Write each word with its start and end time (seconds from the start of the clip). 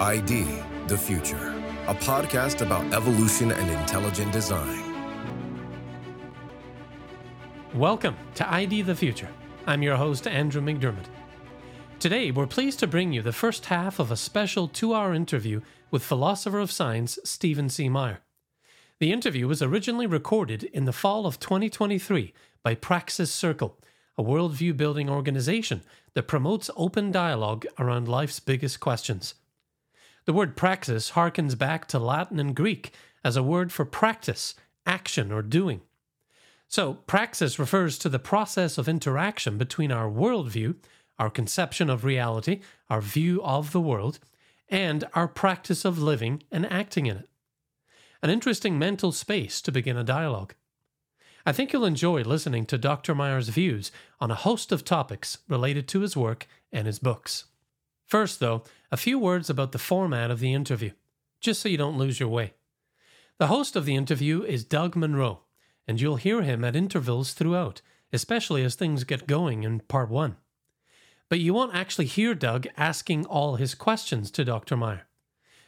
ID 0.00 0.46
The 0.86 0.96
Future, 0.96 1.52
a 1.88 1.94
podcast 1.94 2.64
about 2.64 2.94
evolution 2.94 3.50
and 3.50 3.68
intelligent 3.68 4.30
design. 4.30 4.94
Welcome 7.74 8.16
to 8.36 8.48
ID 8.48 8.82
the 8.82 8.94
Future. 8.94 9.28
I'm 9.66 9.82
your 9.82 9.96
host, 9.96 10.28
Andrew 10.28 10.62
McDermott. 10.62 11.06
Today, 11.98 12.30
we're 12.30 12.46
pleased 12.46 12.78
to 12.78 12.86
bring 12.86 13.12
you 13.12 13.22
the 13.22 13.32
first 13.32 13.66
half 13.66 13.98
of 13.98 14.12
a 14.12 14.16
special 14.16 14.68
two 14.68 14.94
hour 14.94 15.12
interview 15.12 15.62
with 15.90 16.04
philosopher 16.04 16.60
of 16.60 16.70
science 16.70 17.18
Stephen 17.24 17.68
C. 17.68 17.88
Meyer. 17.88 18.20
The 19.00 19.10
interview 19.10 19.48
was 19.48 19.62
originally 19.62 20.06
recorded 20.06 20.62
in 20.62 20.84
the 20.84 20.92
fall 20.92 21.26
of 21.26 21.40
2023 21.40 22.32
by 22.62 22.76
Praxis 22.76 23.32
Circle, 23.32 23.76
a 24.16 24.22
worldview 24.22 24.76
building 24.76 25.10
organization 25.10 25.82
that 26.14 26.28
promotes 26.28 26.70
open 26.76 27.10
dialogue 27.10 27.66
around 27.80 28.06
life's 28.06 28.38
biggest 28.38 28.78
questions. 28.78 29.34
The 30.28 30.34
word 30.34 30.56
praxis 30.58 31.12
harkens 31.12 31.56
back 31.56 31.88
to 31.88 31.98
Latin 31.98 32.38
and 32.38 32.54
Greek 32.54 32.92
as 33.24 33.34
a 33.34 33.42
word 33.42 33.72
for 33.72 33.86
practice, 33.86 34.54
action, 34.84 35.32
or 35.32 35.40
doing. 35.40 35.80
So, 36.68 36.98
praxis 37.06 37.58
refers 37.58 37.96
to 37.96 38.10
the 38.10 38.18
process 38.18 38.76
of 38.76 38.90
interaction 38.90 39.56
between 39.56 39.90
our 39.90 40.06
worldview, 40.06 40.74
our 41.18 41.30
conception 41.30 41.88
of 41.88 42.04
reality, 42.04 42.60
our 42.90 43.00
view 43.00 43.42
of 43.42 43.72
the 43.72 43.80
world, 43.80 44.18
and 44.68 45.04
our 45.14 45.28
practice 45.28 45.86
of 45.86 45.98
living 45.98 46.42
and 46.52 46.70
acting 46.70 47.06
in 47.06 47.16
it. 47.16 47.28
An 48.22 48.28
interesting 48.28 48.78
mental 48.78 49.12
space 49.12 49.62
to 49.62 49.72
begin 49.72 49.96
a 49.96 50.04
dialogue. 50.04 50.52
I 51.46 51.52
think 51.52 51.72
you'll 51.72 51.86
enjoy 51.86 52.20
listening 52.20 52.66
to 52.66 52.76
Dr. 52.76 53.14
Meyer's 53.14 53.48
views 53.48 53.90
on 54.20 54.30
a 54.30 54.34
host 54.34 54.72
of 54.72 54.84
topics 54.84 55.38
related 55.48 55.88
to 55.88 56.00
his 56.00 56.18
work 56.18 56.46
and 56.70 56.86
his 56.86 56.98
books. 56.98 57.44
First, 58.04 58.40
though, 58.40 58.62
a 58.90 58.96
few 58.96 59.18
words 59.18 59.50
about 59.50 59.72
the 59.72 59.78
format 59.78 60.30
of 60.30 60.40
the 60.40 60.52
interview, 60.52 60.90
just 61.40 61.60
so 61.60 61.68
you 61.68 61.76
don't 61.76 61.98
lose 61.98 62.20
your 62.20 62.28
way. 62.28 62.54
The 63.38 63.46
host 63.46 63.76
of 63.76 63.84
the 63.84 63.94
interview 63.94 64.42
is 64.42 64.64
Doug 64.64 64.96
Monroe, 64.96 65.40
and 65.86 66.00
you'll 66.00 66.16
hear 66.16 66.42
him 66.42 66.64
at 66.64 66.76
intervals 66.76 67.32
throughout, 67.32 67.80
especially 68.12 68.64
as 68.64 68.74
things 68.74 69.04
get 69.04 69.26
going 69.26 69.62
in 69.62 69.80
part 69.80 70.10
one. 70.10 70.36
But 71.28 71.40
you 71.40 71.54
won't 71.54 71.74
actually 71.74 72.06
hear 72.06 72.34
Doug 72.34 72.66
asking 72.76 73.26
all 73.26 73.56
his 73.56 73.74
questions 73.74 74.30
to 74.32 74.44
Dr. 74.44 74.76
Meyer. 74.76 75.06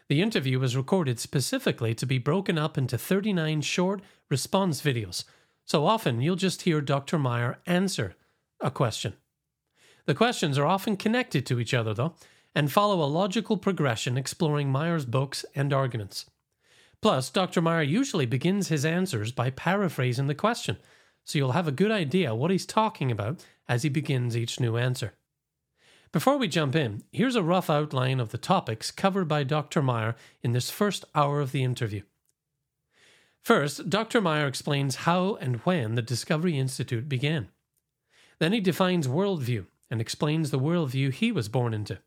The 0.09 0.23
interview 0.23 0.59
was 0.59 0.77
recorded 0.77 1.21
specifically 1.21 1.95
to 1.95 2.07
be 2.07 2.19
broken 2.19 2.59
up 2.59 2.77
into 2.77 2.99
39 2.99 3.61
short 3.61 4.01
response 4.29 4.81
videos 4.81 5.25
so 5.71 5.87
often 5.87 6.21
you'll 6.21 6.34
just 6.34 6.62
hear 6.62 6.81
Dr. 6.81 7.17
Meyer 7.17 7.59
answer 7.65 8.17
a 8.61 8.73
question. 8.73 9.12
The 10.07 10.17
questions 10.17 10.59
are 10.59 10.67
often 10.67 10.97
connected 10.97 11.47
to 11.47 11.61
each 11.61 11.73
other, 11.73 11.95
though, 11.95 12.15
and 12.55 12.73
follow 12.73 13.03
a 13.03 13.06
logical 13.06 13.56
progression 13.56 14.19
exploring 14.19 14.70
Meyer's 14.70 15.05
books 15.05 15.45
and 15.55 15.73
arguments. 15.73 16.27
Plus, 17.03 17.31
Dr. 17.31 17.62
Meyer 17.62 17.83
usually 17.83 18.27
begins 18.27 18.69
his 18.69 18.84
answers 18.84 19.33
by 19.33 19.51
paraphrasing 19.51 20.27
the 20.27 20.34
question, 20.34 20.77
so 21.25 21.39
you'll 21.39 21.53
have 21.53 21.69
a 21.69 21.73
good 21.73 21.91
idea 21.91 22.34
what 22.34 22.51
he's 22.51 22.67
talking 22.67 23.11
about 23.11 23.45
as 23.69 23.83
he 23.83 23.89
begins 23.89 24.37
each 24.37 24.61
new 24.61 24.77
answer. 24.77 25.15
Before 26.12 26.37
we 26.37 26.48
jump 26.48 26.75
in, 26.75 27.05
here's 27.12 27.37
a 27.37 27.43
rough 27.43 27.71
outline 27.71 28.19
of 28.19 28.31
the 28.31 28.39
topics 28.39 28.91
covered 28.91 29.28
by 29.28 29.45
Dr. 29.45 29.81
Meyer 29.81 30.17
in 30.43 30.53
this 30.53 30.69
first 30.69 31.05
hour 31.15 31.41
of 31.41 31.53
the 31.53 31.62
interview. 31.62 32.03
First, 33.43 33.89
Dr. 33.89 34.21
Meyer 34.21 34.47
explains 34.47 34.97
how 34.97 35.37
and 35.37 35.56
when 35.59 35.95
the 35.95 36.03
Discovery 36.03 36.59
Institute 36.59 37.09
began. 37.09 37.48
Then 38.41 38.53
he 38.53 38.61
defines 38.61 39.06
worldview 39.06 39.67
and 39.91 40.01
explains 40.01 40.51
the 40.51 40.59
worldview 40.59 41.12
he 41.12 41.33
was 41.33 41.48
born 41.48 41.73
into. 41.73 41.98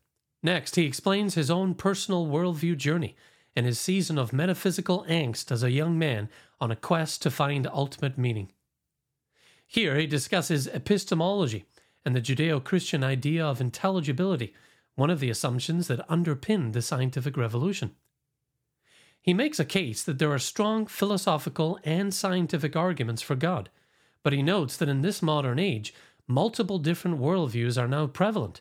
Next, 0.44 0.76
he 0.76 0.84
explains 0.84 1.34
his 1.34 1.50
own 1.50 1.74
personal 1.74 2.26
worldview 2.26 2.76
journey 2.76 3.16
and 3.56 3.64
his 3.64 3.80
season 3.80 4.18
of 4.18 4.34
metaphysical 4.34 5.06
angst 5.08 5.50
as 5.50 5.62
a 5.62 5.70
young 5.70 5.98
man 5.98 6.28
on 6.60 6.70
a 6.70 6.76
quest 6.76 7.22
to 7.22 7.30
find 7.30 7.66
ultimate 7.66 8.18
meaning. 8.18 8.52
Here, 9.66 9.96
he 9.96 10.06
discusses 10.06 10.66
epistemology 10.66 11.64
and 12.04 12.14
the 12.14 12.20
Judeo 12.20 12.62
Christian 12.62 13.02
idea 13.02 13.42
of 13.42 13.58
intelligibility, 13.58 14.52
one 14.96 15.08
of 15.08 15.18
the 15.18 15.30
assumptions 15.30 15.88
that 15.88 16.04
underpinned 16.10 16.74
the 16.74 16.82
scientific 16.82 17.38
revolution. 17.38 17.92
He 19.22 19.32
makes 19.32 19.58
a 19.58 19.64
case 19.64 20.02
that 20.02 20.18
there 20.18 20.30
are 20.30 20.38
strong 20.38 20.86
philosophical 20.86 21.78
and 21.84 22.12
scientific 22.12 22.76
arguments 22.76 23.22
for 23.22 23.34
God, 23.34 23.70
but 24.22 24.34
he 24.34 24.42
notes 24.42 24.76
that 24.76 24.90
in 24.90 25.00
this 25.00 25.22
modern 25.22 25.58
age, 25.58 25.94
multiple 26.26 26.78
different 26.78 27.18
worldviews 27.18 27.80
are 27.80 27.88
now 27.88 28.06
prevalent, 28.06 28.60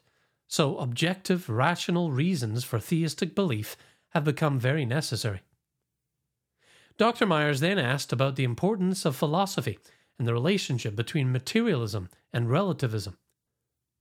so 0.53 0.77
objective, 0.77 1.49
rational 1.49 2.11
reasons 2.11 2.63
for 2.63 2.79
theistic 2.79 3.33
belief 3.33 3.75
have 4.09 4.23
become 4.23 4.59
very 4.59 4.85
necessary. 4.85 5.41
Dr. 6.99 7.25
Meyer's 7.25 7.59
then 7.59 7.79
asked 7.79 8.13
about 8.13 8.35
the 8.35 8.43
importance 8.43 9.03
of 9.03 9.15
philosophy 9.15 9.79
and 10.19 10.27
the 10.27 10.33
relationship 10.33 10.95
between 10.95 11.31
materialism 11.31 12.07
and 12.31 12.51
relativism. 12.51 13.17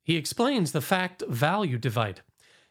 He 0.04 0.16
explains 0.16 0.72
the 0.72 0.82
fact 0.82 1.22
value 1.26 1.78
divide 1.78 2.20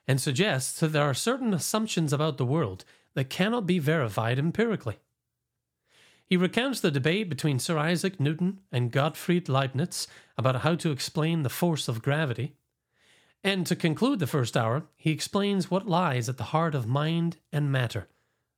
and 0.07 0.21
suggests 0.21 0.79
that 0.79 0.89
there 0.89 1.01
are 1.09 1.15
certain 1.15 1.51
assumptions 1.51 2.13
about 2.13 2.37
the 2.37 2.45
world 2.45 2.85
that 3.15 3.31
cannot 3.31 3.65
be 3.65 3.79
verified 3.79 4.37
empirically. 4.37 4.99
He 6.27 6.37
recounts 6.37 6.81
the 6.81 6.91
debate 6.91 7.29
between 7.29 7.57
Sir 7.57 7.79
Isaac 7.79 8.19
Newton 8.19 8.59
and 8.71 8.91
Gottfried 8.91 9.49
Leibniz 9.49 10.07
about 10.37 10.61
how 10.61 10.75
to 10.75 10.91
explain 10.91 11.41
the 11.41 11.49
force 11.49 11.87
of 11.87 12.03
gravity. 12.03 12.53
And 13.44 13.66
to 13.68 13.75
conclude 13.75 14.19
the 14.19 14.28
first 14.28 14.56
hour, 14.56 14.84
he 14.96 15.12
explains 15.12 15.72
what 15.72 15.88
lies 15.88 16.29
at 16.29 16.38
the 16.38 16.46
heart 16.46 16.75
of 16.75 16.85
mind 16.85 17.38
and 17.52 17.72
matter 17.72 18.07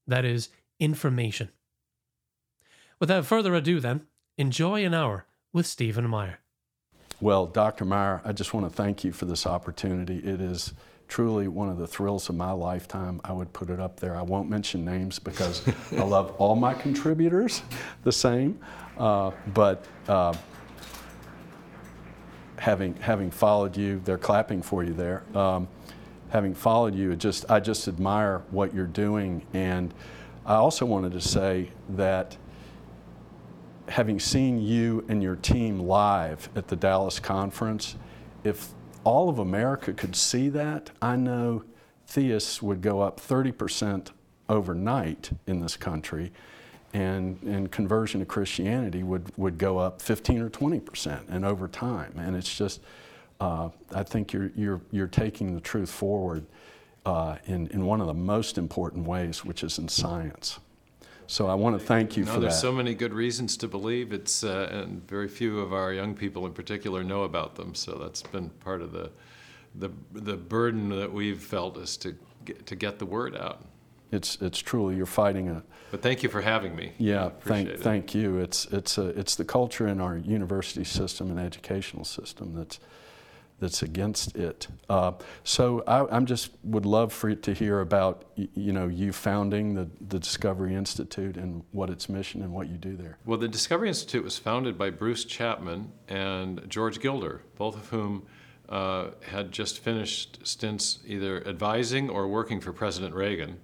that 0.08 0.26
is, 0.26 0.50
information. 0.80 1.50
Without 3.00 3.26
further 3.26 3.56
ado, 3.56 3.80
then, 3.80 4.02
enjoy 4.38 4.86
an 4.86 4.94
hour 4.94 5.26
with 5.52 5.66
Stephen 5.66 6.10
Meyer. 6.10 6.40
Well, 7.22 7.46
Dr. 7.46 7.86
Meyer, 7.86 8.22
I 8.26 8.34
just 8.34 8.54
want 8.54 8.70
to 8.70 8.76
thank 8.76 9.04
you 9.04 9.12
for 9.12 9.26
this 9.26 9.46
opportunity. 9.46 10.18
It 10.18 10.42
is 10.42 10.74
truly 11.08 11.48
one 11.48 11.70
of 11.70 11.78
the 11.78 11.88
thrills 11.88 12.28
of 12.30 12.36
my 12.36 12.52
lifetime. 12.52 13.22
I 13.24 13.32
would 13.34 13.54
put 13.54 13.70
it 13.70 13.80
up 13.80 14.00
there. 14.00 14.16
I 14.16 14.22
won't 14.22 14.50
mention 14.50 14.84
names 14.84 15.20
because 15.20 15.62
I 15.92 16.04
love 16.04 16.36
all 16.38 16.56
my 16.56 16.74
contributors 16.74 17.62
the 18.04 18.12
same. 18.12 18.60
Uh, 18.98 19.32
but 19.54 19.86
uh, 20.08 20.34
having 22.63 22.96
having 22.96 23.29
followed 23.29 23.75
you, 23.75 24.01
they're 24.06 24.18
clapping 24.18 24.62
for 24.62 24.85
you 24.85 24.94
there. 24.94 25.24
Um, 25.35 25.68
having 26.29 26.56
followed 26.56 26.96
you, 26.96 27.13
just 27.18 27.44
I 27.51 27.59
just 27.59 27.90
admire 27.90 28.41
what 28.51 28.74
you're 28.74 28.88
doing, 28.88 29.46
and 29.53 29.94
I 30.46 30.56
also 30.56 30.85
wanted 30.85 31.12
to 31.12 31.19
say 31.19 31.72
that 31.90 32.38
having 33.90 34.18
seen 34.18 34.62
you 34.62 35.03
and 35.09 35.22
your 35.22 35.35
team 35.35 35.78
live 35.81 36.47
at 36.56 36.69
the 36.69 36.78
Dallas 36.78 37.19
conference, 37.19 37.97
if 38.46 38.69
all 39.03 39.28
of 39.28 39.40
America 39.40 39.91
could 39.91 40.16
see 40.16 40.47
that, 40.47 40.90
I 41.02 41.18
know 41.18 41.66
theists 42.07 42.62
would 42.62 42.81
go 42.81 43.02
up 43.02 43.19
30% 43.19 44.12
overnight 44.47 45.31
in 45.47 45.59
this 45.59 45.75
country, 45.75 46.31
and, 46.94 47.42
and 47.44 47.72
conversion 47.72 48.20
to 48.20 48.26
Christianity 48.26 49.04
would, 49.04 49.31
would 49.36 49.58
go 49.58 49.80
up 49.80 50.02
15 50.02 50.42
or 50.42 50.50
20% 50.50 51.30
and 51.30 51.44
over 51.44 51.68
time. 51.68 52.14
And 52.18 52.36
it's 52.36 52.56
just, 52.56 52.81
uh, 53.40 53.70
I 53.94 54.04
think 54.04 54.31
you're, 54.31 54.52
you're, 54.56 54.81
you're 54.92 55.08
taking 55.08 55.56
the 55.56 55.62
truth 55.62 55.90
forward 55.90 56.46
uh, 57.06 57.38
in, 57.46 57.68
in 57.68 57.86
one 57.86 58.00
of 58.00 58.08
the 58.08 58.14
most 58.14 58.58
important 58.58 59.08
ways, 59.08 59.44
which 59.44 59.64
is 59.64 59.80
in 59.80 59.88
science. 59.88 60.59
So 61.26 61.48
I 61.48 61.56
want 61.56 61.80
to 61.80 61.84
thank 61.84 62.16
you, 62.16 62.26
know, 62.26 62.34
for 62.34 62.40
there's 62.40 62.53
that. 62.53 62.62
so 62.62 62.72
many 62.72 62.94
good 62.94 63.14
reasons 63.14 63.58
to 63.58 63.68
believe 63.68 64.14
it's, 64.14 64.44
uh, 64.44 64.70
and 64.72 65.08
very 65.08 65.28
few 65.28 65.59
of 65.59 65.74
our 65.74 65.92
young 65.94 66.14
people 66.14 66.46
in 66.46 66.53
particular 66.53 67.03
know 67.03 67.24
about 67.24 67.56
them. 67.56 67.74
So 67.74 67.94
that's 67.94 68.22
been 68.22 68.50
part 68.50 68.82
of 68.82 68.92
the, 68.92 69.09
the, 69.76 69.90
the 70.12 70.35
burden 70.35 70.90
that 70.90 71.12
we've 71.12 71.41
felt 71.41 71.78
is 71.78 71.97
to 71.97 72.16
get, 72.46 72.67
to 72.67 72.76
get 72.76 73.00
the 73.00 73.06
word 73.06 73.35
out. 73.35 73.66
It's, 74.12 74.38
it's 74.41 74.59
truly 74.59 74.96
you're 74.96 75.08
fighting 75.08 75.50
a. 75.50 75.64
But 75.93 76.01
thank 76.01 76.23
you 76.23 76.29
for 76.29 76.41
having 76.41 76.75
me. 76.75 76.93
Yeah, 76.97 77.29
thank 77.41 77.69
it. 77.69 77.79
thank 77.79 78.16
you. 78.16 78.40
It's 78.40 78.66
it's 78.72 78.97
a, 78.97 79.09
it's 79.09 79.35
the 79.35 79.45
culture 79.45 79.87
in 79.87 80.01
our 80.01 80.17
university 80.17 80.84
system 80.84 81.29
and 81.29 81.40
educational 81.40 82.03
system 82.03 82.55
that's 82.55 82.79
that's 83.59 83.84
against 83.84 84.35
it. 84.35 84.69
Uh, 84.90 85.11
so 85.43 85.84
I 85.85 86.17
am 86.17 86.25
just 86.25 86.49
would 86.63 86.87
love 86.87 87.13
for 87.13 87.29
you 87.29 87.35
to 87.35 87.53
hear 87.53 87.79
about 87.81 88.25
you 88.35 88.73
know 88.73 88.87
you 88.87 89.13
founding 89.13 89.75
the, 89.75 89.87
the 90.09 90.17
Discovery 90.17 90.73
Institute 90.73 91.37
and 91.37 91.61
what 91.73 91.91
its 91.91 92.09
mission 92.09 92.41
and 92.41 92.51
what 92.51 92.69
you 92.69 92.78
do 92.78 92.95
there. 92.95 93.19
Well, 93.23 93.37
the 93.37 93.47
Discovery 93.47 93.90
Institute 93.90 94.23
was 94.23 94.40
founded 94.40 94.79
by 94.79 94.90
Bruce 94.90 95.25
Chapman 95.25 95.91
and 96.07 96.67
George 96.69 97.01
Gilder, 97.01 97.43
both 97.55 97.75
of 97.75 97.90
whom 97.90 98.25
uh, 98.67 99.09
had 99.28 99.51
just 99.51 99.78
finished 99.78 100.40
stints 100.41 101.01
either 101.05 101.47
advising 101.47 102.09
or 102.09 102.28
working 102.28 102.61
for 102.61 102.73
President 102.73 103.13
Reagan. 103.13 103.59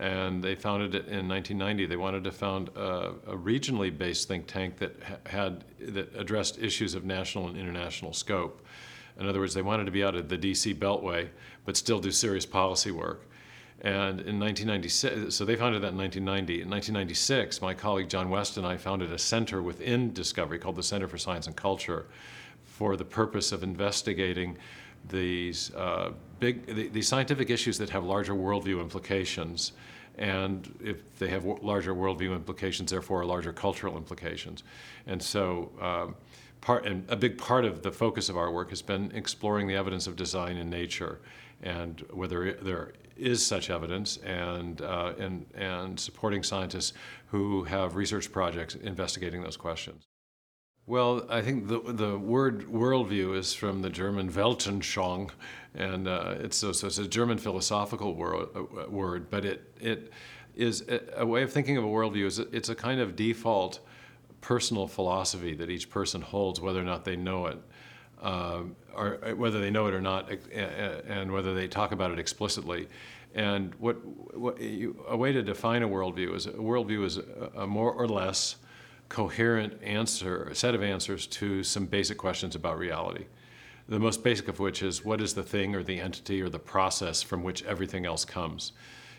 And 0.00 0.42
they 0.42 0.56
founded 0.56 0.94
it 0.94 1.06
in 1.06 1.28
1990. 1.28 1.86
They 1.86 1.96
wanted 1.96 2.24
to 2.24 2.32
found 2.32 2.68
a, 2.76 3.12
a 3.26 3.36
regionally 3.36 3.96
based 3.96 4.26
think 4.26 4.46
tank 4.46 4.78
that 4.78 4.96
had 5.26 5.64
that 5.78 6.14
addressed 6.16 6.58
issues 6.58 6.94
of 6.94 7.04
national 7.04 7.46
and 7.46 7.56
international 7.56 8.12
scope. 8.12 8.66
In 9.18 9.28
other 9.28 9.38
words, 9.38 9.54
they 9.54 9.62
wanted 9.62 9.84
to 9.84 9.92
be 9.92 10.02
out 10.02 10.16
of 10.16 10.28
the 10.28 10.36
DC 10.36 10.74
Beltway, 10.74 11.28
but 11.64 11.76
still 11.76 12.00
do 12.00 12.10
serious 12.10 12.44
policy 12.44 12.90
work. 12.90 13.28
And 13.80 14.20
in 14.20 14.40
1996, 14.40 15.34
so 15.34 15.44
they 15.44 15.56
founded 15.56 15.82
that 15.82 15.92
in 15.92 15.98
1990. 15.98 16.62
In 16.62 16.70
1996, 16.70 17.60
my 17.60 17.74
colleague 17.74 18.08
John 18.08 18.30
West 18.30 18.56
and 18.56 18.66
I 18.66 18.76
founded 18.76 19.12
a 19.12 19.18
center 19.18 19.62
within 19.62 20.12
Discovery 20.12 20.58
called 20.58 20.76
the 20.76 20.82
Center 20.82 21.06
for 21.06 21.18
Science 21.18 21.46
and 21.46 21.54
Culture 21.54 22.06
for 22.64 22.96
the 22.96 23.04
purpose 23.04 23.52
of 23.52 23.62
investigating 23.62 24.56
these 25.08 25.72
uh, 25.74 26.12
big, 26.44 26.66
the, 26.66 26.88
these 26.88 27.08
scientific 27.08 27.48
issues 27.50 27.78
that 27.78 27.90
have 27.90 28.04
larger 28.04 28.34
worldview 28.34 28.80
implications. 28.80 29.72
And 30.18 30.58
if 30.82 30.98
they 31.18 31.28
have 31.28 31.44
larger 31.44 31.94
worldview 31.94 32.32
implications, 32.34 32.90
therefore 32.90 33.24
larger 33.24 33.52
cultural 33.52 33.96
implications. 33.96 34.62
And 35.06 35.20
so, 35.22 35.70
um, 35.80 36.14
part, 36.60 36.86
and 36.86 37.04
a 37.10 37.16
big 37.16 37.38
part 37.38 37.64
of 37.64 37.82
the 37.82 37.90
focus 37.90 38.28
of 38.28 38.36
our 38.36 38.50
work 38.52 38.70
has 38.70 38.82
been 38.82 39.10
exploring 39.14 39.66
the 39.66 39.74
evidence 39.74 40.06
of 40.06 40.16
design 40.16 40.56
in 40.56 40.68
nature 40.70 41.20
and 41.62 42.04
whether 42.12 42.52
there 42.52 42.92
is 43.16 43.44
such 43.44 43.70
evidence 43.70 44.18
and, 44.18 44.82
uh, 44.82 45.12
and, 45.18 45.46
and 45.54 45.98
supporting 45.98 46.42
scientists 46.42 46.92
who 47.26 47.64
have 47.64 47.96
research 47.96 48.30
projects 48.30 48.74
investigating 48.74 49.42
those 49.42 49.56
questions. 49.56 50.04
Well, 50.86 51.24
I 51.30 51.40
think 51.40 51.68
the, 51.68 51.80
the 51.80 52.18
word 52.18 52.66
worldview 52.66 53.38
is 53.38 53.54
from 53.54 53.80
the 53.80 53.88
German 53.88 54.30
Weltanschauung, 54.30 55.30
and 55.74 56.06
uh, 56.06 56.34
it's, 56.38 56.56
so, 56.56 56.72
so 56.72 56.86
it's 56.86 56.98
a 56.98 57.08
German 57.08 57.38
philosophical 57.38 58.14
word, 58.14 58.48
uh, 58.54 58.88
word 58.88 59.30
but 59.30 59.44
it, 59.44 59.72
it 59.80 60.12
is 60.54 60.84
a, 61.16 61.26
way 61.26 61.42
of 61.42 61.52
thinking 61.52 61.76
of 61.76 61.84
a 61.84 61.88
worldview. 61.88 62.26
Is 62.26 62.38
it's 62.38 62.68
a 62.68 62.74
kind 62.74 63.00
of 63.00 63.16
default 63.16 63.80
personal 64.40 64.86
philosophy 64.86 65.54
that 65.54 65.70
each 65.70 65.90
person 65.90 66.20
holds, 66.20 66.60
whether 66.60 66.80
or 66.80 66.84
not 66.84 67.04
they 67.04 67.16
know 67.16 67.46
it, 67.46 67.58
uh, 68.22 68.60
or 68.94 69.18
uh, 69.24 69.34
whether 69.34 69.60
they 69.60 69.70
know 69.70 69.86
it 69.86 69.94
or 69.94 70.00
not, 70.00 70.30
and 70.52 71.32
whether 71.32 71.54
they 71.54 71.66
talk 71.66 71.92
about 71.92 72.12
it 72.12 72.18
explicitly. 72.18 72.88
And 73.34 73.74
what, 73.76 73.94
what 74.36 74.60
you, 74.60 75.04
a 75.08 75.16
way 75.16 75.32
to 75.32 75.42
define 75.42 75.82
a 75.82 75.88
worldview 75.88 76.36
is 76.36 76.46
a 76.46 76.52
worldview 76.52 77.04
is 77.04 77.18
a, 77.18 77.50
a 77.56 77.66
more 77.66 77.92
or 77.92 78.06
less 78.06 78.56
coherent 79.08 79.82
answer, 79.82 80.44
a 80.44 80.54
set 80.54 80.74
of 80.74 80.82
answers 80.82 81.26
to 81.26 81.64
some 81.64 81.86
basic 81.86 82.16
questions 82.16 82.54
about 82.54 82.78
reality. 82.78 83.24
The 83.88 83.98
most 83.98 84.22
basic 84.22 84.48
of 84.48 84.60
which 84.60 84.82
is 84.82 85.04
what 85.04 85.20
is 85.20 85.34
the 85.34 85.42
thing 85.42 85.74
or 85.74 85.82
the 85.82 86.00
entity 86.00 86.40
or 86.40 86.48
the 86.48 86.58
process 86.58 87.22
from 87.22 87.42
which 87.42 87.62
everything 87.64 88.06
else 88.06 88.24
comes? 88.24 88.72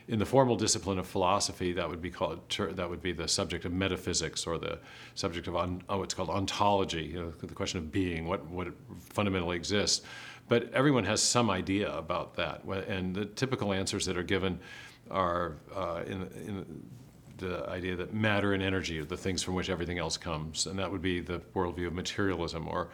In 0.07 0.19
the 0.19 0.25
formal 0.25 0.55
discipline 0.55 0.99
of 0.99 1.07
philosophy, 1.07 1.73
that 1.73 1.89
would 1.89 2.01
be 2.01 2.11
called 2.11 2.41
that 2.75 2.89
would 2.89 3.01
be 3.01 3.11
the 3.11 3.27
subject 3.27 3.65
of 3.65 3.73
metaphysics 3.73 4.45
or 4.45 4.57
the 4.57 4.79
subject 5.15 5.47
of 5.47 5.55
on, 5.55 5.81
oh, 5.89 6.03
it's 6.03 6.13
called 6.13 6.29
ontology, 6.29 7.05
you 7.05 7.21
know, 7.21 7.31
the 7.31 7.55
question 7.55 7.79
of 7.79 7.91
being, 7.91 8.27
what 8.27 8.45
what 8.47 8.67
fundamentally 8.99 9.55
exists. 9.55 10.05
But 10.47 10.71
everyone 10.73 11.05
has 11.05 11.23
some 11.23 11.49
idea 11.49 11.91
about 11.95 12.35
that, 12.35 12.63
and 12.65 13.15
the 13.15 13.25
typical 13.25 13.73
answers 13.73 14.05
that 14.05 14.15
are 14.15 14.23
given 14.23 14.59
are 15.09 15.55
uh, 15.75 16.03
in, 16.05 16.21
in 16.45 16.83
the 17.37 17.67
idea 17.69 17.95
that 17.95 18.13
matter 18.13 18.53
and 18.53 18.63
energy 18.63 18.99
are 18.99 19.05
the 19.05 19.17
things 19.17 19.43
from 19.43 19.55
which 19.55 19.69
everything 19.69 19.97
else 19.97 20.17
comes, 20.17 20.65
and 20.67 20.79
that 20.79 20.91
would 20.91 21.01
be 21.01 21.19
the 21.19 21.39
worldview 21.53 21.87
of 21.87 21.93
materialism. 21.93 22.67
Or 22.67 22.89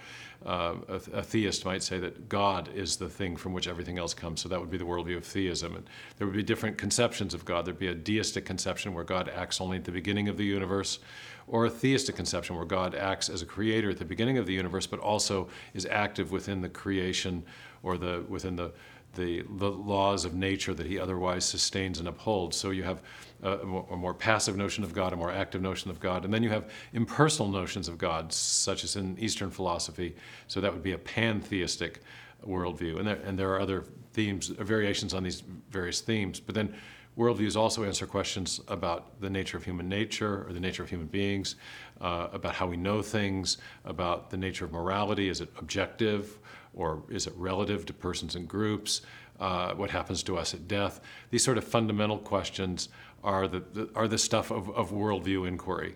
uh, 0.45 0.75
a, 0.88 0.95
a, 0.95 1.23
theist 1.23 1.65
might 1.65 1.83
say 1.83 1.99
that 1.99 2.27
God 2.27 2.69
is 2.73 2.97
the 2.97 3.09
thing 3.09 3.35
from 3.35 3.53
which 3.53 3.67
everything 3.67 3.97
else 3.97 4.13
comes, 4.13 4.41
so 4.41 4.49
that 4.49 4.59
would 4.59 4.71
be 4.71 4.77
the 4.77 4.85
worldview 4.85 5.17
of 5.17 5.25
theism. 5.25 5.75
And 5.75 5.89
there 6.17 6.25
would 6.25 6.35
be 6.35 6.43
different 6.43 6.77
conceptions 6.77 7.33
of 7.33 7.45
God. 7.45 7.65
There'd 7.65 7.77
be 7.77 7.88
a 7.88 7.95
deistic 7.95 8.45
conception 8.45 8.93
where 8.93 9.03
God 9.03 9.29
acts 9.29 9.61
only 9.61 9.77
at 9.77 9.83
the 9.83 9.91
beginning 9.91 10.27
of 10.27 10.38
the 10.38 10.45
universe, 10.45 10.99
or 11.47 11.65
a 11.65 11.69
theistic 11.69 12.15
conception 12.15 12.55
where 12.55 12.65
God 12.65 12.95
acts 12.95 13.29
as 13.29 13.41
a 13.41 13.45
creator 13.45 13.89
at 13.89 13.97
the 13.97 14.05
beginning 14.05 14.37
of 14.37 14.45
the 14.45 14.53
universe, 14.53 14.87
but 14.87 14.99
also 14.99 15.49
is 15.73 15.85
active 15.85 16.31
within 16.31 16.61
the 16.61 16.69
creation 16.69 17.44
or 17.83 17.97
the 17.97 18.23
within 18.29 18.55
the 18.55 18.71
the, 19.13 19.43
the 19.57 19.69
laws 19.69 20.25
of 20.25 20.33
nature 20.33 20.73
that 20.73 20.87
he 20.87 20.97
otherwise 20.99 21.45
sustains 21.45 21.99
and 21.99 22.07
upholds. 22.07 22.55
So 22.57 22.69
you 22.69 22.83
have 22.83 23.01
a, 23.43 23.57
a, 23.57 23.65
more, 23.65 24.13
passive 24.13 24.55
notion 24.55 24.83
of 24.83 24.93
God, 24.93 25.13
a 25.13 25.15
more 25.15 25.31
active 25.31 25.61
notion 25.61 25.89
of 25.89 25.99
God, 25.99 26.25
and 26.25 26.33
then 26.33 26.43
you 26.43 26.49
have 26.49 26.69
impersonal 26.93 27.51
notions 27.51 27.87
of 27.87 27.97
God, 27.97 28.31
such 28.31 28.83
as 28.83 28.95
in 28.95 29.17
Eastern 29.19 29.49
philosophy. 29.49 30.15
So 30.47 30.61
that 30.61 30.71
would 30.71 30.83
be 30.83 30.93
a 30.93 30.97
pantheistic 30.97 32.01
worldview, 32.47 32.99
and 32.99 33.07
there, 33.07 33.15
and 33.25 33.37
there 33.37 33.51
are 33.53 33.59
other 33.59 33.85
themes, 34.13 34.47
variations 34.47 35.13
on 35.13 35.23
these 35.23 35.41
various 35.69 36.01
themes. 36.01 36.39
But 36.39 36.55
then 36.55 36.73
worldviews 37.17 37.55
also 37.55 37.83
answer 37.83 38.05
questions 38.05 38.61
about 38.67 39.19
the 39.21 39.29
nature 39.29 39.57
of 39.57 39.63
human 39.63 39.89
nature 39.89 40.45
or 40.47 40.53
the 40.53 40.59
nature 40.59 40.83
of 40.83 40.89
human 40.89 41.07
beings, 41.07 41.55
uh, 41.99 42.27
about 42.31 42.55
how 42.55 42.67
we 42.67 42.77
know 42.77 43.01
things, 43.01 43.57
about 43.85 44.29
the 44.29 44.37
nature 44.37 44.65
of 44.65 44.71
morality. 44.71 45.29
Is 45.29 45.41
it 45.41 45.49
objective? 45.57 46.39
Or 46.73 47.03
is 47.09 47.27
it 47.27 47.33
relative 47.35 47.85
to 47.85 47.94
persons 47.94 48.35
and 48.35 48.47
groups? 48.47 49.01
Uh, 49.39 49.73
what 49.73 49.89
happens 49.89 50.23
to 50.23 50.38
us 50.38 50.53
at 50.53 50.68
death? 50.68 51.01
These 51.31 51.44
sort 51.44 51.57
of 51.57 51.63
fundamental 51.63 52.19
questions 52.19 52.89
are 53.23 53.47
the, 53.47 53.59
the 53.59 53.89
are 53.95 54.07
the 54.07 54.18
stuff 54.18 54.51
of, 54.51 54.69
of 54.71 54.91
worldview 54.91 55.47
inquiry. 55.47 55.95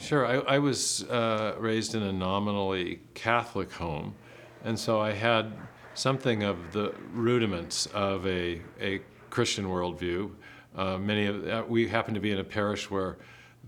Sure, 0.00 0.24
I, 0.24 0.56
I 0.56 0.58
was 0.58 1.04
uh, 1.04 1.56
raised 1.58 1.94
in 1.94 2.02
a 2.02 2.12
nominally 2.12 3.00
Catholic 3.14 3.72
home, 3.72 4.14
and 4.64 4.78
so 4.78 5.00
I 5.00 5.12
had 5.12 5.52
something 5.94 6.44
of 6.44 6.72
the 6.72 6.94
rudiments 7.12 7.86
of 7.86 8.24
a, 8.26 8.62
a 8.80 9.00
Christian 9.30 9.66
worldview. 9.66 10.30
Uh, 10.76 10.98
many 10.98 11.26
of 11.26 11.48
uh, 11.48 11.64
we 11.66 11.88
happen 11.88 12.14
to 12.14 12.20
be 12.20 12.30
in 12.30 12.38
a 12.38 12.44
parish 12.44 12.90
where 12.90 13.16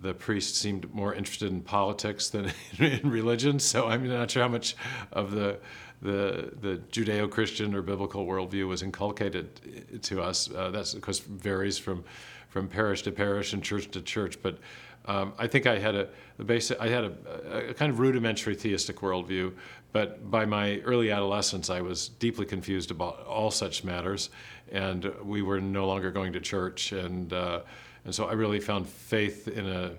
the 0.02 0.14
priest 0.14 0.56
seemed 0.56 0.92
more 0.94 1.14
interested 1.14 1.50
in 1.50 1.60
politics 1.60 2.28
than 2.28 2.52
in 2.78 3.10
religion. 3.10 3.58
So 3.58 3.88
I'm 3.88 4.06
not 4.08 4.30
sure 4.30 4.42
how 4.42 4.48
much 4.48 4.76
of 5.12 5.32
the 5.32 5.58
the, 6.02 6.50
the 6.62 6.80
Judeo-Christian 6.90 7.74
or 7.74 7.82
biblical 7.82 8.26
worldview 8.26 8.66
was 8.66 8.82
inculcated 8.82 10.00
to 10.02 10.22
us. 10.22 10.50
Uh, 10.50 10.70
that's 10.70 10.94
of 10.94 11.02
course 11.02 11.18
varies 11.18 11.78
from 11.78 12.04
from 12.48 12.68
parish 12.68 13.02
to 13.02 13.12
parish 13.12 13.52
and 13.52 13.62
church 13.62 13.90
to 13.90 14.00
church. 14.00 14.40
But 14.42 14.58
um, 15.06 15.32
I 15.38 15.46
think 15.46 15.66
I 15.66 15.78
had 15.78 15.94
a 15.94 16.08
basic 16.44 16.80
I 16.80 16.88
had 16.88 17.04
a, 17.04 17.68
a, 17.70 17.74
kind 17.74 17.92
of 17.92 17.98
rudimentary 17.98 18.54
theistic 18.54 18.96
worldview. 18.96 19.52
But 19.92 20.30
by 20.30 20.46
my 20.46 20.78
early 20.80 21.10
adolescence, 21.10 21.68
I 21.68 21.80
was 21.80 22.08
deeply 22.08 22.46
confused 22.46 22.90
about 22.90 23.26
all 23.26 23.50
such 23.50 23.82
matters, 23.82 24.30
and 24.70 25.12
we 25.22 25.42
were 25.42 25.60
no 25.60 25.86
longer 25.86 26.10
going 26.10 26.32
to 26.32 26.40
church 26.40 26.92
and. 26.92 27.32
Uh, 27.32 27.60
and 28.04 28.14
so 28.14 28.26
I 28.26 28.32
really 28.32 28.60
found 28.60 28.88
faith 28.88 29.48
in 29.48 29.66
a 29.66 29.92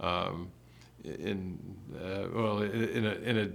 um, 0.00 0.50
in 1.04 1.58
uh, 1.94 2.28
well 2.32 2.62
in 2.62 3.06
a 3.06 3.14
in 3.14 3.38
a 3.38 3.50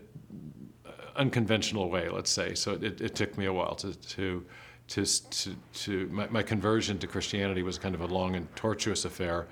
unconventional 1.15 1.89
way, 1.89 2.09
let's 2.09 2.31
say. 2.31 2.53
So 2.55 2.73
it, 2.73 3.01
it 3.01 3.15
took 3.15 3.37
me 3.37 3.45
a 3.45 3.53
while 3.53 3.75
to 3.75 3.93
to 3.93 4.45
to 4.89 5.05
to, 5.05 5.55
to 5.73 6.07
my, 6.07 6.27
my, 6.27 6.43
conversion 6.43 6.97
to 6.99 7.07
Christianity 7.07 7.63
was 7.63 7.77
kind 7.77 7.95
of 7.95 8.01
a 8.01 8.07
long 8.07 8.35
and 8.35 8.53
tortuous 8.55 9.05
affair, 9.05 9.47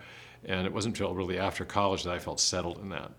and 0.46 0.65
it 0.65 0.74
wasn't 0.74 0.96
until 0.96 1.13
really 1.13 1.39
after 1.39 1.65
college 1.65 2.03
that 2.03 2.13
I 2.13 2.20
felt 2.20 2.39
settled 2.39 2.79
in 2.79 2.89
that. 2.89 3.12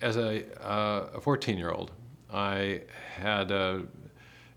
As 0.00 0.16
a 0.16 0.44
uh, 0.62 1.10
a 1.14 1.20
14 1.20 1.58
year 1.58 1.70
old, 1.70 1.92
I 2.32 2.82
had 3.16 3.50
a 3.50 3.82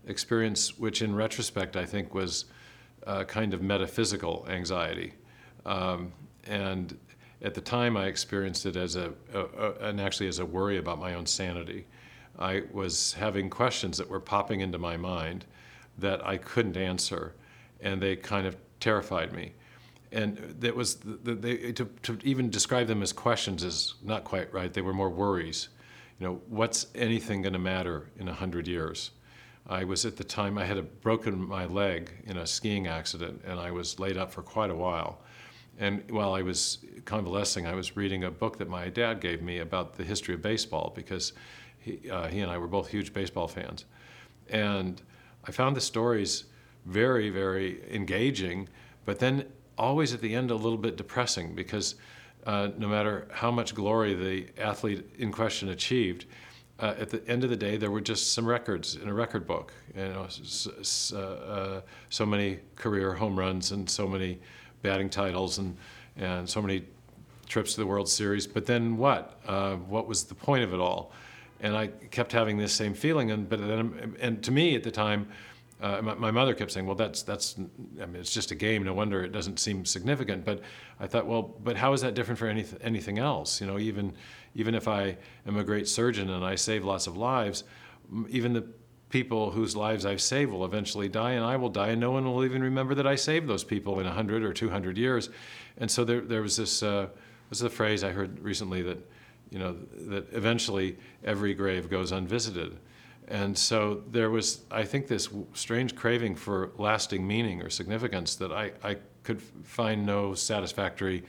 experience 0.06 0.78
which, 0.78 1.02
in 1.02 1.14
retrospect, 1.14 1.76
I 1.76 1.84
think 1.84 2.14
was 2.14 2.46
a 3.06 3.24
kind 3.24 3.54
of 3.54 3.62
metaphysical 3.62 4.46
anxiety. 4.48 5.14
Um, 5.66 6.12
and 6.46 6.96
at 7.42 7.54
the 7.54 7.60
time, 7.60 7.96
I 7.96 8.06
experienced 8.06 8.66
it 8.66 8.76
as 8.76 8.96
a, 8.96 9.12
a, 9.32 9.40
a, 9.40 9.72
and 9.88 10.00
actually 10.00 10.28
as 10.28 10.38
a 10.38 10.46
worry 10.46 10.78
about 10.78 10.98
my 10.98 11.14
own 11.14 11.26
sanity. 11.26 11.86
I 12.38 12.62
was 12.72 13.12
having 13.14 13.50
questions 13.50 13.98
that 13.98 14.08
were 14.08 14.20
popping 14.20 14.60
into 14.60 14.78
my 14.78 14.96
mind 14.96 15.44
that 15.98 16.26
I 16.26 16.38
couldn't 16.38 16.76
answer, 16.76 17.34
and 17.80 18.00
they 18.00 18.16
kind 18.16 18.46
of 18.46 18.56
terrified 18.80 19.32
me. 19.32 19.52
And 20.10 20.36
that 20.60 20.74
was 20.74 20.96
the, 20.96 21.34
they, 21.34 21.72
to, 21.72 21.84
to 22.02 22.18
even 22.22 22.50
describe 22.50 22.86
them 22.86 23.02
as 23.02 23.12
questions 23.12 23.64
is 23.64 23.94
not 24.02 24.24
quite 24.24 24.52
right. 24.52 24.72
They 24.72 24.80
were 24.80 24.94
more 24.94 25.10
worries. 25.10 25.68
You 26.18 26.26
know, 26.26 26.40
what's 26.48 26.86
anything 26.94 27.42
going 27.42 27.52
to 27.52 27.58
matter 27.58 28.10
in 28.18 28.28
a 28.28 28.32
hundred 28.32 28.68
years? 28.68 29.10
I 29.66 29.84
was 29.84 30.04
at 30.04 30.16
the 30.16 30.24
time, 30.24 30.58
I 30.58 30.64
had 30.66 31.00
broken 31.00 31.48
my 31.48 31.64
leg 31.64 32.10
in 32.26 32.36
a 32.36 32.46
skiing 32.46 32.86
accident, 32.86 33.42
and 33.46 33.58
I 33.58 33.70
was 33.70 33.98
laid 33.98 34.16
up 34.18 34.30
for 34.30 34.42
quite 34.42 34.70
a 34.70 34.74
while. 34.74 35.20
And 35.78 36.08
while 36.10 36.34
I 36.34 36.42
was 36.42 36.78
convalescing, 37.04 37.66
I 37.66 37.74
was 37.74 37.96
reading 37.96 38.24
a 38.24 38.30
book 38.30 38.58
that 38.58 38.68
my 38.68 38.88
dad 38.88 39.20
gave 39.20 39.42
me 39.42 39.58
about 39.58 39.96
the 39.96 40.04
history 40.04 40.34
of 40.34 40.42
baseball 40.42 40.92
because 40.94 41.32
he, 41.78 42.10
uh, 42.10 42.28
he 42.28 42.40
and 42.40 42.50
I 42.50 42.58
were 42.58 42.68
both 42.68 42.88
huge 42.88 43.12
baseball 43.12 43.48
fans. 43.48 43.86
And 44.50 45.00
I 45.44 45.50
found 45.50 45.74
the 45.74 45.80
stories 45.80 46.44
very, 46.84 47.30
very 47.30 47.82
engaging, 47.92 48.68
but 49.04 49.18
then 49.18 49.46
always 49.78 50.12
at 50.12 50.20
the 50.20 50.34
end 50.34 50.50
a 50.50 50.54
little 50.54 50.78
bit 50.78 50.96
depressing 50.96 51.54
because 51.54 51.96
uh, 52.46 52.68
no 52.76 52.86
matter 52.86 53.26
how 53.32 53.50
much 53.50 53.74
glory 53.74 54.14
the 54.14 54.46
athlete 54.60 55.08
in 55.18 55.32
question 55.32 55.70
achieved, 55.70 56.26
uh, 56.80 56.94
at 56.98 57.08
the 57.08 57.26
end 57.28 57.44
of 57.44 57.50
the 57.50 57.56
day, 57.56 57.76
there 57.76 57.90
were 57.90 58.00
just 58.00 58.32
some 58.32 58.46
records 58.46 58.96
in 58.96 59.08
a 59.08 59.14
record 59.14 59.46
book. 59.46 59.72
You 59.96 60.08
know, 60.08 60.26
so, 60.28 61.16
uh, 61.16 61.88
so 62.10 62.26
many 62.26 62.58
career 62.74 63.14
home 63.14 63.38
runs 63.38 63.72
and 63.72 63.88
so 63.88 64.08
many 64.08 64.40
batting 64.82 65.10
titles 65.10 65.58
and 65.58 65.76
and 66.16 66.48
so 66.48 66.62
many 66.62 66.84
trips 67.46 67.74
to 67.74 67.80
the 67.80 67.86
World 67.86 68.08
Series. 68.08 68.46
But 68.46 68.66
then 68.66 68.96
what? 68.96 69.38
Uh, 69.46 69.76
what 69.76 70.06
was 70.08 70.24
the 70.24 70.34
point 70.34 70.64
of 70.64 70.72
it 70.72 70.80
all? 70.80 71.12
And 71.60 71.76
I 71.76 71.88
kept 72.10 72.32
having 72.32 72.58
this 72.58 72.72
same 72.72 72.94
feeling. 72.94 73.30
And 73.30 73.48
but 73.48 73.60
then, 73.60 74.16
and 74.20 74.42
to 74.42 74.50
me 74.50 74.74
at 74.76 74.82
the 74.82 74.90
time, 74.90 75.28
Uh, 75.80 76.00
my, 76.00 76.14
my, 76.14 76.30
mother 76.30 76.54
kept 76.54 76.70
saying, 76.70 76.86
"Well, 76.86 76.96
that's 76.96 77.24
that's 77.24 77.56
I 78.00 78.06
mean, 78.06 78.20
it's 78.20 78.32
just 78.32 78.52
a 78.52 78.54
game. 78.54 78.84
No 78.84 78.94
wonder 78.94 79.24
it 79.24 79.32
doesn't 79.32 79.58
seem 79.58 79.84
significant." 79.84 80.44
But 80.44 80.60
I 81.00 81.06
thought, 81.08 81.26
well, 81.26 81.42
but 81.42 81.76
how 81.76 81.92
is 81.92 82.00
that 82.00 82.14
different 82.14 82.38
for 82.38 82.46
anything 82.46 82.78
anything 82.80 83.18
else? 83.18 83.60
You 83.60 83.66
know, 83.66 83.78
even 83.78 84.12
even 84.54 84.74
if 84.74 84.88
I 84.88 85.16
am 85.46 85.56
a 85.56 85.64
great 85.64 85.88
surgeon 85.88 86.30
and 86.30 86.44
I 86.44 86.54
save 86.54 86.84
lots 86.84 87.06
of 87.06 87.16
lives, 87.16 87.64
even 88.28 88.52
the 88.52 88.66
people 89.10 89.50
whose 89.52 89.76
lives 89.76 90.04
I've 90.04 90.20
saved 90.20 90.50
will 90.50 90.64
eventually 90.64 91.08
die, 91.08 91.32
and 91.32 91.44
I 91.44 91.56
will 91.56 91.68
die, 91.68 91.90
and 91.90 92.00
no 92.00 92.10
one 92.10 92.24
will 92.24 92.44
even 92.44 92.62
remember 92.62 92.94
that 92.96 93.06
I 93.06 93.14
saved 93.14 93.46
those 93.46 93.62
people 93.62 94.00
in 94.00 94.06
100 94.06 94.42
or 94.42 94.52
200 94.52 94.98
years. 94.98 95.30
And 95.78 95.90
so 95.90 96.04
there, 96.04 96.20
there 96.20 96.42
was 96.42 96.56
this, 96.56 96.82
uh, 96.82 97.08
was 97.48 97.62
a 97.62 97.70
phrase 97.70 98.02
I 98.02 98.10
heard 98.10 98.40
recently 98.40 98.82
that, 98.82 98.98
you 99.50 99.58
know, 99.58 99.76
that 100.08 100.32
eventually 100.32 100.96
every 101.22 101.54
grave 101.54 101.88
goes 101.88 102.10
unvisited. 102.10 102.76
And 103.28 103.56
so 103.56 104.02
there 104.10 104.30
was, 104.30 104.62
I 104.70 104.84
think, 104.84 105.06
this 105.06 105.28
strange 105.54 105.94
craving 105.94 106.34
for 106.34 106.72
lasting 106.76 107.26
meaning 107.26 107.62
or 107.62 107.70
significance 107.70 108.34
that 108.36 108.52
I, 108.52 108.72
I 108.82 108.96
could 109.22 109.40
find 109.62 110.04
no 110.04 110.34
satisfactory 110.34 111.22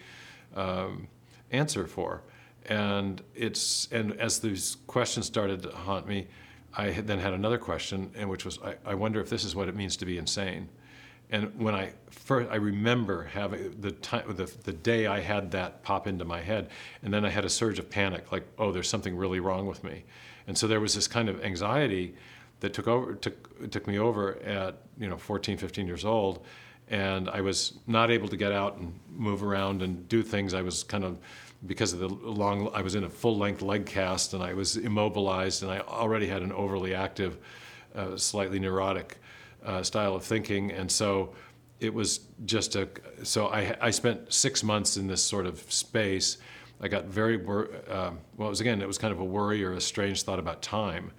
um, 0.56 1.08
answer 1.52 1.88
for. 1.88 2.24
And 2.66 3.22
it's, 3.36 3.88
and 3.92 4.20
as 4.20 4.40
these 4.40 4.78
questions 4.88 5.26
started 5.26 5.64
to 5.64 5.72
haunt 5.72 6.08
me, 6.08 6.28
I 6.78 6.92
then 6.92 7.20
had 7.20 7.34
another 7.34 7.58
question, 7.58 8.12
and 8.16 8.30
which 8.30 8.44
was, 8.44 8.60
I, 8.64 8.76
I, 8.86 8.96
wonder 8.96 9.22
if 9.22 9.30
this 9.30 9.44
is 9.44 9.56
what 9.56 9.70
it 9.70 9.76
means 9.76 9.96
to 9.98 10.06
be 10.06 10.18
insane. 10.18 10.68
And 11.30 11.58
when 11.60 11.74
I 11.74 11.92
first, 12.12 12.52
I 12.52 12.56
remember 12.56 13.24
having 13.24 13.80
the 13.80 13.92
time, 13.92 14.36
the, 14.36 14.52
the 14.64 14.74
day 14.74 15.08
I 15.08 15.20
had 15.22 15.52
that 15.52 15.84
pop 15.84 16.06
into 16.06 16.26
my 16.26 16.42
head, 16.42 16.70
and 17.02 17.14
then 17.14 17.24
I 17.26 17.30
had 17.30 17.46
a 17.46 17.50
surge 17.50 17.80
of 17.80 17.90
panic, 17.90 18.32
like, 18.32 18.46
oh, 18.58 18.72
there's 18.72 18.90
something 18.90 19.16
really 19.16 19.40
wrong 19.40 19.68
with 19.68 19.84
me. 19.84 20.04
And 20.48 20.58
so 20.58 20.68
there 20.68 20.80
was 20.80 20.94
this 20.94 21.08
kind 21.08 21.30
of 21.30 21.44
anxiety 21.44 22.16
that 22.60 22.74
took 22.74 22.88
over, 22.88 23.16
took, 23.16 23.72
took 23.72 23.88
me 23.88 23.98
over 23.98 24.38
at, 24.44 24.78
you 24.98 25.08
know, 25.08 25.18
14, 25.18 25.58
15 25.58 25.88
years 25.88 26.06
old. 26.06 26.46
And 26.90 27.30
I 27.30 27.42
was 27.42 27.74
not 27.88 28.12
able 28.12 28.28
to 28.28 28.38
get 28.38 28.52
out 28.52 28.78
and 28.78 29.00
move 29.10 29.44
around 29.44 29.82
and 29.82 30.08
do 30.08 30.22
things. 30.22 30.54
I 30.54 30.62
was 30.62 30.84
kind 30.84 31.04
of 31.04 31.18
because 31.66 31.94
of 31.94 32.00
the 32.00 32.08
long, 32.08 32.70
I 32.74 32.82
was 32.82 32.96
in 32.96 33.04
a 33.04 33.10
full 33.10 33.38
length 33.38 33.62
leg 33.62 33.86
cast 33.86 34.34
and 34.34 34.44
I 34.44 34.54
was 34.54 34.78
immobilized 34.78 35.64
and 35.64 35.72
I 35.72 35.80
already 35.80 36.28
had 36.28 36.42
an 36.42 36.52
overly 36.52 36.94
active, 36.94 37.38
uh, 37.96 38.18
slightly 38.18 38.60
neurotic 38.60 39.18
uh, 39.64 39.82
style 39.84 40.16
of 40.16 40.24
thinking. 40.24 40.72
And 40.72 40.92
so 40.92 41.34
it 41.80 41.94
was 41.94 42.22
just 42.46 42.76
a, 42.76 42.88
so 43.24 43.48
I, 43.48 43.76
I 43.82 43.92
spent 43.92 44.32
six 44.32 44.64
months 44.64 44.98
in 44.98 45.08
this 45.08 45.24
sort 45.24 45.46
of 45.46 45.60
space. 45.72 46.38
I 46.82 46.88
got 46.88 47.06
very, 47.06 47.38
uh, 47.38 48.12
well, 48.38 48.48
it 48.48 48.50
was 48.50 48.62
again, 48.62 48.82
it 48.82 48.88
was 48.88 48.98
kind 48.98 49.14
of 49.14 49.20
a 49.20 49.26
worry 49.26 49.64
or 49.64 49.74
a 49.74 49.82
strange 49.82 50.24
thought 50.24 50.40
about 50.40 50.62
time. 50.62 51.12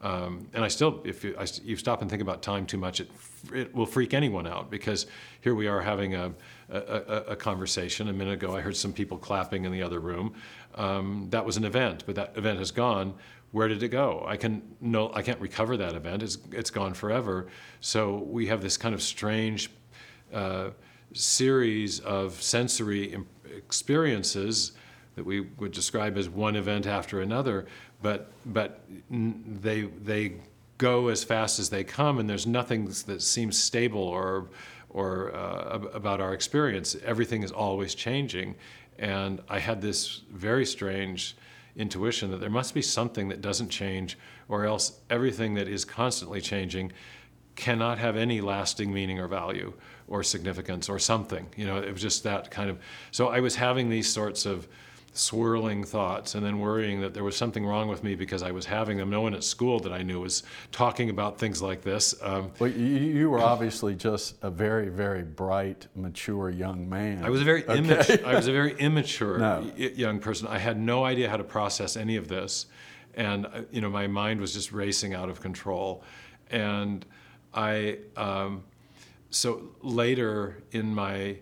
Um, 0.00 0.48
and 0.54 0.64
I 0.64 0.68
still, 0.68 1.02
if 1.04 1.24
you, 1.24 1.34
I, 1.38 1.46
you, 1.64 1.76
stop 1.76 2.02
and 2.02 2.10
think 2.10 2.22
about 2.22 2.40
time 2.40 2.66
too 2.66 2.76
much, 2.76 3.00
it, 3.00 3.10
it 3.52 3.74
will 3.74 3.86
freak 3.86 4.14
anyone 4.14 4.46
out 4.46 4.70
because 4.70 5.06
here 5.40 5.56
we 5.56 5.66
are 5.66 5.80
having 5.80 6.14
a, 6.14 6.32
a, 6.70 7.24
a, 7.28 7.36
conversation. 7.36 8.08
A 8.08 8.12
minute 8.12 8.34
ago, 8.34 8.54
I 8.54 8.60
heard 8.60 8.76
some 8.76 8.92
people 8.92 9.16
clapping 9.16 9.64
in 9.64 9.72
the 9.72 9.82
other 9.82 10.00
room. 10.00 10.34
Um, 10.74 11.28
that 11.30 11.44
was 11.44 11.56
an 11.56 11.64
event, 11.64 12.04
but 12.06 12.14
that 12.16 12.36
event 12.36 12.58
has 12.58 12.70
gone. 12.70 13.14
Where 13.52 13.68
did 13.68 13.82
it 13.82 13.88
go? 13.88 14.24
I 14.26 14.36
can 14.36 14.62
no, 14.80 15.10
I 15.14 15.22
can't 15.22 15.40
recover 15.40 15.76
that 15.78 15.94
event. 15.94 16.22
It's 16.22 16.38
it's 16.52 16.70
gone 16.70 16.92
forever. 16.92 17.48
So 17.80 18.16
we 18.16 18.46
have 18.48 18.60
this 18.60 18.76
kind 18.76 18.94
of 18.94 19.02
strange 19.02 19.70
uh, 20.32 20.70
series 21.14 22.00
of 22.00 22.42
sensory 22.42 23.16
experiences 23.56 24.72
that 25.14 25.24
we 25.24 25.40
would 25.40 25.72
describe 25.72 26.18
as 26.18 26.28
one 26.28 26.54
event 26.54 26.86
after 26.86 27.22
another, 27.22 27.66
but 28.02 28.30
but 28.44 28.84
they 29.10 29.82
they 29.82 30.34
go 30.76 31.08
as 31.08 31.24
fast 31.24 31.58
as 31.58 31.70
they 31.70 31.84
come, 31.84 32.18
and 32.18 32.30
there's 32.30 32.46
nothing 32.46 32.84
that 33.06 33.22
seems 33.22 33.60
stable 33.60 34.02
or 34.02 34.48
or 34.98 35.32
uh, 35.32 35.78
about 35.94 36.20
our 36.20 36.34
experience. 36.34 36.96
Everything 37.04 37.44
is 37.44 37.52
always 37.52 37.94
changing. 37.94 38.56
And 38.98 39.40
I 39.48 39.60
had 39.60 39.80
this 39.80 40.22
very 40.32 40.66
strange 40.66 41.36
intuition 41.76 42.32
that 42.32 42.40
there 42.40 42.50
must 42.50 42.74
be 42.74 42.82
something 42.82 43.28
that 43.28 43.40
doesn't 43.40 43.68
change, 43.68 44.18
or 44.48 44.66
else 44.66 44.98
everything 45.08 45.54
that 45.54 45.68
is 45.68 45.84
constantly 45.84 46.40
changing 46.40 46.90
cannot 47.54 47.98
have 47.98 48.16
any 48.16 48.40
lasting 48.40 48.92
meaning 48.92 49.20
or 49.20 49.28
value 49.28 49.72
or 50.08 50.24
significance 50.24 50.88
or 50.88 50.98
something. 50.98 51.46
You 51.56 51.66
know, 51.66 51.78
it 51.78 51.92
was 51.92 52.02
just 52.02 52.24
that 52.24 52.50
kind 52.50 52.68
of. 52.68 52.80
So 53.12 53.28
I 53.28 53.38
was 53.38 53.54
having 53.54 53.88
these 53.88 54.12
sorts 54.12 54.46
of 54.46 54.66
swirling 55.18 55.82
thoughts 55.82 56.34
and 56.34 56.44
then 56.44 56.60
worrying 56.60 57.00
that 57.00 57.12
there 57.12 57.24
was 57.24 57.36
something 57.36 57.66
wrong 57.66 57.88
with 57.88 58.04
me 58.04 58.14
because 58.14 58.42
I 58.42 58.52
was 58.52 58.66
having 58.66 58.96
them. 58.96 59.10
No 59.10 59.20
one 59.20 59.34
at 59.34 59.42
school 59.42 59.80
that 59.80 59.92
I 59.92 60.02
knew 60.02 60.20
was 60.20 60.44
talking 60.70 61.10
about 61.10 61.38
things 61.38 61.60
like 61.60 61.82
this. 61.82 62.14
Um, 62.22 62.52
well, 62.58 62.70
you, 62.70 62.86
you, 62.86 63.30
were 63.30 63.40
obviously 63.40 63.94
just 63.94 64.36
a 64.42 64.50
very, 64.50 64.88
very 64.88 65.22
bright, 65.22 65.86
mature 65.94 66.50
young 66.50 66.88
man. 66.88 67.24
I 67.24 67.30
was 67.30 67.40
a 67.40 67.44
very 67.44 67.64
okay. 67.64 67.78
immature. 67.78 68.18
I 68.26 68.34
was 68.34 68.46
a 68.46 68.52
very 68.52 68.78
immature 68.78 69.38
no. 69.38 69.72
young 69.76 70.20
person. 70.20 70.46
I 70.46 70.58
had 70.58 70.78
no 70.78 71.04
idea 71.04 71.28
how 71.28 71.36
to 71.36 71.44
process 71.44 71.96
any 71.96 72.16
of 72.16 72.28
this, 72.28 72.66
and 73.14 73.46
uh, 73.46 73.62
you 73.70 73.80
know, 73.80 73.90
my 73.90 74.06
mind 74.06 74.40
was 74.40 74.52
just 74.52 74.72
racing 74.72 75.14
out 75.14 75.28
of 75.28 75.40
control, 75.40 76.04
and 76.50 77.04
I. 77.52 77.98
Um, 78.16 78.62
so 79.30 79.70
later 79.82 80.62
in 80.72 80.94
my 80.94 81.36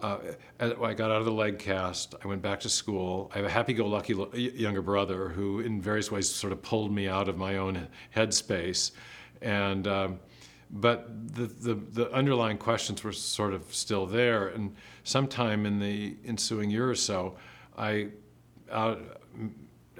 uh, 0.00 0.18
I 0.60 0.94
got 0.94 1.10
out 1.10 1.18
of 1.18 1.24
the 1.24 1.32
leg 1.32 1.58
cast. 1.58 2.14
I 2.22 2.28
went 2.28 2.42
back 2.42 2.60
to 2.60 2.68
school. 2.68 3.30
I 3.34 3.38
have 3.38 3.46
a 3.46 3.50
happy-go-lucky 3.50 4.14
younger 4.34 4.82
brother 4.82 5.28
who, 5.28 5.60
in 5.60 5.80
various 5.80 6.10
ways, 6.10 6.28
sort 6.28 6.52
of 6.52 6.62
pulled 6.62 6.92
me 6.92 7.08
out 7.08 7.28
of 7.28 7.36
my 7.36 7.56
own 7.56 7.88
headspace. 8.14 8.92
And 9.40 9.86
um, 9.86 10.18
but 10.70 11.08
the, 11.34 11.46
the, 11.46 11.74
the 11.74 12.12
underlying 12.12 12.58
questions 12.58 13.04
were 13.04 13.12
sort 13.12 13.54
of 13.54 13.72
still 13.72 14.06
there. 14.06 14.48
And 14.48 14.74
sometime 15.04 15.64
in 15.64 15.78
the 15.78 16.16
ensuing 16.26 16.70
year 16.70 16.90
or 16.90 16.94
so, 16.94 17.36
I 17.78 18.08
out 18.70 19.00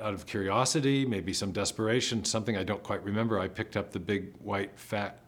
out 0.03 0.13
of 0.13 0.27
curiosity, 0.27 1.07
maybe 1.07 1.33
some 1.33 1.53
desperation, 1.53 2.23
something 2.25 2.57
I 2.57 2.65
don't 2.65 2.83
quite 2.83 3.03
remember, 3.03 3.39
I 3.39 3.49
picked 3.49 3.79
up 3.79 3.93
the 3.93 3.99
big 3.99 4.35
white 4.43 4.79
fat 4.79 5.21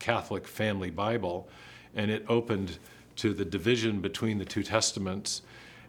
Catholic 0.00 0.48
family 0.48 0.90
Bible, 0.90 1.48
and 1.94 2.10
it 2.10 2.24
opened 2.28 2.78
to 3.16 3.32
the 3.32 3.44
division 3.44 4.00
between 4.00 4.38
the 4.38 4.44
two 4.44 4.62
testaments, 4.62 5.42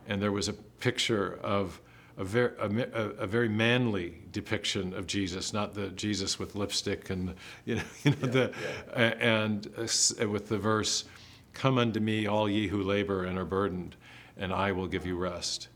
and 0.08 0.22
there 0.22 0.32
was 0.32 0.48
a 0.48 0.54
picture 0.54 1.40
of 1.42 1.82
a 2.18 2.24
very, 2.24 2.52
a, 2.60 3.00
a, 3.20 3.28
very 3.28 3.48
manly 3.48 4.22
depiction 4.32 4.94
of 4.94 5.06
Jesus, 5.06 5.54
not 5.54 5.76
the 5.76 5.90
Jesus 5.90 6.40
with 6.40 6.56
lipstick 6.56 7.12
and 7.12 7.36
you 7.66 7.76
know, 7.76 7.82
you 8.04 8.12
know 8.12 8.18
yeah, 8.22 8.28
the, 8.28 8.54
yeah. 8.96 9.04
and 9.20 9.68
uh, 9.78 10.28
with 10.28 10.48
the 10.48 10.58
verse, 10.58 11.06
"Come 11.54 11.78
unto 11.78 12.00
me, 12.00 12.26
all 12.26 12.50
ye 12.50 12.68
who 12.68 12.82
labor 12.82 13.24
and 13.24 13.38
are 13.38 13.46
burdened, 13.46 13.96
and 14.36 14.52
I 14.52 14.72
will 14.72 14.88
give 14.88 15.06
you 15.06 15.16
rest." 15.16 15.68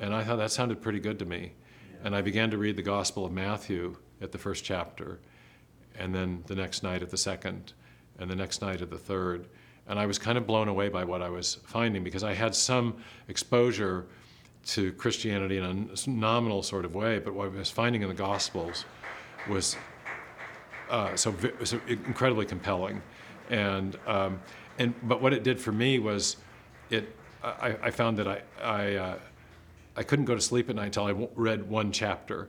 And 0.00 0.14
I 0.14 0.22
thought 0.22 0.36
that 0.36 0.52
sounded 0.52 0.80
pretty 0.80 1.00
good 1.00 1.18
to 1.18 1.24
me, 1.24 1.52
and 2.04 2.14
I 2.14 2.22
began 2.22 2.50
to 2.50 2.58
read 2.58 2.76
the 2.76 2.82
Gospel 2.82 3.24
of 3.24 3.32
Matthew 3.32 3.96
at 4.20 4.30
the 4.30 4.38
first 4.38 4.64
chapter, 4.64 5.18
and 5.96 6.14
then 6.14 6.44
the 6.46 6.54
next 6.54 6.84
night 6.84 7.02
at 7.02 7.10
the 7.10 7.18
second, 7.18 7.72
and 8.18 8.30
the 8.30 8.36
next 8.36 8.62
night 8.62 8.82
at 8.82 8.90
the 8.90 8.98
third, 8.98 9.48
and 9.88 9.98
I 9.98 10.06
was 10.06 10.18
kind 10.18 10.38
of 10.38 10.46
blown 10.46 10.68
away 10.68 10.88
by 10.88 11.04
what 11.04 11.22
I 11.22 11.28
was 11.28 11.56
finding 11.64 12.04
because 12.04 12.24
I 12.24 12.34
had 12.34 12.54
some 12.54 12.96
exposure 13.28 14.06
to 14.64 14.92
Christianity 14.92 15.58
in 15.58 15.64
a 15.64 16.10
nominal 16.10 16.62
sort 16.62 16.84
of 16.84 16.94
way, 16.94 17.18
but 17.18 17.34
what 17.34 17.46
I 17.46 17.58
was 17.58 17.70
finding 17.70 18.02
in 18.02 18.08
the 18.08 18.14
Gospels 18.14 18.84
was 19.48 19.76
uh, 20.88 21.16
so, 21.16 21.34
so, 21.64 21.80
incredibly 21.88 22.46
compelling. 22.46 23.02
And, 23.50 23.98
um, 24.06 24.40
and, 24.78 24.94
but 25.02 25.20
what 25.20 25.32
it 25.32 25.42
did 25.42 25.60
for 25.60 25.72
me 25.72 25.98
was 25.98 26.36
it, 26.90 27.16
I, 27.42 27.76
I 27.82 27.90
found 27.90 28.18
that 28.18 28.28
I, 28.28 28.42
I, 28.62 28.94
uh, 28.94 29.18
I 29.96 30.02
couldn't 30.02 30.26
go 30.26 30.34
to 30.34 30.40
sleep 30.40 30.70
at 30.70 30.76
night 30.76 30.86
until 30.96 31.06
I 31.06 31.28
read 31.34 31.68
one 31.68 31.92
chapter. 31.92 32.48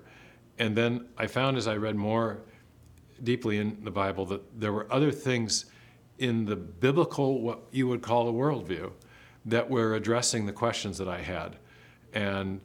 And 0.59 0.75
then 0.75 1.07
I 1.17 1.27
found 1.27 1.57
as 1.57 1.67
I 1.67 1.77
read 1.77 1.95
more 1.95 2.41
deeply 3.23 3.57
in 3.57 3.83
the 3.83 3.91
Bible 3.91 4.25
that 4.27 4.59
there 4.59 4.71
were 4.71 4.87
other 4.91 5.11
things 5.11 5.65
in 6.23 6.45
the 6.45 6.55
biblical, 6.55 7.41
what 7.41 7.59
you 7.71 7.85
would 7.85 8.01
call 8.01 8.29
a 8.29 8.31
worldview, 8.31 8.89
that 9.43 9.69
were 9.69 9.95
addressing 9.95 10.45
the 10.45 10.53
questions 10.53 10.97
that 10.97 11.09
I 11.09 11.19
had. 11.19 11.57
And 12.13 12.61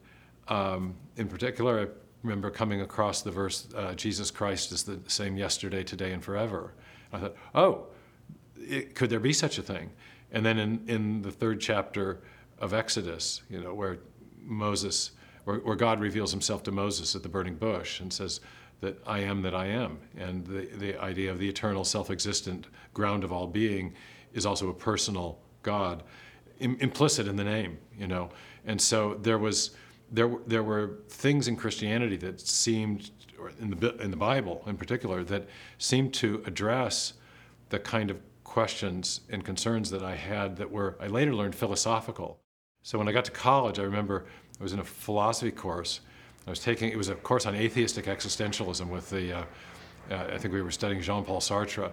um, 0.47 0.95
in 1.17 1.27
particular, 1.27 1.81
I 1.81 1.87
remember 2.23 2.51
coming 2.51 2.83
across 2.83 3.23
the 3.23 3.33
verse, 3.33 3.67
uh, 3.77 3.95
Jesus 3.95 4.31
Christ 4.31 4.71
is 4.71 4.85
the 4.85 5.01
same 5.09 5.37
yesterday, 5.37 5.83
today, 5.83 6.13
and 6.13 6.23
forever. 6.23 6.73
I 7.13 7.19
thought, 7.19 7.35
oh, 7.53 7.87
it, 8.57 8.95
could 8.95 9.11
there 9.11 9.19
be 9.19 9.33
such 9.33 9.59
a 9.59 9.63
thing? 9.63 9.91
And 10.31 10.47
then 10.47 10.61
in, 10.61 10.85
in 10.87 11.23
the 11.23 11.33
third 11.33 11.61
chapter 11.61 12.21
of 12.61 12.73
Exodus, 12.73 13.43
you 13.51 13.61
know, 13.61 13.75
where 13.75 13.99
Moses, 14.41 15.11
where, 15.45 15.57
where 15.57 15.75
God 15.77 15.99
reveals 15.99 16.31
himself 16.31 16.63
to 16.63 16.71
Moses 16.71 17.17
at 17.17 17.25
the 17.25 17.29
burning 17.29 17.57
bush 17.57 17.99
and 17.99 18.13
says, 18.13 18.41
that 18.81 18.97
I 19.07 19.21
am 19.21 19.43
that 19.43 19.55
I 19.55 19.67
am. 19.67 19.99
And 20.17 20.47
the, 20.47 20.67
the 20.67 21.01
idea 21.01 21.31
of 21.31 21.39
the 21.39 21.49
eternal, 21.49 21.85
self 21.85 22.11
existent 22.11 22.67
ground 23.01 23.25
of 23.25 23.31
all 23.33 23.47
being 23.47 23.95
is 24.33 24.45
also 24.47 24.69
a 24.69 24.75
personal 24.75 25.29
God, 25.63 25.97
Im- 26.61 26.79
implicit 26.81 27.27
in 27.29 27.37
the 27.37 27.49
name, 27.57 27.73
you 28.01 28.07
know. 28.07 28.25
And 28.67 28.81
so 28.81 28.99
there 29.23 29.39
was. 29.39 29.77
There, 30.11 30.31
there 30.47 30.63
were 30.63 30.87
things 31.11 31.49
in 31.49 31.57
Christianity 31.57 32.17
that 32.19 32.41
seemed, 32.41 33.11
or 33.39 33.53
in 33.61 33.69
the, 33.71 33.91
in 34.05 34.11
the 34.11 34.17
Bible 34.17 34.63
in 34.67 34.77
particular, 34.79 35.23
that 35.25 35.43
seemed 35.77 36.15
to 36.15 36.43
address 36.47 37.13
the 37.69 37.79
kind 37.79 38.11
of 38.11 38.17
questions 38.43 39.21
and 39.33 39.45
concerns 39.45 39.91
that 39.91 40.03
I 40.03 40.17
had 40.17 40.57
that 40.57 40.71
were, 40.71 40.97
I 40.99 41.09
later 41.09 41.35
learned, 41.35 41.55
philosophical. 41.55 42.39
So 42.83 42.99
when 42.99 43.07
I 43.07 43.13
got 43.13 43.27
to 43.27 43.31
college, 43.31 43.79
I 43.79 43.83
remember 43.83 44.25
I 44.59 44.63
was 44.63 44.73
in 44.73 44.79
a 44.79 44.85
philosophy 44.85 45.53
course. 45.53 46.01
I 46.47 46.51
was 46.51 46.61
taking, 46.61 46.89
it 46.91 46.97
was 46.97 47.11
a 47.11 47.15
course 47.15 47.45
on 47.45 47.55
atheistic 47.55 48.07
existentialism 48.07 48.89
with 48.89 49.11
the, 49.11 49.25
uh, 49.41 49.45
uh, 50.11 50.35
I 50.35 50.39
think 50.39 50.55
we 50.55 50.63
were 50.63 50.71
studying 50.71 51.03
Jean 51.03 51.23
Paul 51.23 51.41
Sartre. 51.41 51.91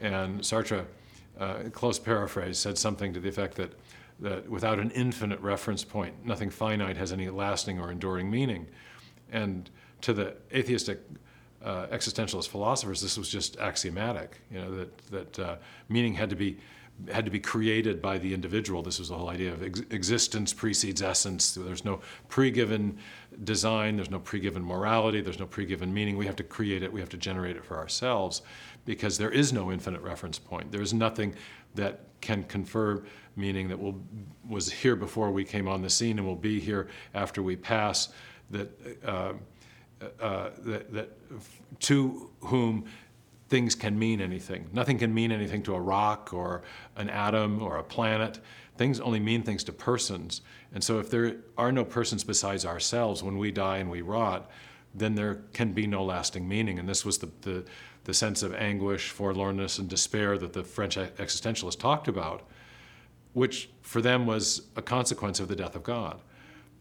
And 0.00 0.40
Sartre, 0.40 0.86
uh, 1.38 1.54
close 1.72 1.98
paraphrase, 1.98 2.58
said 2.58 2.78
something 2.78 3.12
to 3.12 3.20
the 3.20 3.28
effect 3.28 3.56
that, 3.56 3.72
that 4.20 4.48
without 4.48 4.78
an 4.78 4.90
infinite 4.90 5.40
reference 5.40 5.84
point, 5.84 6.24
nothing 6.24 6.50
finite 6.50 6.96
has 6.96 7.12
any 7.12 7.28
lasting 7.28 7.78
or 7.78 7.90
enduring 7.90 8.30
meaning. 8.30 8.66
And 9.30 9.70
to 10.02 10.12
the 10.12 10.36
atheistic 10.52 11.00
uh, 11.66 11.86
existentialist 11.88 12.48
philosophers, 12.48 13.00
this 13.00 13.18
was 13.18 13.28
just 13.28 13.58
axiomatic. 13.58 14.40
You 14.52 14.60
know 14.60 14.76
that 14.76 14.98
that 15.10 15.38
uh, 15.38 15.56
meaning 15.88 16.14
had 16.14 16.30
to 16.30 16.36
be 16.36 16.58
had 17.12 17.24
to 17.26 17.30
be 17.30 17.40
created 17.40 18.00
by 18.00 18.16
the 18.18 18.32
individual. 18.32 18.82
This 18.82 18.98
was 18.98 19.08
the 19.08 19.16
whole 19.16 19.28
idea 19.28 19.52
of 19.52 19.62
ex- 19.62 19.82
existence 19.90 20.54
precedes 20.54 21.02
essence. 21.02 21.54
There's 21.54 21.84
no 21.84 22.00
pre-given 22.28 22.96
design. 23.44 23.96
There's 23.96 24.10
no 24.10 24.18
pre-given 24.18 24.64
morality. 24.64 25.20
There's 25.20 25.38
no 25.38 25.46
pre-given 25.46 25.92
meaning. 25.92 26.16
We 26.16 26.26
have 26.26 26.36
to 26.36 26.44
create 26.44 26.82
it. 26.82 26.90
We 26.90 27.00
have 27.00 27.10
to 27.10 27.18
generate 27.18 27.56
it 27.56 27.64
for 27.64 27.76
ourselves, 27.76 28.42
because 28.86 29.18
there 29.18 29.30
is 29.30 29.52
no 29.52 29.70
infinite 29.72 30.00
reference 30.00 30.38
point. 30.38 30.72
There 30.72 30.80
is 30.82 30.94
nothing 30.94 31.34
that 31.74 32.00
can 32.20 32.44
confer 32.44 33.02
meaning 33.34 33.68
that 33.68 33.78
will 33.78 34.00
was 34.48 34.72
here 34.72 34.96
before 34.96 35.30
we 35.30 35.44
came 35.44 35.68
on 35.68 35.82
the 35.82 35.90
scene 35.90 36.18
and 36.18 36.26
will 36.26 36.34
be 36.52 36.60
here 36.60 36.88
after 37.12 37.42
we 37.42 37.56
pass. 37.56 38.08
That. 38.50 38.68
Uh, 39.04 39.32
uh, 40.20 40.50
that, 40.58 40.92
that 40.92 41.10
to 41.80 42.30
whom 42.40 42.84
things 43.48 43.74
can 43.74 43.98
mean 43.98 44.20
anything. 44.20 44.68
Nothing 44.72 44.98
can 44.98 45.14
mean 45.14 45.30
anything 45.30 45.62
to 45.64 45.74
a 45.74 45.80
rock 45.80 46.32
or 46.32 46.62
an 46.96 47.08
atom 47.08 47.62
or 47.62 47.78
a 47.78 47.82
planet. 47.82 48.40
Things 48.76 49.00
only 49.00 49.20
mean 49.20 49.42
things 49.42 49.64
to 49.64 49.72
persons. 49.72 50.42
And 50.74 50.82
so, 50.82 50.98
if 50.98 51.10
there 51.10 51.36
are 51.56 51.72
no 51.72 51.84
persons 51.84 52.24
besides 52.24 52.66
ourselves 52.66 53.22
when 53.22 53.38
we 53.38 53.50
die 53.50 53.78
and 53.78 53.90
we 53.90 54.02
rot, 54.02 54.50
then 54.94 55.14
there 55.14 55.42
can 55.52 55.72
be 55.72 55.86
no 55.86 56.04
lasting 56.04 56.46
meaning. 56.48 56.78
And 56.78 56.88
this 56.88 57.04
was 57.04 57.18
the, 57.18 57.30
the, 57.42 57.64
the 58.04 58.14
sense 58.14 58.42
of 58.42 58.54
anguish, 58.54 59.14
forlornness, 59.14 59.78
and 59.78 59.88
despair 59.88 60.38
that 60.38 60.52
the 60.52 60.64
French 60.64 60.96
existentialists 60.96 61.78
talked 61.78 62.08
about, 62.08 62.42
which 63.32 63.70
for 63.82 64.00
them 64.00 64.26
was 64.26 64.62
a 64.74 64.82
consequence 64.82 65.38
of 65.40 65.48
the 65.48 65.56
death 65.56 65.76
of 65.76 65.82
God. 65.82 66.20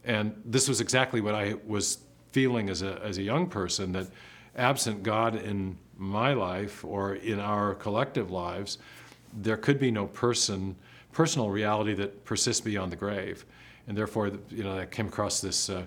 And 0.04 0.42
this 0.46 0.70
was 0.70 0.82
exactly 0.82 1.20
what 1.20 1.36
I 1.36 1.56
was 1.66 2.00
feeling 2.36 2.70
as 2.70 2.82
a, 2.82 3.01
as 3.01 3.18
a 3.18 3.24
young 3.24 3.48
person 3.48 3.94
that 3.94 4.08
absent 4.58 5.01
God 5.04 5.42
in 5.42 5.77
my 5.98 6.34
life 6.34 6.84
or 6.84 7.15
in 7.15 7.39
our 7.39 7.75
collective 7.75 8.30
lives, 8.30 8.77
there 9.42 9.56
could 9.56 9.80
be 9.80 9.89
no 9.89 10.06
person, 10.08 10.75
personal 11.13 11.50
reality 11.50 11.94
that 11.94 12.25
persists 12.25 12.60
beyond 12.60 12.92
the 12.92 12.98
grave. 12.98 13.46
And 13.88 13.98
therefore, 13.98 14.32
you 14.50 14.65
know, 14.65 14.77
I 14.77 14.86
came 14.86 15.08
across 15.08 15.39
this 15.39 15.70
uh, 15.70 15.84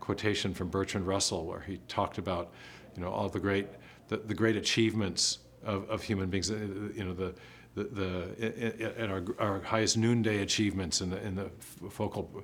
quotation 0.00 0.52
from 0.54 0.70
Bertrand 0.70 1.06
Russell 1.06 1.46
where 1.46 1.60
he 1.60 1.78
talked 1.86 2.18
about, 2.18 2.50
you 2.96 3.02
know, 3.02 3.10
all 3.12 3.28
the 3.28 3.38
great, 3.38 3.68
the, 4.08 4.16
the 4.16 4.34
great 4.34 4.56
achievements 4.56 5.38
of, 5.64 5.88
of 5.88 6.02
human 6.02 6.28
beings, 6.28 6.50
uh, 6.50 6.56
you 6.96 7.04
know, 7.04 7.14
the, 7.14 7.32
the, 7.76 7.84
the 7.84 8.94
and 8.98 9.12
our, 9.12 9.22
our 9.38 9.60
highest 9.60 9.96
noonday 9.96 10.42
achievements 10.42 11.00
in 11.00 11.10
the, 11.10 11.24
in 11.24 11.36
the 11.36 11.48
focal, 11.90 12.42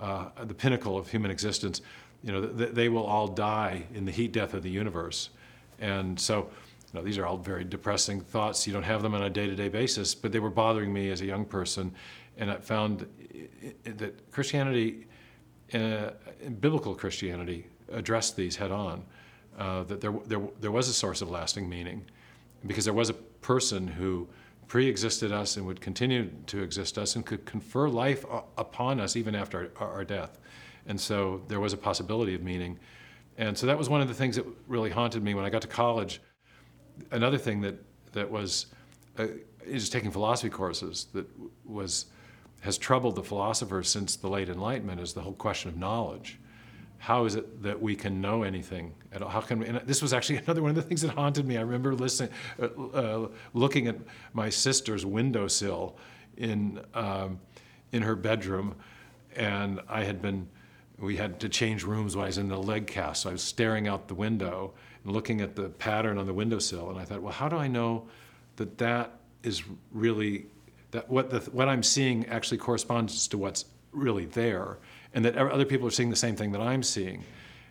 uh, 0.00 0.28
the 0.44 0.54
pinnacle 0.54 0.96
of 0.96 1.08
human 1.08 1.32
existence 1.32 1.82
you 2.24 2.32
know, 2.32 2.46
th- 2.46 2.70
they 2.70 2.88
will 2.88 3.04
all 3.04 3.28
die 3.28 3.84
in 3.94 4.04
the 4.04 4.12
heat 4.12 4.32
death 4.32 4.54
of 4.54 4.62
the 4.62 4.70
universe. 4.70 5.30
And 5.78 6.18
so, 6.18 6.36
you 6.38 6.92
know, 6.94 7.02
these 7.02 7.18
are 7.18 7.26
all 7.26 7.36
very 7.36 7.64
depressing 7.64 8.20
thoughts. 8.20 8.66
You 8.66 8.72
don't 8.72 8.84
have 8.84 9.02
them 9.02 9.14
on 9.14 9.22
a 9.22 9.30
day-to-day 9.30 9.68
basis, 9.68 10.14
but 10.14 10.32
they 10.32 10.40
were 10.40 10.50
bothering 10.50 10.92
me 10.92 11.10
as 11.10 11.20
a 11.20 11.26
young 11.26 11.44
person, 11.44 11.92
and 12.38 12.50
I 12.50 12.56
found 12.56 13.06
that 13.84 14.30
Christianity, 14.32 15.06
uh, 15.72 16.10
biblical 16.60 16.94
Christianity, 16.94 17.66
addressed 17.92 18.36
these 18.36 18.56
head-on. 18.56 19.04
Uh, 19.58 19.84
that 19.84 20.00
there, 20.00 20.12
there, 20.26 20.40
there 20.60 20.72
was 20.72 20.88
a 20.88 20.92
source 20.92 21.22
of 21.22 21.30
lasting 21.30 21.68
meaning, 21.68 22.04
because 22.66 22.84
there 22.84 22.94
was 22.94 23.10
a 23.10 23.14
person 23.40 23.86
who 23.86 24.26
pre-existed 24.66 25.30
us 25.30 25.56
and 25.56 25.66
would 25.66 25.80
continue 25.80 26.28
to 26.46 26.62
exist 26.62 26.98
us 26.98 27.14
and 27.14 27.24
could 27.24 27.44
confer 27.44 27.88
life 27.88 28.24
upon 28.56 28.98
us 28.98 29.14
even 29.14 29.34
after 29.34 29.70
our, 29.78 29.88
our 29.98 30.04
death. 30.04 30.38
And 30.86 31.00
so 31.00 31.42
there 31.48 31.60
was 31.60 31.72
a 31.72 31.76
possibility 31.76 32.34
of 32.34 32.42
meaning. 32.42 32.78
And 33.36 33.56
so 33.56 33.66
that 33.66 33.78
was 33.78 33.88
one 33.88 34.00
of 34.00 34.08
the 34.08 34.14
things 34.14 34.36
that 34.36 34.46
really 34.68 34.90
haunted 34.90 35.22
me 35.22 35.34
when 35.34 35.44
I 35.44 35.50
got 35.50 35.62
to 35.62 35.68
college. 35.68 36.20
Another 37.10 37.38
thing 37.38 37.60
that, 37.62 37.76
that 38.12 38.30
was 38.30 38.66
uh, 39.18 39.26
just 39.70 39.92
taking 39.92 40.10
philosophy 40.10 40.50
courses 40.50 41.08
that 41.12 41.26
was 41.64 42.06
has 42.60 42.78
troubled 42.78 43.14
the 43.14 43.22
philosophers 43.22 43.90
since 43.90 44.16
the 44.16 44.26
late 44.26 44.48
Enlightenment 44.48 44.98
is 44.98 45.12
the 45.12 45.20
whole 45.20 45.34
question 45.34 45.68
of 45.68 45.76
knowledge. 45.76 46.38
How 46.96 47.26
is 47.26 47.34
it 47.34 47.62
that 47.62 47.82
we 47.82 47.94
can 47.94 48.22
know 48.22 48.42
anything 48.42 48.94
at 49.12 49.20
all? 49.20 49.28
How 49.28 49.42
can 49.42 49.58
we, 49.58 49.66
and 49.66 49.76
this 49.84 50.00
was 50.00 50.14
actually 50.14 50.36
another 50.44 50.62
one 50.62 50.70
of 50.70 50.76
the 50.76 50.82
things 50.82 51.02
that 51.02 51.10
haunted 51.10 51.46
me. 51.46 51.58
I 51.58 51.60
remember 51.60 51.94
listening, 51.94 52.30
uh, 52.58 52.68
uh, 52.94 53.28
looking 53.52 53.86
at 53.88 53.96
my 54.32 54.48
sister's 54.48 55.04
windowsill 55.04 55.98
in 56.38 56.80
um, 56.94 57.38
in 57.92 58.00
her 58.02 58.16
bedroom, 58.16 58.74
and 59.36 59.80
I 59.88 60.04
had 60.04 60.22
been 60.22 60.48
we 60.98 61.16
had 61.16 61.40
to 61.40 61.48
change 61.48 61.84
rooms 61.84 62.16
when 62.16 62.24
I 62.24 62.28
was 62.28 62.38
in 62.38 62.48
the 62.48 62.56
leg 62.56 62.86
cast. 62.86 63.22
So 63.22 63.30
I 63.30 63.32
was 63.32 63.42
staring 63.42 63.88
out 63.88 64.08
the 64.08 64.14
window 64.14 64.74
and 65.02 65.12
looking 65.12 65.40
at 65.40 65.56
the 65.56 65.68
pattern 65.68 66.18
on 66.18 66.26
the 66.26 66.34
windowsill, 66.34 66.90
and 66.90 66.98
I 66.98 67.04
thought, 67.04 67.20
well, 67.20 67.32
how 67.32 67.48
do 67.48 67.56
I 67.56 67.68
know 67.68 68.06
that 68.56 68.78
that 68.78 69.18
is 69.42 69.62
really 69.92 70.46
that 70.92 71.10
what 71.10 71.30
the, 71.30 71.40
what 71.50 71.68
I'm 71.68 71.82
seeing 71.82 72.26
actually 72.26 72.58
corresponds 72.58 73.26
to 73.28 73.38
what's 73.38 73.64
really 73.92 74.26
there, 74.26 74.78
and 75.12 75.24
that 75.24 75.36
other 75.36 75.64
people 75.64 75.86
are 75.86 75.90
seeing 75.90 76.10
the 76.10 76.16
same 76.16 76.36
thing 76.36 76.52
that 76.52 76.60
I'm 76.60 76.82
seeing. 76.82 77.24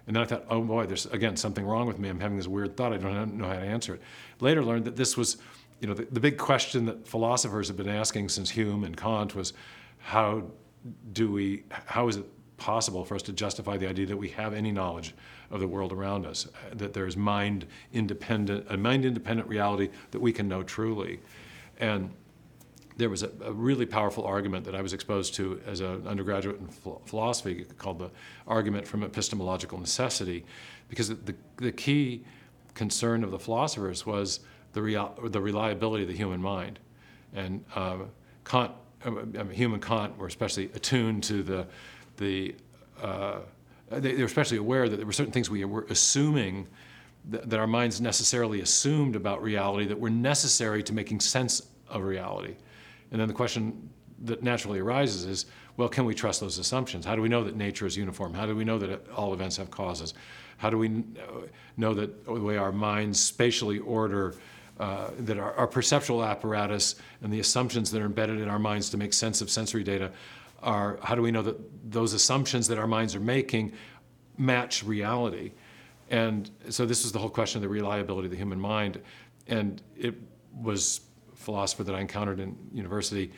And 0.06 0.16
then 0.16 0.24
I 0.24 0.26
thought, 0.26 0.46
oh 0.50 0.62
boy, 0.62 0.86
there's 0.86 1.06
again 1.08 1.38
something 1.38 1.66
wrong 1.66 1.88
with 1.88 1.98
me. 1.98 2.10
I'm 2.10 2.20
having 2.20 2.38
this 2.38 2.48
weird 2.48 2.76
thought. 2.76 2.92
I 2.92 2.98
don't 2.98 3.38
know 3.38 3.48
how 3.48 3.54
to 3.54 3.62
answer 3.62 3.96
it. 3.96 4.02
Later 4.42 4.64
learned 4.64 4.86
that 4.86 4.98
this 4.98 5.16
was, 5.16 5.38
you 5.80 5.88
know, 5.88 5.94
the, 5.94 6.06
the 6.12 6.20
big 6.20 6.38
question 6.38 6.86
that 6.88 7.08
philosophers 7.08 7.70
have 7.70 7.78
been 7.78 7.90
asking 7.90 8.28
since 8.30 8.50
Hume 8.50 8.84
and 8.84 8.98
Kant 8.98 9.34
was, 9.34 9.54
how 10.00 10.44
do 11.14 11.32
we, 11.32 11.64
how 11.70 12.10
is 12.10 12.18
it 12.18 12.26
possible 12.64 13.04
for 13.04 13.16
us 13.16 13.22
to 13.22 13.34
justify 13.34 13.76
the 13.76 13.90
idea 13.90 14.06
that 14.06 14.16
we 14.16 14.30
have 14.30 14.54
any 14.54 14.72
knowledge 14.72 15.14
of 15.52 15.60
the 15.60 15.68
world 15.68 15.92
around 15.92 16.26
us, 16.26 16.48
that 16.72 16.94
there's 16.94 17.18
mind 17.18 17.66
independent, 17.92 18.66
a 18.70 18.78
mind 18.78 19.04
independent 19.04 19.50
reality 19.50 19.90
that 20.12 20.22
we 20.22 20.32
can 20.32 20.48
know 20.48 20.64
truly. 20.64 21.20
And 21.82 22.10
there 22.96 23.10
was 23.10 23.22
a, 23.22 23.30
a, 23.44 23.52
really 23.52 23.86
powerful 23.86 24.24
argument 24.24 24.64
that 24.64 24.76
I 24.76 24.82
was 24.82 24.94
exposed 24.94 25.34
to 25.34 25.60
as 25.68 25.82
an 25.82 26.08
undergraduate 26.08 26.58
in 26.62 26.70
philosophy 27.06 27.66
called 27.78 28.00
the 28.00 28.12
argument 28.48 28.88
from 28.88 29.04
epistemological 29.04 29.78
necessity, 29.78 30.46
because 30.88 31.10
the, 31.10 31.36
the 31.58 31.72
key 31.74 32.24
concern 32.76 33.26
of 33.26 33.32
the 33.32 33.40
philosophers 33.40 34.06
was 34.06 34.40
the, 34.72 34.82
real, 34.82 35.14
the 35.22 35.42
reliability 35.42 36.04
of 36.04 36.10
the 36.10 36.16
human 36.16 36.42
mind. 36.42 36.80
And 37.34 37.66
uh, 37.76 37.98
Kant, 38.46 38.72
uh, 39.06 39.44
Hume 39.52 39.74
and 39.74 39.84
Kant 39.84 40.18
were 40.18 40.28
especially 40.28 40.72
attuned 40.74 41.26
to 41.26 41.44
the 41.44 41.68
the 42.18 42.56
uh, 43.02 43.40
they, 43.90 44.14
they, 44.14 44.20
were 44.20 44.26
especially 44.26 44.58
aware 44.58 44.90
that 44.90 44.98
there 44.98 45.06
were 45.06 45.14
certain 45.14 45.34
things 45.34 45.50
we 45.50 45.64
were 45.66 45.86
assuming 45.90 46.68
that, 47.30 47.50
that, 47.50 47.60
our 47.60 47.68
minds 47.68 48.02
necessarily 48.02 48.62
assumed 48.62 49.16
about 49.16 49.42
reality 49.42 49.86
that 49.86 50.00
were 50.00 50.10
necessary 50.10 50.84
to 50.84 50.94
making 50.94 51.20
sense 51.20 51.68
of 51.90 52.04
reality. 52.04 52.56
And 53.12 53.22
then 53.22 53.28
the 53.28 53.34
question 53.34 53.90
that 54.24 54.42
naturally 54.42 54.80
arises 54.80 55.26
is, 55.26 55.46
well, 55.78 55.90
can 55.90 56.06
we 56.06 56.14
trust 56.14 56.40
those 56.40 56.58
assumptions? 56.58 57.06
How 57.06 57.16
do 57.16 57.22
we 57.22 57.30
know 57.30 57.44
that 57.44 57.56
nature 57.56 57.86
is 57.86 57.98
uniform? 57.98 58.34
How 58.34 58.46
do 58.46 58.56
we 58.56 58.64
know 58.64 58.78
that 58.80 59.10
all 59.12 59.34
events 59.34 59.58
have 59.58 59.72
causes? 59.72 60.14
How 60.58 60.70
do 60.70 60.78
we 60.78 61.04
know 61.78 61.94
that 61.94 62.26
the 62.26 62.34
way 62.34 62.58
our 62.58 62.72
minds 62.72 63.20
spatially 63.20 63.80
order, 63.80 64.36
uh, 64.80 65.10
that 65.20 65.38
our, 65.38 65.54
our 65.54 65.68
perceptual 65.68 66.24
apparatus 66.24 66.96
and 67.22 67.34
the 67.34 67.40
assumptions 67.40 67.92
that 67.92 68.02
are 68.02 68.06
embedded 68.06 68.40
in 68.40 68.48
our 68.48 68.60
minds 68.60 68.90
to 68.92 68.98
make 68.98 69.14
sense 69.14 69.42
of 69.42 69.50
sensory 69.50 69.84
data 69.84 70.12
are 70.64 70.98
how 71.04 71.16
do 71.16 71.22
we 71.22 71.32
know 71.32 71.42
that 71.42 71.92
those 71.92 72.14
assumptions 72.14 72.68
that 72.70 72.78
our 72.78 72.88
minds 72.88 73.16
are 73.16 73.20
making 73.20 73.74
match 74.38 74.84
reality? 74.84 75.52
And 76.10 76.50
so 76.70 76.86
this 76.86 77.06
is 77.06 77.12
the 77.12 77.20
whole 77.20 77.30
question 77.30 77.60
of 77.60 77.62
the 77.64 77.70
reliability 77.70 78.28
of 78.28 78.32
the 78.32 78.38
human 78.38 78.60
mind. 78.60 79.02
And 79.48 79.82
it 79.98 80.16
was 80.54 81.02
a 81.32 81.36
philosopher 81.36 81.84
that 81.84 81.96
I 81.96 82.00
encountered 82.00 82.40
in 82.40 82.56
university 82.74 83.32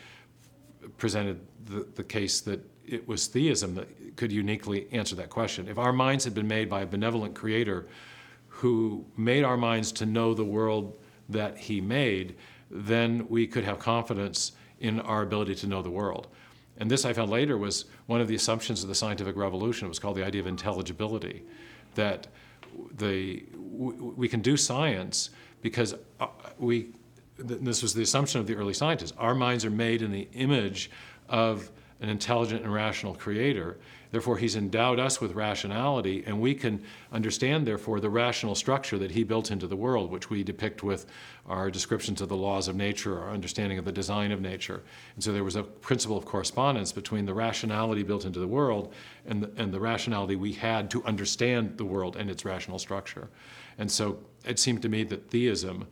presented 0.98 1.40
the, 1.66 1.88
the 1.96 2.04
case 2.04 2.42
that 2.42 2.60
it 2.86 3.08
was 3.08 3.28
theism 3.28 3.76
that 3.76 4.16
could 4.16 4.32
uniquely 4.32 4.88
answer 4.92 5.16
that 5.16 5.30
question. 5.30 5.68
If 5.68 5.78
our 5.78 5.94
minds 5.94 6.24
had 6.24 6.34
been 6.34 6.48
made 6.48 6.70
by 6.70 6.82
a 6.82 6.86
benevolent 6.86 7.34
creator 7.34 7.88
who 8.48 9.06
made 9.18 9.44
our 9.44 9.58
minds 9.58 9.92
to 9.94 10.06
know 10.06 10.34
the 10.34 10.46
world 10.46 10.98
that 11.30 11.58
he 11.58 11.82
made, 11.82 12.36
then 12.70 13.28
we 13.28 13.48
could 13.48 13.64
have 13.64 13.80
confidence 13.80 14.52
in 14.80 15.00
our 15.00 15.24
ability 15.24 15.56
to 15.56 15.68
know 15.68 15.82
the 15.82 15.90
world. 15.90 16.28
And 16.78 16.92
this 16.92 17.06
I 17.06 17.14
found 17.14 17.32
later 17.32 17.58
was 17.58 17.86
one 18.08 18.22
of 18.22 18.28
the 18.28 18.36
assumptions 18.36 18.84
of 18.84 18.90
the 18.90 18.96
scientific 18.96 19.36
revolution. 19.36 19.86
It 19.86 19.90
was 19.90 20.00
called 20.00 20.18
the 20.18 20.26
idea 20.26 20.42
of 20.42 20.48
intelligibility, 20.48 21.44
that 21.96 22.28
the 22.98 23.46
we 23.56 24.28
can 24.28 24.42
do 24.42 24.58
science 24.58 25.30
because 25.62 25.96
uh, 26.20 26.28
we 26.60 26.90
this 27.38 27.82
was 27.82 27.94
the 27.94 28.04
assumption 28.04 28.40
of 28.40 28.48
the 28.48 28.56
early 28.56 28.74
scientists. 28.74 29.14
Our 29.18 29.36
minds 29.36 29.66
are 29.66 29.72
made 29.72 30.02
in 30.02 30.12
the 30.12 30.28
image 30.34 30.90
of 31.30 31.72
an 32.02 32.10
intelligent 32.10 32.64
and 32.64 32.74
rational 32.74 33.16
creator. 33.16 33.78
Therefore, 34.12 34.38
he's 34.38 34.56
endowed 34.56 35.00
us 35.00 35.20
with 35.20 35.34
rationality, 35.34 36.24
and 36.26 36.40
we 36.40 36.54
can 36.54 36.84
understand, 37.12 37.66
therefore, 37.66 38.00
the 38.00 38.10
rational 38.10 38.56
structure 38.56 38.98
that 38.98 39.12
he 39.12 39.24
built 39.24 39.52
into 39.52 39.68
the 39.68 39.76
world, 39.76 40.10
which 40.10 40.30
we 40.30 40.44
depict 40.44 40.84
with 40.84 41.06
our 41.48 41.70
descriptions 41.70 42.22
of 42.22 42.30
the 42.30 42.38
laws 42.38 42.68
of 42.68 42.76
nature, 42.76 43.20
our 43.20 43.32
understanding 43.32 43.78
of 43.78 43.86
the 43.86 43.92
design 43.92 44.32
of 44.32 44.42
nature. 44.42 44.84
And 45.16 45.24
so 45.24 45.34
there 45.34 45.44
was 45.44 45.56
a 45.56 45.64
principle 45.64 46.18
of 46.18 46.26
correspondence 46.26 46.92
between 46.92 47.26
the 47.26 47.34
rationality 47.34 48.04
built 48.04 48.26
into 48.26 48.40
the 48.40 48.48
world 48.48 48.94
and 49.26 49.44
the, 49.44 49.52
and 49.58 49.74
the 49.74 49.80
rationality 49.80 50.36
we 50.36 50.54
had 50.54 50.90
to 50.92 51.04
understand 51.04 51.78
the 51.78 51.86
world 51.86 52.16
and 52.16 52.30
its 52.30 52.46
rational 52.46 52.80
structure. 52.80 53.30
And 53.78 53.92
so 53.92 54.20
it 54.46 54.60
seemed 54.60 54.82
to 54.84 54.90
me 54.90 55.04
that 55.06 55.30
theism, 55.30 55.88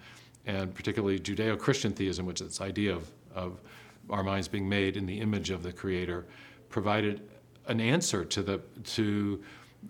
and 0.46 0.74
particularly 0.74 1.20
Judeo 1.20 1.58
Christian 1.58 1.92
theism, 1.94 2.26
which 2.26 2.42
is 2.42 2.48
this 2.48 2.62
idea 2.62 2.96
of, 2.96 3.12
of 3.36 3.60
our 4.10 4.24
minds 4.24 4.48
being 4.48 4.68
made 4.68 4.98
in 4.98 5.06
the 5.06 5.20
image 5.20 5.50
of 5.50 5.64
the 5.64 5.72
Creator, 5.72 6.26
provided 6.70 7.22
an 7.68 7.80
answer 7.80 8.26
to 8.26 8.42
the 8.42 8.60
to 8.84 9.42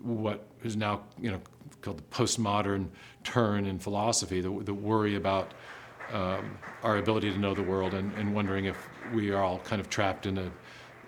what 0.02 0.46
is 0.62 0.76
now 0.76 1.02
you 1.20 1.30
know 1.30 1.40
called 1.80 1.98
the 1.98 2.02
postmodern 2.04 2.88
turn 3.22 3.66
in 3.66 3.78
philosophy, 3.78 4.40
the, 4.40 4.50
the 4.62 4.74
worry 4.74 5.16
about 5.16 5.52
um, 6.12 6.58
our 6.82 6.98
ability 6.98 7.30
to 7.30 7.38
know 7.38 7.54
the 7.54 7.62
world 7.62 7.94
and, 7.94 8.12
and, 8.14 8.34
wondering 8.34 8.66
if 8.66 8.76
we 9.12 9.30
are 9.30 9.42
all 9.42 9.58
kind 9.60 9.80
of 9.80 9.88
trapped 9.88 10.26
in 10.26 10.38
a 10.38 10.50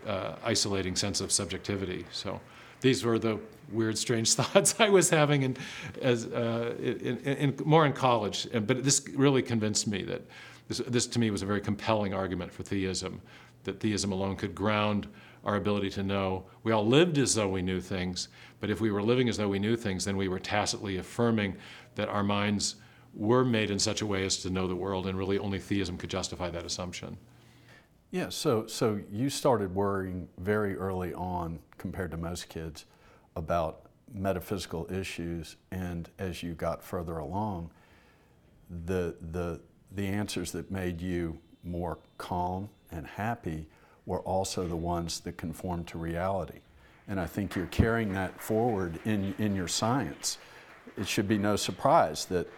uh, 0.08 0.36
isolating 0.42 0.96
sense 0.96 1.20
of 1.20 1.30
subjectivity. 1.30 2.06
So 2.10 2.40
these 2.80 3.04
were 3.04 3.18
the 3.18 3.38
weird, 3.70 3.98
strange 3.98 4.32
thoughts 4.38 4.74
I 4.78 4.88
was 4.88 5.10
having, 5.10 5.44
and 5.44 5.58
as 6.00 6.26
uh, 6.26 6.74
in, 6.78 7.18
in, 7.18 7.36
in, 7.36 7.56
more 7.64 7.84
in 7.86 7.92
college. 7.92 8.48
But 8.52 8.84
this 8.84 9.06
really 9.14 9.42
convinced 9.42 9.86
me 9.86 10.02
that 10.04 10.22
this, 10.68 10.78
this, 10.86 11.06
to 11.08 11.18
me, 11.18 11.30
was 11.30 11.42
a 11.42 11.46
very 11.46 11.60
compelling 11.60 12.12
argument 12.12 12.52
for 12.52 12.62
theism, 12.62 13.20
that 13.64 13.80
theism 13.80 14.12
alone 14.12 14.36
could 14.36 14.54
ground 14.54 15.06
our 15.44 15.56
ability 15.56 15.90
to 15.90 16.02
know. 16.02 16.44
We 16.64 16.72
all 16.72 16.86
lived 16.86 17.18
as 17.18 17.34
though 17.34 17.48
we 17.48 17.62
knew 17.62 17.80
things, 17.80 18.28
but 18.60 18.70
if 18.70 18.80
we 18.80 18.90
were 18.90 19.02
living 19.02 19.28
as 19.28 19.36
though 19.36 19.48
we 19.48 19.58
knew 19.58 19.76
things, 19.76 20.04
then 20.04 20.16
we 20.16 20.28
were 20.28 20.40
tacitly 20.40 20.96
affirming 20.96 21.56
that 21.94 22.08
our 22.08 22.24
minds 22.24 22.76
were 23.14 23.44
made 23.44 23.70
in 23.70 23.78
such 23.78 24.02
a 24.02 24.06
way 24.06 24.24
as 24.24 24.38
to 24.38 24.50
know 24.50 24.66
the 24.66 24.76
world, 24.76 25.06
and 25.06 25.16
really 25.16 25.38
only 25.38 25.58
theism 25.58 25.96
could 25.96 26.10
justify 26.10 26.50
that 26.50 26.64
assumption. 26.64 27.16
Yeah, 28.10 28.28
so, 28.28 28.66
so 28.66 29.00
you 29.10 29.30
started 29.30 29.74
worrying 29.74 30.28
very 30.38 30.76
early 30.76 31.14
on, 31.14 31.58
compared 31.78 32.10
to 32.10 32.16
most 32.16 32.48
kids, 32.48 32.84
about 33.34 33.82
metaphysical 34.12 34.86
issues, 34.92 35.56
and 35.70 36.10
as 36.18 36.42
you 36.42 36.54
got 36.54 36.82
further 36.82 37.18
along, 37.18 37.70
the, 38.84 39.16
the, 39.32 39.60
the 39.92 40.06
answers 40.06 40.52
that 40.52 40.70
made 40.70 41.00
you 41.00 41.38
more 41.64 41.98
calm 42.18 42.68
and 42.90 43.06
happy 43.06 43.66
were 44.06 44.20
also 44.20 44.66
the 44.66 44.76
ones 44.76 45.20
that 45.20 45.36
conform 45.36 45.84
to 45.84 45.98
reality. 45.98 46.60
And 47.08 47.20
I 47.20 47.26
think 47.26 47.54
you're 47.54 47.66
carrying 47.66 48.12
that 48.14 48.40
forward 48.40 48.98
in, 49.04 49.34
in 49.38 49.54
your 49.54 49.68
science. 49.68 50.38
It 50.96 51.06
should 51.06 51.28
be 51.28 51.38
no 51.38 51.56
surprise 51.56 52.24
that 52.26 52.48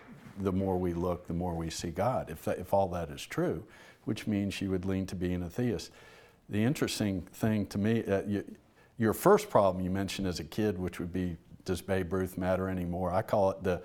the 0.40 0.52
more 0.52 0.78
we 0.78 0.94
look, 0.94 1.26
the 1.26 1.34
more 1.34 1.54
we 1.54 1.70
see 1.70 1.90
God, 1.90 2.30
if, 2.30 2.44
that, 2.44 2.58
if 2.58 2.72
all 2.72 2.88
that 2.88 3.10
is 3.10 3.24
true, 3.24 3.64
which 4.04 4.26
means 4.26 4.60
you 4.60 4.70
would 4.70 4.84
lean 4.84 5.06
to 5.06 5.16
being 5.16 5.42
a 5.42 5.50
theist. 5.50 5.90
The 6.48 6.62
interesting 6.62 7.22
thing 7.32 7.66
to 7.66 7.78
me, 7.78 8.04
uh, 8.04 8.22
you, 8.26 8.44
your 8.96 9.12
first 9.12 9.50
problem 9.50 9.84
you 9.84 9.90
mentioned 9.90 10.26
as 10.26 10.40
a 10.40 10.44
kid, 10.44 10.78
which 10.78 10.98
would 10.98 11.12
be, 11.12 11.36
does 11.64 11.82
Babe 11.82 12.12
Ruth 12.12 12.38
matter 12.38 12.68
anymore? 12.68 13.12
I 13.12 13.22
call 13.22 13.50
it 13.50 13.62
the, 13.62 13.82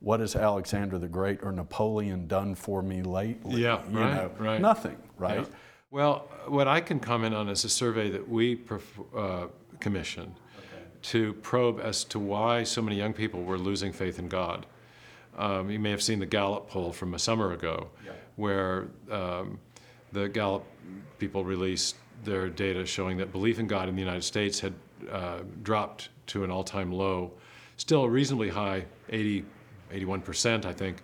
what 0.00 0.20
has 0.20 0.36
Alexander 0.36 0.98
the 0.98 1.08
Great 1.08 1.42
or 1.42 1.52
Napoleon 1.52 2.26
done 2.26 2.54
for 2.54 2.82
me 2.82 3.02
lately? 3.02 3.62
Yeah, 3.62 3.82
you 3.90 3.98
right, 3.98 4.14
know, 4.14 4.30
right. 4.38 4.60
Nothing, 4.60 4.96
right? 5.16 5.40
Yeah. 5.40 5.56
Well, 5.90 6.28
what 6.46 6.68
I 6.68 6.80
can 6.80 7.00
comment 7.00 7.34
on 7.34 7.48
is 7.48 7.64
a 7.64 7.68
survey 7.68 8.10
that 8.10 8.28
we 8.28 8.60
uh, 9.16 9.46
commissioned 9.80 10.34
okay. 10.58 10.84
to 11.02 11.32
probe 11.34 11.80
as 11.80 12.04
to 12.04 12.18
why 12.18 12.62
so 12.62 12.82
many 12.82 12.96
young 12.96 13.12
people 13.12 13.42
were 13.42 13.58
losing 13.58 13.92
faith 13.92 14.18
in 14.18 14.28
God. 14.28 14.66
Um, 15.36 15.70
you 15.70 15.78
may 15.78 15.90
have 15.90 16.02
seen 16.02 16.18
the 16.18 16.26
Gallup 16.26 16.68
poll 16.68 16.92
from 16.92 17.14
a 17.14 17.18
summer 17.18 17.52
ago, 17.52 17.88
yeah. 18.04 18.12
where 18.36 18.88
um, 19.10 19.58
the 20.12 20.28
Gallup 20.28 20.64
people 21.18 21.44
released 21.44 21.96
their 22.24 22.48
data 22.48 22.84
showing 22.84 23.16
that 23.18 23.32
belief 23.32 23.58
in 23.58 23.66
God 23.66 23.88
in 23.88 23.94
the 23.94 24.02
United 24.02 24.24
States 24.24 24.60
had 24.60 24.74
uh, 25.10 25.40
dropped 25.62 26.08
to 26.28 26.44
an 26.44 26.50
all 26.50 26.64
time 26.64 26.92
low, 26.92 27.32
still 27.76 28.08
reasonably 28.08 28.48
high, 28.48 28.84
80, 29.08 29.44
81%, 29.92 30.64
I 30.64 30.72
think, 30.72 31.02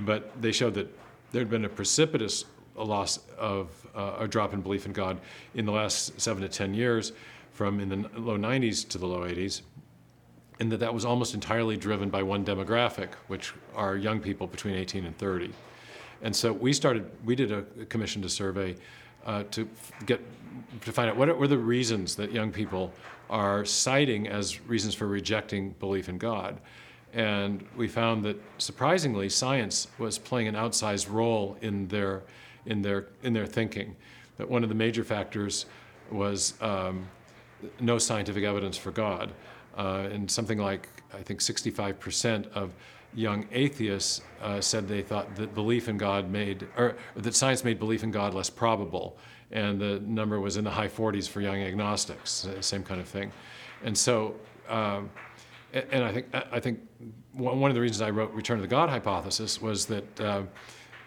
but 0.00 0.40
they 0.40 0.52
showed 0.52 0.74
that 0.74 0.88
there 1.32 1.40
had 1.40 1.50
been 1.50 1.64
a 1.64 1.68
precipitous 1.68 2.44
loss 2.76 3.20
of 3.38 3.86
uh, 3.94 4.16
a 4.20 4.28
drop 4.28 4.54
in 4.54 4.60
belief 4.60 4.86
in 4.86 4.92
God 4.92 5.20
in 5.54 5.66
the 5.66 5.72
last 5.72 6.20
seven 6.20 6.42
to 6.42 6.48
10 6.48 6.74
years 6.74 7.12
from 7.52 7.80
in 7.80 7.88
the 7.88 7.96
low 8.18 8.38
90s 8.38 8.88
to 8.88 8.98
the 8.98 9.06
low 9.06 9.20
80s, 9.20 9.62
and 10.60 10.70
that 10.72 10.78
that 10.78 10.92
was 10.92 11.04
almost 11.04 11.34
entirely 11.34 11.76
driven 11.76 12.08
by 12.08 12.22
one 12.22 12.44
demographic, 12.44 13.14
which 13.26 13.52
are 13.74 13.96
young 13.96 14.20
people 14.20 14.46
between 14.46 14.74
18 14.74 15.04
and 15.04 15.16
30. 15.18 15.50
And 16.22 16.34
so 16.34 16.52
we 16.52 16.72
started, 16.72 17.10
we 17.24 17.34
did 17.34 17.50
a 17.52 17.62
commission 17.86 18.22
to 18.22 18.28
survey 18.28 18.76
uh, 19.26 19.44
to 19.50 19.68
get 20.06 20.20
to 20.82 20.92
find 20.92 21.10
out 21.10 21.16
what 21.16 21.36
were 21.36 21.48
the 21.48 21.58
reasons 21.58 22.14
that 22.16 22.32
young 22.32 22.50
people 22.52 22.92
are 23.28 23.64
citing 23.64 24.28
as 24.28 24.60
reasons 24.62 24.94
for 24.94 25.06
rejecting 25.06 25.70
belief 25.80 26.08
in 26.08 26.18
God. 26.18 26.58
And 27.12 27.64
we 27.76 27.88
found 27.88 28.24
that 28.24 28.40
surprisingly, 28.58 29.28
science 29.28 29.88
was 29.98 30.18
playing 30.18 30.48
an 30.48 30.54
outsized 30.54 31.10
role 31.10 31.56
in 31.60 31.88
their, 31.88 32.22
in 32.66 32.82
their, 32.82 33.06
in 33.22 33.32
their 33.32 33.46
thinking. 33.46 33.96
That 34.36 34.48
one 34.48 34.62
of 34.62 34.68
the 34.68 34.74
major 34.74 35.04
factors 35.04 35.66
was 36.10 36.54
um, 36.62 37.08
no 37.80 37.98
scientific 37.98 38.44
evidence 38.44 38.76
for 38.76 38.90
God. 38.90 39.32
Uh, 39.76 40.08
and 40.12 40.30
something 40.30 40.58
like, 40.58 40.88
I 41.12 41.22
think, 41.22 41.40
65% 41.40 42.50
of 42.52 42.72
young 43.14 43.46
atheists 43.50 44.20
uh, 44.42 44.60
said 44.60 44.86
they 44.86 45.02
thought 45.02 45.34
that 45.36 45.54
belief 45.54 45.88
in 45.88 45.96
God 45.96 46.30
made, 46.30 46.66
or, 46.76 46.96
that 47.16 47.34
science 47.34 47.64
made 47.64 47.78
belief 47.78 48.02
in 48.04 48.10
God 48.10 48.34
less 48.34 48.50
probable. 48.50 49.16
And 49.50 49.80
the 49.80 50.00
number 50.00 50.38
was 50.38 50.56
in 50.56 50.64
the 50.64 50.70
high 50.70 50.88
40s 50.88 51.28
for 51.28 51.40
young 51.40 51.60
agnostics, 51.60 52.46
same 52.60 52.84
kind 52.84 53.00
of 53.00 53.08
thing. 53.08 53.32
And 53.82 53.96
so, 53.96 54.36
um, 54.68 55.10
and 55.72 56.04
I 56.04 56.12
think 56.12 56.26
I 56.32 56.60
think 56.60 56.80
one 57.32 57.70
of 57.70 57.74
the 57.74 57.80
reasons 57.80 58.00
I 58.00 58.10
wrote 58.10 58.32
"Return 58.32 58.58
to 58.58 58.62
the 58.62 58.68
God" 58.68 58.88
hypothesis 58.88 59.60
was 59.60 59.86
that 59.86 60.20
uh, 60.20 60.42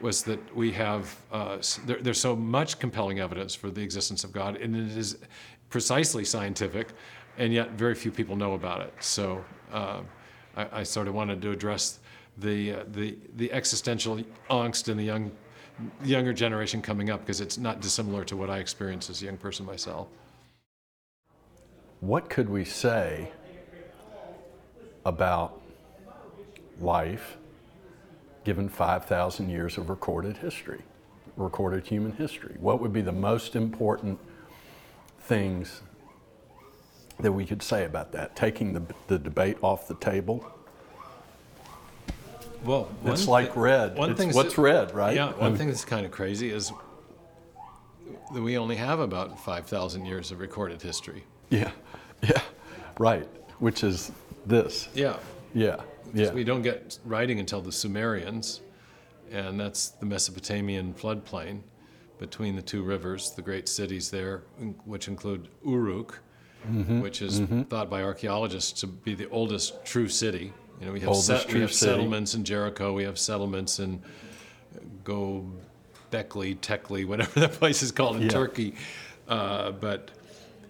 was 0.02 0.23
that 0.23 0.56
we 0.56 0.71
have 0.73 1.15
uh, 1.32 1.58
there, 1.86 2.02
there's 2.02 2.19
so 2.19 2.36
much 2.36 2.80
compelling 2.80 3.19
evidence 3.19 3.56
for 3.56 3.69
the 3.69 3.82
existence 3.82 4.23
of 4.23 4.32
God, 4.32 4.58
and 4.58 4.76
it 4.76 4.97
is 4.97 5.17
precisely 5.69 6.26
scientific, 6.26 6.89
and 7.38 7.54
yet 7.54 7.71
very 7.71 7.95
few 7.95 8.12
people 8.12 8.36
know 8.36 8.54
about 8.54 8.82
it. 8.82 8.93
So 8.99 9.43
uh, 9.71 10.02
I, 10.56 10.67
I, 10.80 10.84
sort 10.84 11.08
of 11.08 11.15
wanted 11.15 11.41
to 11.41 11.52
address 11.52 11.99
the 12.38 12.73
uh, 12.73 12.84
the 12.91 13.17
the 13.36 13.52
existential 13.52 14.21
angst 14.49 14.89
in 14.89 14.97
the 14.97 15.04
young 15.04 15.32
younger 16.04 16.34
generation 16.34 16.82
coming 16.82 17.10
up 17.10 17.21
because 17.21 17.41
it's 17.41 17.58
not 17.58 17.82
dissimilar 17.82 18.23
to 18.26 18.38
what 18.38 18.49
I 18.49 18.60
experienced 18.60 19.10
as 19.10 19.21
a 19.21 19.26
young 19.26 19.38
person 19.38 19.65
myself. 19.65 20.08
What 22.02 22.30
could 22.30 22.49
we 22.49 22.65
say 22.65 23.32
about 25.05 25.61
life 26.79 27.37
given 28.43 28.67
5,000 28.69 29.49
years 29.49 29.77
of 29.77 29.89
recorded 29.89 30.37
history, 30.37 30.81
recorded 31.37 31.87
human 31.87 32.11
history? 32.13 32.55
What 32.59 32.81
would 32.81 32.93
be 32.93 33.01
the 33.01 33.11
most 33.11 33.55
important 33.55 34.19
things 35.21 35.81
that 37.19 37.31
we 37.31 37.45
could 37.45 37.61
say 37.61 37.85
about 37.85 38.11
that? 38.11 38.35
Taking 38.35 38.73
the, 38.73 38.81
the 39.07 39.17
debate 39.17 39.57
off 39.61 39.87
the 39.87 39.95
table? 39.95 40.45
Well, 42.63 42.89
it's 43.05 43.27
like 43.27 43.55
red. 43.55 43.97
One 43.97 44.15
thing 44.15 44.31
what's 44.31 44.55
that, 44.55 44.61
red, 44.61 44.95
right? 44.95 45.15
Yeah. 45.15 45.33
One 45.33 45.57
thing 45.57 45.67
that's 45.67 45.83
kind 45.83 46.05
of 46.05 46.11
crazy 46.11 46.49
is 46.49 46.71
that 48.33 48.41
we 48.41 48.57
only 48.57 48.77
have 48.77 48.99
about 48.99 49.39
5,000 49.39 50.05
years 50.05 50.31
of 50.31 50.39
recorded 50.39 50.81
history. 50.81 51.23
Yeah. 51.49 51.71
Yeah. 52.21 52.41
Right. 52.97 53.27
Which 53.63 53.82
is 53.86 54.12
this. 54.45 54.89
Yeah. 54.93 55.15
Yeah. 55.54 55.78
Yeah. 56.13 56.34
We 56.34 56.43
don't 56.43 56.63
get 56.63 56.99
writing 57.06 57.39
until 57.39 57.62
the 57.62 57.71
Sumerians, 57.71 58.60
and 59.32 59.58
that's 59.58 59.91
the 59.91 60.06
Mesopotamian 60.06 60.93
floodplain 60.93 61.62
between 62.19 62.58
the 62.58 62.62
two 62.62 62.84
rivers, 62.84 63.32
the 63.32 63.41
great 63.41 63.69
cities 63.69 64.12
there, 64.12 64.43
which 64.84 65.08
include 65.08 65.47
Uruk, 65.65 66.19
mm-hmm. 66.69 66.99
which 66.99 67.21
is 67.21 67.39
mm-hmm. 67.39 67.62
thought 67.62 67.89
by 67.89 68.04
archaeologists 68.04 68.82
to 68.82 68.88
be 68.88 69.15
the 69.15 69.30
oldest 69.30 69.86
true 69.86 70.10
city. 70.10 70.52
You 70.82 70.88
know, 70.88 70.91
we 70.91 70.99
have, 70.99 71.15
set, 71.15 71.54
we 71.54 71.62
have 71.62 71.71
settlements 71.71 72.34
in 72.34 72.43
Jericho, 72.43 72.91
we 72.91 73.06
have 73.06 73.17
settlements 73.17 73.80
in 73.80 74.04
Gobekli, 75.06 76.58
Tekli, 76.58 77.06
whatever 77.06 77.39
that 77.39 77.54
place 77.54 77.82
is 77.82 77.93
called 77.93 78.17
in 78.17 78.23
yeah. 78.23 78.28
Turkey, 78.28 78.76
uh, 79.30 79.71
but 79.71 80.12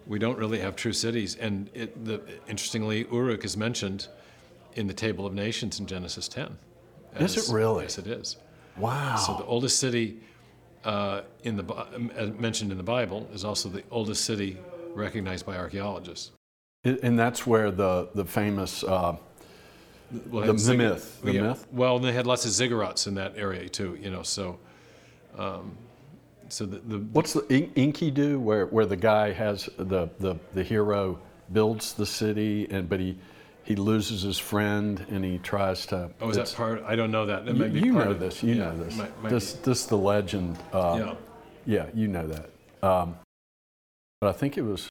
we 0.07 0.19
don't 0.19 0.37
really 0.37 0.59
have 0.59 0.75
true 0.75 0.93
cities. 0.93 1.35
And 1.35 1.69
it, 1.73 2.05
the, 2.05 2.21
interestingly, 2.47 3.05
Uruk 3.11 3.45
is 3.45 3.55
mentioned 3.57 4.07
in 4.75 4.87
the 4.87 4.93
Table 4.93 5.25
of 5.25 5.33
Nations 5.33 5.79
in 5.79 5.85
Genesis 5.85 6.27
10. 6.27 6.57
As, 7.15 7.37
is 7.37 7.49
it 7.49 7.53
really? 7.53 7.83
Yes, 7.83 7.97
it 7.97 8.07
is. 8.07 8.37
Wow. 8.77 9.15
So 9.17 9.35
the 9.37 9.45
oldest 9.45 9.79
city 9.79 10.19
uh, 10.83 11.21
in 11.43 11.55
the 11.55 11.63
uh, 11.73 12.31
mentioned 12.39 12.71
in 12.71 12.77
the 12.77 12.83
Bible 12.83 13.29
is 13.33 13.45
also 13.45 13.69
the 13.69 13.83
oldest 13.91 14.25
city 14.25 14.57
recognized 14.93 15.45
by 15.45 15.55
archaeologists. 15.57 16.31
And 16.83 17.17
that's 17.17 17.47
where 17.47 17.71
the, 17.71 18.09
the 18.13 18.25
famous, 18.25 18.83
uh, 18.83 19.15
Well, 20.29 20.45
The- 20.53 20.53
the 20.53 20.73
myth, 20.77 21.21
the 21.23 21.31
yeah. 21.33 21.41
myth? 21.41 21.65
Well, 21.71 21.99
they 21.99 22.11
had 22.11 22.27
lots 22.27 22.45
of 22.45 22.51
ziggurats 22.51 23.07
in 23.07 23.13
that 23.15 23.33
area 23.37 23.69
too. 23.69 23.97
You 24.01 24.09
know, 24.09 24.23
so 24.23 24.59
um, 25.37 25.77
so 26.53 26.67
the, 26.67 26.77
the 26.79 26.99
what's 26.99 27.33
the 27.33 27.45
In- 27.49 27.91
do? 28.13 28.39
where, 28.39 28.67
where 28.67 28.85
the 28.85 28.95
guy 28.95 29.31
has, 29.31 29.69
the, 29.77 30.09
the, 30.19 30.35
the 30.53 30.63
hero 30.63 31.19
builds 31.51 31.93
the 31.93 32.05
city, 32.05 32.67
and 32.69 32.87
but 32.87 32.99
he, 32.99 33.17
he 33.63 33.75
loses 33.75 34.21
his 34.21 34.37
friend 34.37 35.03
and 35.09 35.25
he 35.25 35.39
tries 35.39 35.87
to. 35.87 36.11
oh 36.21 36.29
is 36.29 36.35
that 36.35 36.53
part? 36.55 36.83
I 36.85 36.95
don't 36.95 37.11
know 37.11 37.25
that. 37.25 37.45
That 37.45 37.55
You, 37.55 37.59
might 37.59 37.73
be 37.73 37.79
you 37.79 37.93
part 37.93 38.05
know 38.05 38.11
of- 38.11 38.19
this, 38.19 38.43
you 38.43 38.53
yeah, 38.53 38.65
know 38.65 38.77
this. 38.77 38.95
might- 38.97 39.23
might 39.23 39.29
this, 39.29 39.53
be. 39.53 39.63
this 39.65 39.85
the 39.87 39.97
legend. 39.97 40.57
Uh, 40.71 40.95
yeah. 40.99 41.15
Yeah, 41.65 41.85
you 41.93 42.07
know 42.07 42.27
that. 42.27 42.49
Um, 42.87 43.15
but 44.21 44.29
I 44.29 44.33
think 44.33 44.57
it 44.57 44.63
was, 44.63 44.89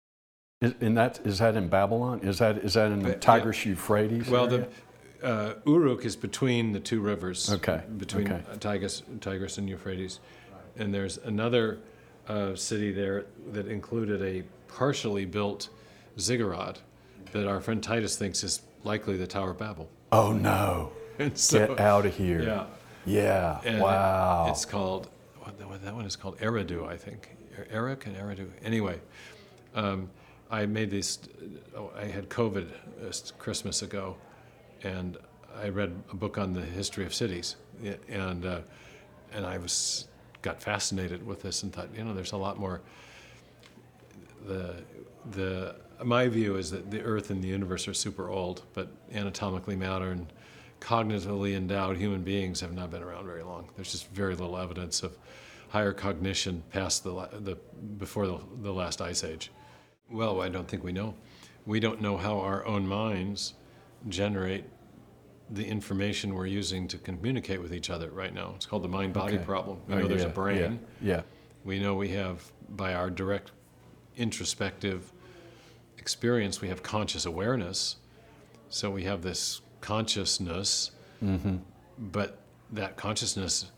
is, 0.63 0.75
in 0.81 0.95
that 0.95 1.21
is 1.25 1.39
that 1.39 1.55
in 1.55 1.69
Babylon? 1.69 2.21
Is 2.23 2.39
that 2.39 2.59
is 2.59 2.75
that 2.75 2.91
in 2.91 3.03
the 3.03 3.11
yeah. 3.11 3.15
Tigris 3.17 3.65
Euphrates? 3.67 4.29
Well, 4.29 4.47
area? 4.53 4.67
the 5.21 5.27
uh, 5.27 5.55
Uruk 5.67 6.05
is 6.05 6.17
between 6.17 6.73
the 6.73 6.81
two 6.81 7.01
rivers. 7.01 7.53
Okay, 7.53 7.83
Between 7.99 8.33
okay. 8.33 8.43
Tigris, 8.59 9.03
Tigris 9.21 9.59
and 9.59 9.69
Euphrates, 9.69 10.19
and 10.77 10.93
there's 10.93 11.19
another 11.19 11.79
uh, 12.29 12.55
city 12.55 12.93
there 12.93 13.27
that 13.53 13.67
included 13.67 14.23
a 14.23 14.43
partially 14.69 15.25
built 15.25 15.69
ziggurat 16.19 16.81
that 17.33 17.47
our 17.47 17.61
friend 17.61 17.83
Titus 17.83 18.17
thinks 18.17 18.43
is 18.45 18.63
likely 18.85 19.17
the 19.17 19.27
Tower 19.27 19.51
of 19.51 19.59
Babel. 19.59 19.89
oh 20.13 20.33
no! 20.33 20.93
So, 21.35 21.67
Get 21.69 21.79
out 21.79 22.07
of 22.07 22.17
here! 22.17 22.43
Yeah. 22.43 22.67
Yeah. 23.05 23.61
And 23.65 23.81
wow. 23.81 24.47
It's 24.49 24.65
called 24.65 25.09
what, 25.39 25.55
what, 25.69 25.85
that 25.85 25.95
one 25.95 26.05
is 26.07 26.17
called 26.17 26.39
Eridu, 26.39 26.87
I 26.87 26.97
think. 26.97 27.37
Er- 27.59 27.67
Eric 27.71 28.07
and 28.07 28.17
Eridu. 28.17 28.49
Anyway, 28.65 28.99
um, 29.75 30.09
I 30.51 30.67
made 30.67 30.91
these. 30.91 31.19
Oh, 31.77 31.91
I 31.97 32.07
had 32.07 32.29
COVID 32.29 32.69
uh, 33.07 33.13
Christmas 33.39 33.83
ago, 33.83 34.17
and 34.83 35.17
I 35.61 35.69
read 35.69 35.95
a 36.11 36.17
book 36.17 36.39
on 36.39 36.53
the 36.55 36.63
history 36.63 37.05
of 37.05 37.15
cities, 37.15 37.57
and 38.09 38.47
uh, 38.47 38.61
and 39.33 39.47
I 39.47 39.59
was 39.59 40.09
got 40.43 40.63
fascinated 40.63 41.25
with 41.27 41.43
this 41.43 41.63
and 41.63 41.73
thought, 41.73 41.89
you 41.97 42.05
know, 42.05 42.15
there's 42.15 42.33
a 42.33 42.37
lot 42.37 42.59
more. 42.59 42.81
The 44.47 44.83
the 45.31 45.77
my 46.05 46.29
view 46.29 46.57
is 46.57 46.71
that 46.73 46.91
the 46.91 47.01
Earth 47.01 47.31
and 47.31 47.43
the 47.43 47.49
universe 47.49 47.87
are 47.87 47.95
super 47.95 48.29
old, 48.29 48.63
but 48.75 48.91
anatomically 49.13 49.77
modern, 49.77 50.27
cognitively 50.81 51.55
endowed 51.55 51.97
human 51.97 52.23
beings 52.23 52.61
have 52.61 52.73
not 52.73 52.91
been 52.91 53.03
around 53.03 53.25
very 53.25 53.43
long. 53.43 53.69
There's 53.77 53.93
just 53.93 54.09
very 54.11 54.35
little 54.35 54.59
evidence 54.59 55.03
of 55.05 55.17
higher 55.69 55.93
cognition 55.93 56.63
past 56.71 57.05
the, 57.05 57.29
the 57.33 57.57
before 57.99 58.27
the, 58.27 58.39
the 58.63 58.73
last 58.73 59.01
ice 59.01 59.23
age. 59.25 59.51
Well, 60.11 60.43
I 60.43 60.49
don't 60.49 60.69
think 60.69 60.83
we 60.83 60.93
know. 60.93 61.15
We 61.65 61.79
don't 61.79 62.01
know 62.01 62.17
how 62.17 62.41
our 62.41 62.67
own 62.67 62.87
minds 62.87 63.55
generate 64.09 64.65
the 65.53 65.65
information 65.67 66.35
we're 66.35 66.47
using 66.47 66.89
to 66.89 66.99
communicate 66.99 67.61
with 67.61 67.75
each 67.75 67.91
other 67.91 68.11
right 68.11 68.33
now. 68.35 68.53
It's 68.57 68.65
called 68.67 68.83
the 68.83 68.89
mind-body 68.89 69.37
Okay. 69.37 69.45
problem. 69.45 69.79
We 69.87 69.95
Oh, 69.95 69.99
know 69.99 70.09
there's 70.09 70.25
a 70.25 70.29
brain. 70.29 70.81
Yeah. 71.01 71.17
yeah. 71.17 71.23
We 71.65 71.79
know 71.79 71.95
we 71.95 72.09
have, 72.11 72.51
by 72.71 72.95
our 72.95 73.11
direct 73.11 73.53
introspective 74.17 75.13
experience, 75.99 76.61
we 76.61 76.69
have 76.69 76.83
conscious 76.83 77.27
awareness. 77.27 77.97
So 78.71 78.91
we 78.91 79.05
have 79.05 79.23
this 79.23 79.61
consciousness, 79.81 80.91
but 81.99 82.39
that 82.73 82.97
consciousness, 82.97 83.71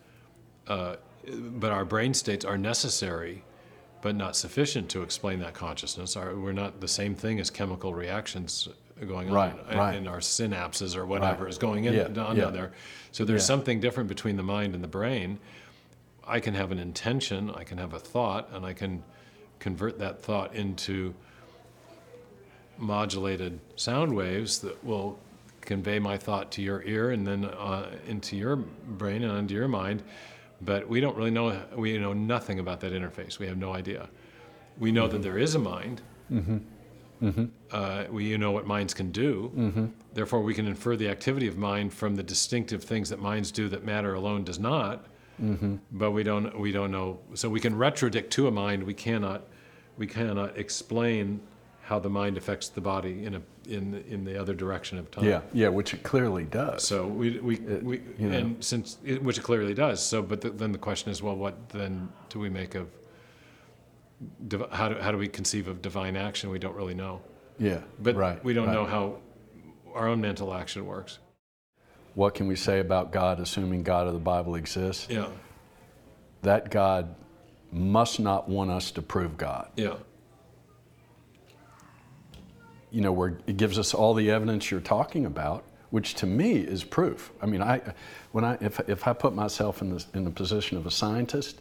uh, 0.69 0.97
but 1.27 1.73
our 1.73 1.85
brain 1.85 2.15
states 2.15 2.45
are 2.45 2.57
necessary, 2.59 3.43
but 4.01 4.15
not 4.15 4.37
sufficient 4.37 4.89
to 4.91 5.03
explain 5.03 5.41
that 5.41 5.55
consciousness. 5.55 6.17
Our, 6.17 6.37
we're 6.37 6.53
not 6.53 6.81
the 6.81 6.89
same 6.89 7.15
thing 7.17 7.41
as 7.41 7.51
chemical 7.51 7.95
reactions 7.95 8.69
going 9.07 9.29
on 9.29 9.35
Right, 9.35 9.55
in, 9.71 9.79
right. 9.79 9.95
in 9.97 10.07
our 10.09 10.19
synapses 10.19 10.97
or 10.97 11.05
whatever 11.05 11.45
Right. 11.45 11.51
is 11.51 11.59
going 11.59 11.85
in 11.85 11.95
Yeah, 11.95 12.23
on 12.25 12.37
yeah. 12.37 12.51
there. 12.51 12.73
So 13.13 13.25
there's 13.25 13.43
Yeah. 13.43 13.47
something 13.47 13.81
different 13.81 14.09
between 14.09 14.37
the 14.37 14.43
mind 14.43 14.75
and 14.75 14.83
the 14.85 14.89
brain. 14.89 15.39
I 16.27 16.41
can 16.41 16.55
have 16.55 16.71
an 16.73 16.79
intention, 16.79 17.51
I 17.51 17.65
can 17.65 17.79
have 17.79 17.93
a 17.93 17.99
thought, 17.99 18.49
and 18.53 18.65
I 18.65 18.73
can 18.73 19.03
convert 19.59 19.99
that 19.99 20.23
thought 20.23 20.55
into 20.55 21.15
modulated 22.79 23.61
sound 23.77 24.15
waves 24.15 24.59
that 24.61 24.83
will 24.85 25.19
convey 25.61 25.99
my 25.99 26.19
thought 26.19 26.51
to 26.53 26.63
your 26.63 26.83
ear 26.83 27.11
and 27.11 27.27
then 27.27 27.45
uh, 27.45 27.91
into 28.07 28.37
your 28.37 28.57
brain 28.57 29.23
and 29.23 29.33
onto 29.33 29.55
your 29.55 29.69
mind. 29.69 30.03
But 30.61 30.89
we 30.89 31.01
don't 31.01 31.17
really 31.17 31.31
know, 31.31 31.61
we 31.77 31.99
know 31.99 32.13
nothing 32.13 32.59
about 32.59 32.81
that 32.81 32.93
interface. 32.93 33.39
We 33.39 33.47
have 33.47 33.57
no 33.59 33.73
idea. 33.75 34.09
We 34.79 34.93
know 34.93 35.09
that 35.09 35.23
there 35.23 35.39
is 35.39 35.55
a 35.55 35.59
mind. 35.59 36.03
Mm-hmm. 37.25 37.45
Uh, 37.71 38.05
we 38.11 38.25
you 38.25 38.39
know 38.39 38.53
what 38.53 38.67
minds 38.67 38.93
can 38.95 39.11
do. 39.11 39.51
Mm-hmm. 39.57 39.87
Therefore, 40.13 40.43
we 40.43 40.55
can 40.55 40.67
infer 40.67 40.97
the 40.97 41.09
activity 41.09 41.47
of 41.47 41.57
mind 41.57 41.93
from 41.93 42.15
the 42.17 42.23
distinctive 42.23 42.85
things 42.85 43.09
that 43.09 43.19
minds 43.19 43.51
do 43.51 43.69
that 43.69 43.85
matter 43.85 44.15
alone 44.15 44.45
does 44.45 44.59
not. 44.59 45.07
Mm-hmm. 45.43 45.77
But 45.93 46.13
we 46.13 46.23
don't 46.23 46.59
we 46.59 46.71
don't 46.71 46.91
know. 46.91 47.19
So 47.35 47.49
we 47.49 47.61
can 47.61 47.75
retrodict 47.75 48.31
to 48.31 48.47
a 48.47 48.51
mind. 48.51 48.83
We 48.83 48.95
cannot 48.95 49.43
we 49.97 50.07
cannot 50.07 50.57
explain 50.59 51.41
how 51.83 51.99
the 51.99 52.09
mind 52.09 52.37
affects 52.37 52.69
the 52.69 52.81
body 52.81 53.25
in 53.25 53.35
a 53.35 53.43
in 53.69 54.05
in 54.09 54.25
the 54.25 54.41
other 54.41 54.55
direction 54.55 54.99
of 54.99 55.11
time. 55.11 55.25
Yeah. 55.25 55.41
Yeah. 55.53 55.69
Which 55.69 55.95
it 55.95 56.03
clearly 56.03 56.45
does. 56.45 56.87
So 56.87 57.07
we 57.07 57.39
we, 57.41 57.57
uh, 57.57 57.79
we 57.83 58.01
you 58.19 58.29
know. 58.29 58.39
and 58.39 58.65
since 58.65 58.99
it, 59.05 59.23
which 59.23 59.39
it 59.39 59.43
clearly 59.43 59.75
does. 59.75 60.05
So, 60.05 60.23
but 60.23 60.41
the, 60.41 60.51
then 60.51 60.73
the 60.73 60.79
question 60.79 61.11
is, 61.11 61.23
well, 61.23 61.37
what 61.37 61.69
then 61.71 62.09
do 62.29 62.39
we 62.39 62.49
make 62.49 62.75
of? 62.75 62.89
Div- 64.49 64.71
How 64.71 64.89
do 64.89 65.01
how 65.01 65.11
do 65.13 65.19
we 65.19 65.29
conceive 65.29 65.69
of 65.69 65.83
divine 65.83 66.17
action? 66.17 66.51
We 66.51 66.59
don't 66.59 66.75
really 66.77 66.95
know. 66.95 67.21
yeah. 67.59 67.81
But 68.01 68.17
right. 68.17 68.43
we 68.45 68.53
don't 68.55 68.67
right. 68.67 68.75
know 68.75 68.85
how 68.87 69.19
our 69.95 70.09
own 70.09 70.21
mental 70.21 70.53
action 70.55 70.87
works. 70.87 71.19
What 72.15 72.35
can 72.35 72.47
we 72.47 72.57
say 72.57 72.79
about 72.81 73.13
God, 73.13 73.41
assuming 73.41 73.83
God 73.83 74.07
of 74.07 74.13
the 74.13 74.21
Bible 74.21 74.55
exists? 74.55 75.07
Yeah, 75.11 75.27
That 76.43 76.71
God 76.71 77.15
must 77.73 78.21
not 78.21 78.49
want 78.49 78.71
us 78.71 78.91
to 78.93 79.03
prove 79.03 79.37
God. 79.37 79.69
yeah, 79.77 79.95
you 82.91 83.01
know, 83.01 83.13
where 83.13 83.37
it 83.47 83.57
gives 83.57 83.79
us 83.79 83.93
all 83.95 84.15
the 84.15 84.31
evidence 84.31 84.71
you're 84.71 84.81
talking 84.81 85.27
about, 85.27 85.65
which 85.91 86.15
to 86.15 86.27
me 86.27 86.59
is 86.59 86.85
proof. 86.85 87.33
I 87.43 87.47
mean, 87.47 87.63
I, 87.63 87.81
when 88.33 88.45
I, 88.45 88.57
if, 88.61 88.79
if 88.89 89.07
I 89.09 89.13
put 89.13 89.35
myself 89.35 89.83
in 89.83 89.91
the, 89.91 90.05
in 90.15 90.25
the 90.25 90.31
position 90.31 90.77
of 90.77 90.87
a 90.87 90.91
scientist 90.93 91.61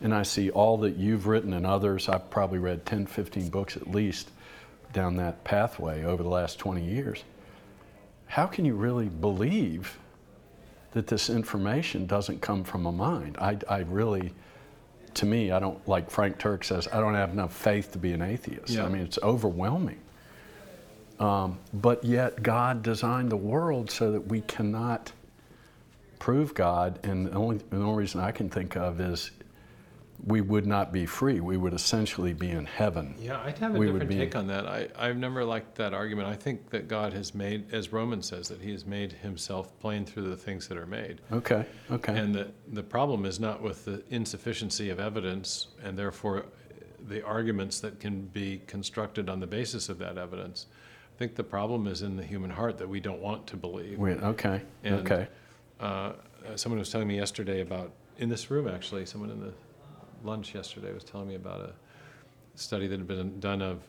and 0.00 0.14
I 0.14 0.22
see 0.22 0.50
all 0.50 0.78
that 0.78 0.96
you've 0.96 1.26
written 1.26 1.52
and 1.52 1.66
others, 1.66 2.08
I've 2.08 2.30
probably 2.30 2.58
read 2.58 2.86
10, 2.86 3.06
15 3.06 3.48
books 3.48 3.76
at 3.76 3.90
least 3.90 4.30
down 4.92 5.16
that 5.16 5.44
pathway 5.44 6.04
over 6.04 6.22
the 6.22 6.28
last 6.28 6.58
20 6.58 6.84
years. 6.84 7.24
How 8.26 8.46
can 8.46 8.64
you 8.64 8.74
really 8.74 9.08
believe 9.08 9.98
that 10.92 11.06
this 11.06 11.30
information 11.30 12.06
doesn't 12.06 12.40
come 12.40 12.64
from 12.64 12.86
a 12.86 12.92
mind? 12.92 13.38
I, 13.40 13.58
I 13.68 13.78
really, 13.80 14.32
to 15.14 15.26
me, 15.26 15.50
I 15.50 15.58
don't, 15.58 15.86
like 15.88 16.10
Frank 16.10 16.38
Turek 16.38 16.64
says, 16.64 16.86
I 16.92 17.00
don't 17.00 17.14
have 17.14 17.30
enough 17.30 17.54
faith 17.54 17.92
to 17.92 17.98
be 17.98 18.12
an 18.12 18.22
atheist. 18.22 18.70
Yeah. 18.70 18.84
I 18.84 18.88
mean, 18.88 19.02
it's 19.02 19.18
overwhelming. 19.22 19.98
Um, 21.18 21.58
but 21.74 22.04
yet, 22.04 22.42
God 22.42 22.82
designed 22.82 23.30
the 23.30 23.36
world 23.36 23.90
so 23.90 24.12
that 24.12 24.28
we 24.28 24.42
cannot 24.42 25.10
prove 26.20 26.54
God, 26.54 27.00
and 27.04 27.26
the 27.26 27.32
only, 27.32 27.58
the 27.70 27.76
only 27.76 27.96
reason 27.96 28.20
I 28.20 28.30
can 28.30 28.48
think 28.48 28.76
of 28.76 29.00
is 29.00 29.32
we 30.26 30.40
would 30.40 30.66
not 30.66 30.92
be 30.92 31.06
free. 31.06 31.40
We 31.40 31.56
would 31.56 31.72
essentially 31.72 32.32
be 32.32 32.50
in 32.50 32.64
heaven. 32.64 33.14
yeah. 33.20 33.40
I'd 33.44 33.58
have 33.58 33.74
a 33.74 33.78
We 33.78 33.86
different 33.86 34.10
take 34.10 34.36
on 34.36 34.46
that. 34.48 34.66
I 34.66 34.88
I've 34.98 35.16
never 35.16 35.44
liked 35.44 35.76
that 35.76 35.94
argument. 35.94 36.28
I 36.28 36.34
think 36.34 36.70
that 36.70 36.88
God 36.88 37.12
has 37.12 37.34
made, 37.34 37.72
as 37.72 37.92
Romans 37.92 38.26
says, 38.26 38.48
that 38.48 38.60
He 38.60 38.72
has 38.72 38.84
made 38.84 39.12
Himself 39.12 39.78
plain 39.80 40.04
through 40.04 40.28
the 40.28 40.36
things 40.36 40.66
that 40.68 40.76
are 40.76 40.86
made. 40.86 41.20
Okay, 41.32 41.64
okay. 41.90 42.18
And 42.18 42.34
the, 42.34 42.48
the 42.72 42.82
problem 42.82 43.24
is 43.24 43.38
not 43.38 43.62
with 43.62 43.84
the 43.84 44.02
insufficiency 44.10 44.90
of 44.90 44.98
evidence 44.98 45.68
and 45.82 45.96
therefore 45.96 46.46
the 47.08 47.24
arguments 47.24 47.80
that 47.80 48.00
can 48.00 48.22
be 48.22 48.60
constructed 48.66 49.28
on 49.28 49.38
the 49.40 49.46
basis 49.46 49.88
of 49.88 49.98
that 49.98 50.18
evidence. 50.18 50.66
I 51.14 51.18
think 51.18 51.36
the 51.36 51.44
problem 51.44 51.86
is 51.86 52.02
in 52.02 52.16
the 52.16 52.24
human 52.24 52.50
heart 52.50 52.76
that 52.78 52.88
we 52.88 53.00
don't 53.00 53.20
want 53.20 53.46
to 53.48 53.56
believe. 53.56 53.98
Wait, 53.98 54.22
okay, 54.22 54.62
And, 54.84 54.96
okay. 54.96 55.28
Uh, 55.80 56.12
someone 56.56 56.78
was 56.78 56.90
telling 56.90 57.06
me 57.06 57.16
yesterday 57.16 57.60
about, 57.60 57.92
in 58.18 58.28
this 58.28 58.50
room 58.50 58.66
actually, 58.68 59.06
someone 59.06 59.30
in 59.30 59.40
the 59.40 59.52
lunch 60.24 60.54
yesterday 60.54 60.92
was 60.92 61.04
telling 61.04 61.28
me 61.28 61.34
about 61.34 61.60
a 61.60 61.72
study 62.54 62.86
that 62.86 62.98
had 62.98 63.06
been 63.06 63.38
done 63.40 63.62
of, 63.62 63.80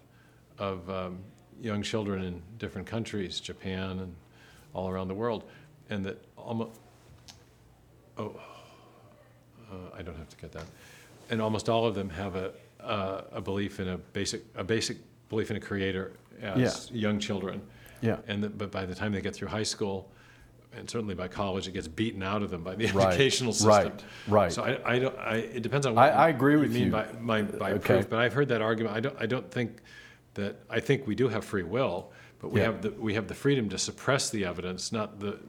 of 0.57 0.89
um, 0.89 1.19
young 1.61 1.81
children 1.81 2.23
in 2.23 2.41
different 2.57 2.87
countries, 2.87 3.39
Japan 3.39 3.99
and 3.99 4.15
all 4.73 4.89
around 4.89 5.07
the 5.07 5.13
world, 5.13 5.43
and 5.89 6.05
that 6.05 6.23
almost, 6.37 6.71
oh, 8.17 8.39
uh, 9.71 9.97
I 9.97 10.01
don't 10.01 10.17
have 10.17 10.29
to 10.29 10.37
get 10.37 10.51
that. 10.51 10.65
And 11.29 11.41
almost 11.41 11.69
all 11.69 11.85
of 11.85 11.95
them 11.95 12.09
have 12.09 12.35
a, 12.35 12.51
uh, 12.79 13.21
a 13.31 13.41
belief 13.41 13.79
in 13.79 13.89
a 13.89 13.97
basic, 13.97 14.43
a 14.55 14.63
basic 14.63 14.97
belief 15.29 15.51
in 15.51 15.57
a 15.57 15.59
creator 15.59 16.13
as 16.41 16.89
young 16.91 17.19
children. 17.19 17.61
Yeah. 18.01 18.17
And 18.27 18.43
that, 18.43 18.57
but 18.57 18.71
by 18.71 18.85
the 18.85 18.95
time 18.95 19.11
they 19.11 19.21
get 19.21 19.35
through 19.35 19.49
high 19.49 19.63
school, 19.63 20.09
and 20.75 20.89
certainly 20.89 21.15
by 21.15 21.27
college, 21.27 21.67
it 21.67 21.71
gets 21.71 21.87
beaten 21.87 22.21
out 22.21 22.43
of 22.43 22.51
them 22.51 22.63
by 22.63 22.75
the 22.75 22.85
Right, 22.91 23.07
educational 23.07 23.53
system. 23.53 23.69
right, 23.69 24.03
right. 24.27 24.51
So 24.51 24.63
I, 24.63 24.95
I 24.95 24.99
don't. 24.99 25.17
I, 25.17 25.35
it 25.37 25.63
depends 25.63 25.85
on. 25.85 25.97
I- 25.97 26.09
What 26.09 26.13
I 26.13 26.29
agree 26.29 26.53
you 26.53 26.59
with 26.59 26.71
mean 26.73 26.85
you. 26.85 26.91
by 26.91 27.03
by, 27.05 27.41
by 27.41 27.71
Okay. 27.73 27.95
proof, 27.95 28.09
but 28.09 28.19
I've 28.19 28.33
heard 28.33 28.49
that 28.49 28.61
argument. 28.61 28.95
I 28.95 28.99
don't. 28.99 29.15
I 29.19 29.25
don't 29.25 29.49
think 29.51 29.81
that. 30.35 30.57
I 30.69 30.79
think 30.79 31.07
we 31.07 31.15
do 31.15 31.27
have 31.27 31.43
free 31.43 31.63
will, 31.63 32.11
but 32.39 32.51
we 32.51 32.59
Yeah. 32.59 32.67
have 32.67 32.81
the 32.81 32.91
we 32.91 33.13
have 33.15 33.27
the 33.27 33.33
freedom 33.35 33.67
to 33.69 33.77
suppress 33.77 34.29
the 34.29 34.45
evidence. 34.45 34.91
Not 34.91 35.19
the. 35.19 35.39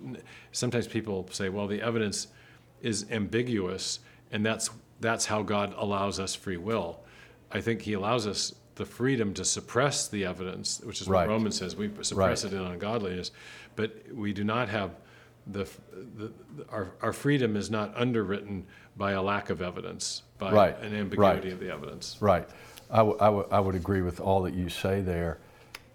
Sometimes 0.53 0.87
people 0.87 1.29
say, 1.31 1.49
well, 1.49 1.67
the 1.67 1.83
evidence 1.83 2.29
is 2.81 3.07
ambiguous, 3.11 4.01
and 4.33 4.45
that's 4.45 4.71
that's 5.01 5.27
how 5.27 5.43
God 5.43 5.75
allows 5.77 6.19
us 6.19 6.35
free 6.35 6.57
will. 6.57 7.01
I 7.53 7.61
think 7.61 7.83
He 7.83 7.93
allows 7.93 8.27
us 8.27 8.55
the 8.77 8.87
freedom 8.87 9.35
to 9.35 9.45
suppress 9.45 10.09
the 10.09 10.25
evidence, 10.25 10.81
which 10.83 11.03
is 11.03 11.09
what 11.09 11.15
Right. 11.15 11.29
Romans 11.29 11.57
says. 11.59 11.77
We 11.77 11.91
suppress 12.01 12.45
Right. 12.45 12.53
it 12.53 12.57
in 12.57 12.63
ungodliness, 12.63 13.31
but 13.77 13.95
we 14.15 14.33
do 14.33 14.45
not 14.45 14.71
have 14.71 14.93
the, 15.47 15.69
the, 16.17 16.31
our, 16.71 16.91
our 17.03 17.13
freedom 17.13 17.57
is 17.57 17.71
not 17.71 17.93
underwritten 17.97 18.67
by 18.97 19.13
a 19.13 19.23
lack 19.23 19.51
of 19.51 19.63
evidence, 19.63 20.23
by 20.39 20.53
Right. 20.53 20.79
an 20.81 20.95
ambiguity 20.95 21.49
Right. 21.49 21.53
of 21.53 21.61
the 21.61 21.73
evidence. 21.73 22.17
Right. 22.21 22.49
I, 22.91 22.99
w- 22.99 23.17
I, 23.21 23.27
w- 23.27 23.49
I 23.51 23.61
would 23.61 23.75
agree 23.75 24.03
with 24.03 24.21
all 24.21 24.43
that 24.43 24.55
you 24.55 24.69
say 24.69 25.01
there. 25.01 25.39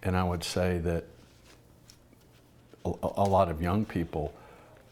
And 0.03 0.15
I 0.15 0.23
would 0.23 0.43
say 0.43 0.77
that 0.79 1.03
a, 2.85 2.91
a 3.17 3.23
lot 3.23 3.49
of 3.49 3.61
young 3.61 3.85
people, 3.85 4.33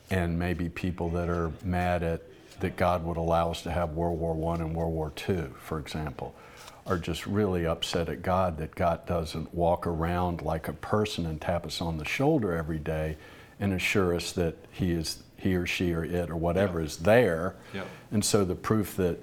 and 0.09 0.37
maybe 0.37 0.69
people 0.69 1.09
that 1.11 1.29
are 1.29 1.51
mad 1.63 2.03
at 2.03 2.21
that 2.59 2.75
God 2.77 3.03
would 3.03 3.17
allow 3.17 3.51
us 3.51 3.61
to 3.63 3.71
have 3.71 3.91
World 3.91 4.19
War 4.19 4.53
I 4.55 4.59
and 4.61 4.75
World 4.75 4.93
War 4.93 5.11
II, 5.27 5.45
for 5.59 5.79
example, 5.79 6.33
are 6.85 6.97
just 6.97 7.25
really 7.25 7.65
upset 7.65 8.09
at 8.09 8.21
God 8.21 8.57
that 8.57 8.75
God 8.75 9.05
doesn't 9.05 9.53
walk 9.53 9.87
around 9.87 10.41
like 10.41 10.67
a 10.67 10.73
person 10.73 11.25
and 11.25 11.39
tap 11.39 11.65
us 11.65 11.81
on 11.81 11.97
the 11.97 12.05
shoulder 12.05 12.53
every 12.53 12.79
day 12.79 13.17
and 13.59 13.73
assure 13.73 14.15
us 14.15 14.31
that 14.33 14.55
He 14.71 14.91
is 14.91 15.23
he 15.37 15.55
or 15.55 15.65
she 15.65 15.91
or 15.93 16.05
it 16.05 16.29
or 16.29 16.37
whatever 16.37 16.79
Yeah. 16.79 16.85
is 16.85 16.97
there. 16.97 17.55
Yeah. 17.73 17.83
And 18.11 18.23
so 18.23 18.45
the 18.45 18.55
proof 18.55 18.95
that 18.95 19.19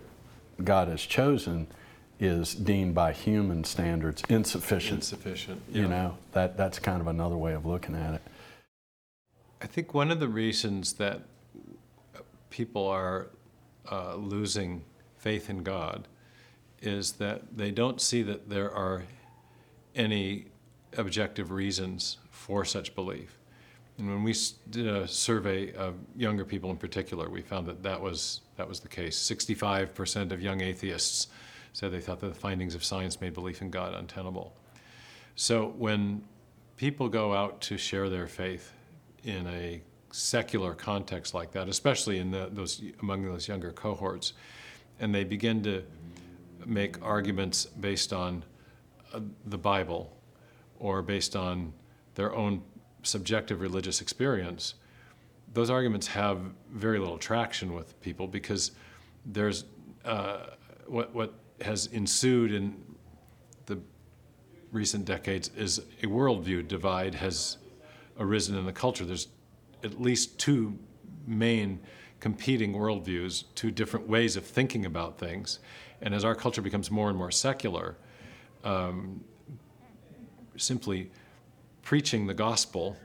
God 0.63 0.89
has 0.89 1.01
chosen 1.01 1.67
is 2.19 2.55
deemed 2.55 2.95
by 2.95 3.13
human 3.13 3.65
standards 3.65 4.23
insufficient. 4.29 4.99
Insufficient. 4.99 5.63
You 5.73 5.89
know, 5.89 6.19
that, 6.33 6.59
that's 6.59 6.79
kind 6.79 7.01
of 7.01 7.07
another 7.07 7.37
way 7.39 7.55
of 7.55 7.65
looking 7.65 7.95
at 7.95 8.15
it. 8.15 8.23
I 9.63 9.67
think 9.67 9.95
one 9.95 10.11
of 10.11 10.21
the 10.21 10.29
reasons 10.29 10.93
that 10.95 11.23
people 12.51 12.87
are 12.87 13.29
uh, 13.91 14.15
losing 14.17 14.85
faith 15.17 15.49
in 15.49 15.63
God 15.63 16.07
is 16.83 17.13
that 17.13 17.57
they 17.57 17.71
don't 17.71 18.01
see 18.01 18.23
that 18.23 18.51
there 18.51 18.71
are 18.71 19.05
any 19.95 20.47
objective 20.97 21.51
reasons 21.51 22.19
for 22.31 22.65
such 22.67 22.95
belief. 22.95 23.39
And 24.01 24.09
when 24.09 24.23
we 24.25 24.35
did 24.71 24.87
a 24.87 25.07
survey 25.07 25.73
of 25.75 25.95
younger 26.17 26.45
people 26.45 26.71
in 26.71 26.77
particular, 26.79 27.29
we 27.29 27.43
found 27.43 27.67
that 27.67 27.83
that 27.83 28.01
was, 28.01 28.41
that 28.57 28.69
was 28.69 28.81
the 28.81 28.89
case. 28.89 29.19
65% 29.19 30.33
of 30.33 30.41
young 30.41 30.63
atheists 30.63 31.29
said 31.73 31.93
they 31.93 32.01
thought 32.01 32.21
that 32.21 32.29
the 32.29 32.41
findings 32.41 32.75
of 32.75 32.83
science 32.83 33.21
made 33.21 33.35
belief 33.35 33.63
in 33.63 33.71
God 33.71 33.95
untenable. 33.95 34.57
So 35.37 35.75
when 35.77 36.23
people 36.77 37.09
go 37.09 37.35
out 37.35 37.61
to 37.63 37.77
share 37.77 38.09
their 38.09 38.27
faith 38.27 38.73
in 39.23 39.47
a 39.47 39.83
secular 40.13 40.75
context 40.75 41.35
like 41.35 41.53
that, 41.53 41.69
especially 41.69 42.19
in 42.19 42.31
the, 42.31 42.49
those 42.51 42.83
among 43.03 43.25
those 43.25 43.47
younger 43.47 43.71
cohorts, 43.71 44.33
and 44.99 45.15
they 45.15 45.25
begin 45.25 45.63
to 45.63 45.85
make 46.67 47.01
arguments 47.03 47.67
based 47.67 48.13
on 48.13 48.45
uh, 49.13 49.21
the 49.47 49.59
Bible 49.59 50.17
or 50.79 51.03
based 51.03 51.37
on 51.37 51.73
their 52.15 52.35
own 52.35 52.63
subjective 53.03 53.61
religious 53.61 54.01
experience, 54.01 54.75
those 55.53 55.71
arguments 55.71 56.07
have 56.09 56.41
very 56.73 56.99
little 56.99 57.19
traction 57.19 57.75
with 57.75 58.01
people 58.01 58.27
because 58.27 58.73
there's 59.27 59.65
uh, 60.05 60.47
what 60.87 61.15
what 61.15 61.35
has 61.61 61.87
ensued 61.89 62.53
in 62.53 62.83
the 63.67 63.79
recent 64.73 65.05
decades 65.05 65.51
is 65.57 65.79
a 66.03 66.07
worldview 66.07 66.67
divide 66.67 67.15
has 67.15 67.59
arisen 68.19 68.57
in 68.57 68.65
the 68.65 68.73
culture. 68.73 69.05
There's 69.05 69.29
at 69.83 70.01
least 70.01 70.39
two 70.39 70.79
main 71.27 71.81
competing 72.21 72.75
worldviews, 72.75 73.45
two 73.55 73.71
different 73.71 74.09
ways 74.09 74.37
of 74.37 74.45
thinking 74.45 74.85
about 74.85 75.19
things. 75.19 75.59
And 76.03 76.15
as 76.15 76.25
our 76.25 76.35
culture 76.35 76.63
becomes 76.63 76.91
more 76.91 77.09
and 77.09 77.19
more 77.19 77.31
secular, 77.31 77.97
um, 78.63 79.25
simply 80.57 81.11
preaching 81.91 82.25
the 82.25 82.35
gospel 82.35 82.97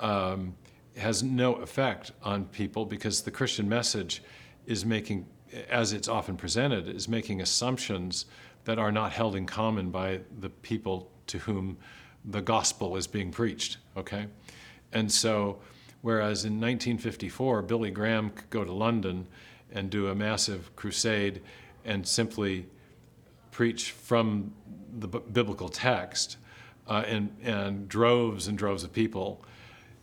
um, 0.00 0.52
has 0.96 1.22
no 1.22 1.54
effect 1.66 2.10
on 2.24 2.44
people 2.46 2.84
because 2.84 3.22
the 3.22 3.30
Christian 3.30 3.68
message 3.68 4.20
is 4.66 4.84
making, 4.84 5.24
as 5.70 5.92
it's 5.92 6.08
often 6.08 6.36
presented, 6.36 6.88
is 6.88 7.08
making 7.08 7.40
assumptions 7.40 8.26
that 8.64 8.80
are 8.80 8.90
not 8.90 9.12
held 9.12 9.36
in 9.36 9.46
common 9.46 9.92
by 9.92 10.18
the 10.40 10.50
people 10.50 11.08
to 11.28 11.38
whom 11.38 11.76
the 12.24 12.42
gospel 12.42 12.96
is 12.96 13.06
being 13.06 13.30
preached. 13.30 13.76
Okay, 13.96 14.26
and 14.92 15.12
so 15.12 15.60
whereas 16.02 16.44
in 16.44 16.54
1954 16.54 17.62
Billy 17.62 17.92
Graham 17.92 18.30
could 18.30 18.50
go 18.50 18.64
to 18.64 18.72
London 18.72 19.28
and 19.70 19.88
do 19.88 20.08
a 20.08 20.16
massive 20.16 20.74
crusade 20.74 21.42
and 21.84 22.04
simply 22.04 22.66
preach 23.52 23.92
from 23.92 24.52
the 24.98 25.06
biblical 25.06 25.68
text, 25.68 26.38
uh, 26.88 27.04
and, 27.06 27.34
and 27.42 27.88
droves 27.88 28.48
and 28.48 28.56
droves 28.56 28.84
of 28.84 28.92
people, 28.92 29.44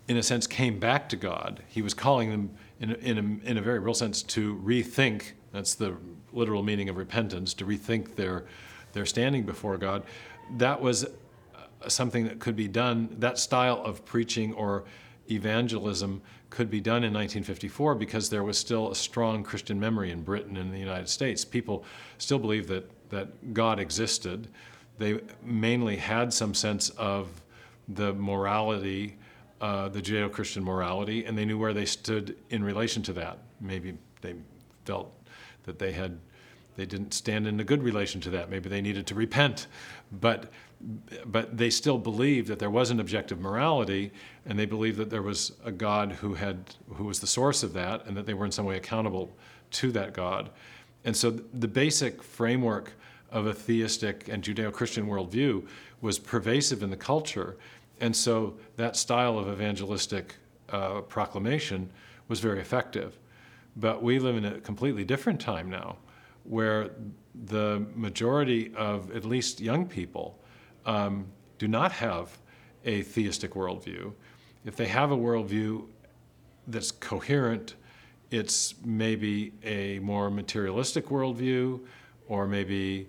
in 0.07 0.17
a 0.17 0.23
sense, 0.23 0.47
came 0.47 0.79
back 0.79 1.07
to 1.09 1.15
God. 1.15 1.63
He 1.67 1.81
was 1.81 1.93
calling 1.93 2.29
them, 2.29 2.51
in 2.79 2.91
a, 2.91 2.93
in 2.95 3.17
a, 3.17 3.49
in 3.49 3.57
a 3.57 3.61
very 3.61 3.79
real 3.79 3.93
sense, 3.93 4.21
to 4.23 4.55
rethink 4.57 5.33
that's 5.53 5.75
the 5.75 5.95
literal 6.33 6.63
meaning 6.63 6.89
of 6.89 6.97
repentance 6.97 7.53
to 7.53 7.65
rethink 7.65 8.15
their, 8.15 8.45
their 8.91 9.05
standing 9.05 9.43
before 9.43 9.77
God. 9.77 10.03
That 10.57 10.81
was 10.81 11.05
uh, 11.05 11.87
something 11.87 12.25
that 12.25 12.39
could 12.39 12.55
be 12.55 12.67
done, 12.67 13.15
that 13.19 13.37
style 13.37 13.81
of 13.85 14.03
preaching 14.03 14.51
or 14.53 14.83
evangelism 15.31 16.21
could 16.49 16.69
be 16.69 16.81
done 16.81 17.03
in 17.03 17.13
1954 17.13 17.95
because 17.95 18.29
there 18.29 18.43
was 18.43 18.57
still 18.57 18.91
a 18.91 18.95
strong 18.95 19.43
Christian 19.43 19.79
memory 19.79 20.11
in 20.11 20.23
Britain 20.23 20.57
and 20.57 20.73
the 20.73 20.79
United 20.79 21.07
States. 21.07 21.45
People 21.45 21.85
still 22.17 22.39
believed 22.39 22.67
that, 22.69 22.89
that 23.09 23.53
God 23.53 23.79
existed. 23.79 24.47
They 24.97 25.19
mainly 25.43 25.97
had 25.97 26.33
some 26.33 26.53
sense 26.53 26.89
of 26.91 27.29
the 27.87 28.13
morality, 28.13 29.17
uh, 29.59 29.89
the 29.89 30.01
Judeo 30.01 30.31
Christian 30.31 30.63
morality, 30.63 31.25
and 31.25 31.37
they 31.37 31.45
knew 31.45 31.57
where 31.57 31.73
they 31.73 31.85
stood 31.85 32.37
in 32.49 32.63
relation 32.63 33.03
to 33.03 33.13
that. 33.13 33.39
Maybe 33.59 33.97
they 34.21 34.35
felt 34.85 35.13
that 35.63 35.79
they 35.79 35.91
had 35.91 36.19
they 36.75 36.85
didn't 36.85 37.13
stand 37.13 37.45
in 37.45 37.59
a 37.59 37.63
good 37.63 37.83
relation 37.83 38.19
to 38.21 38.31
that. 38.31 38.49
Maybe 38.49 38.67
they 38.67 38.81
needed 38.81 39.05
to 39.07 39.15
repent, 39.15 39.67
but 40.11 40.51
but 41.25 41.55
they 41.57 41.69
still 41.69 41.97
believed 41.97 42.47
that 42.49 42.59
there 42.59 42.69
was 42.69 42.91
an 42.91 42.99
objective 42.99 43.39
morality, 43.39 44.11
and 44.45 44.59
they 44.59 44.65
believed 44.65 44.97
that 44.97 45.09
there 45.09 45.21
was 45.21 45.53
a 45.63 45.71
God 45.71 46.13
who 46.13 46.33
had 46.33 46.75
who 46.95 47.05
was 47.05 47.19
the 47.19 47.27
source 47.27 47.63
of 47.63 47.73
that, 47.73 48.05
and 48.05 48.17
that 48.17 48.25
they 48.25 48.33
were 48.33 48.45
in 48.45 48.51
some 48.51 48.65
way 48.65 48.75
accountable 48.75 49.35
to 49.71 49.91
that 49.91 50.13
God. 50.13 50.49
And 51.05 51.15
so 51.15 51.31
the 51.31 51.67
basic 51.67 52.23
framework 52.23 52.93
of 53.33 53.47
a 53.47 53.53
theistic 53.53 54.29
and 54.29 54.43
Judeo-Christian 54.43 55.07
worldview 55.07 55.67
was 56.01 56.19
pervasive 56.19 56.83
in 56.83 56.89
the 56.89 56.97
culture, 56.97 57.57
and 57.99 58.15
so 58.15 58.55
that 58.77 58.95
style 58.95 59.37
of 59.37 59.47
evangelistic 59.47 60.35
uh, 60.69 61.01
proclamation 61.01 61.89
was 62.27 62.39
very 62.39 62.61
effective. 62.61 63.19
But 63.75 64.03
we 64.03 64.19
live 64.19 64.37
in 64.37 64.45
a 64.45 64.59
completely 64.61 65.03
different 65.03 65.41
time 65.41 65.69
now, 65.69 65.97
where 66.43 66.91
the 67.45 67.85
majority 67.95 68.71
of 68.75 69.15
at 69.15 69.25
least 69.25 69.59
young 69.59 69.87
people 69.87 70.39
um, 70.85 71.25
do 71.57 71.67
not 71.67 71.91
have 71.91 72.37
a 72.85 73.01
theistic 73.01 73.51
worldview. 73.53 74.13
If 74.65 74.75
they 74.75 74.87
have 74.87 75.11
a 75.11 75.17
worldview 75.17 75.85
that's 76.67 76.91
coherent, 76.91 77.75
it's 78.29 78.75
maybe 78.85 79.53
a 79.63 79.99
more 79.99 80.29
materialistic 80.29 81.07
worldview, 81.07 81.79
or 82.27 82.47
maybe 82.47 83.07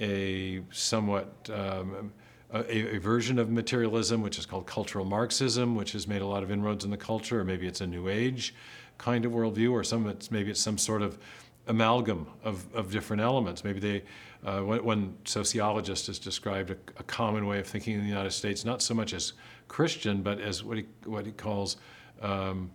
a 0.00 0.62
somewhat 0.70 1.50
um, 1.52 2.12
a, 2.52 2.94
a 2.94 2.98
version 2.98 3.38
of 3.38 3.50
materialism, 3.50 4.22
which 4.22 4.38
is 4.38 4.46
called 4.46 4.66
cultural 4.66 5.04
Marxism, 5.04 5.74
which 5.74 5.92
has 5.92 6.06
made 6.06 6.22
a 6.22 6.26
lot 6.26 6.42
of 6.42 6.50
inroads 6.50 6.84
in 6.84 6.90
the 6.90 6.96
culture, 6.96 7.40
or 7.40 7.44
maybe 7.44 7.66
it's 7.66 7.80
a 7.80 7.86
New 7.86 8.08
Age 8.08 8.54
kind 8.96 9.24
of 9.24 9.32
worldview, 9.32 9.72
or 9.72 9.82
some 9.82 10.06
it's 10.08 10.30
maybe 10.30 10.50
it's 10.50 10.60
some 10.60 10.78
sort 10.78 11.02
of 11.02 11.18
amalgam 11.66 12.26
of, 12.44 12.64
of 12.74 12.92
different 12.92 13.22
elements. 13.22 13.64
Maybe 13.64 13.80
they, 13.80 14.02
uh, 14.44 14.60
one, 14.60 15.16
sociologist 15.24 16.06
has 16.08 16.18
described 16.18 16.70
a, 16.70 16.76
a, 16.98 17.02
common 17.04 17.46
way 17.46 17.58
of 17.58 17.66
thinking 17.66 17.94
in 17.94 18.00
the 18.02 18.08
United 18.08 18.32
States, 18.32 18.64
not 18.64 18.82
so 18.82 18.94
much 18.94 19.14
as 19.14 19.32
Christian, 19.66 20.22
but 20.22 20.40
as 20.40 20.62
what 20.62 20.76
he, 20.76 20.84
what 21.04 21.24
he 21.24 21.32
calls 21.32 21.78
um, 22.20 22.70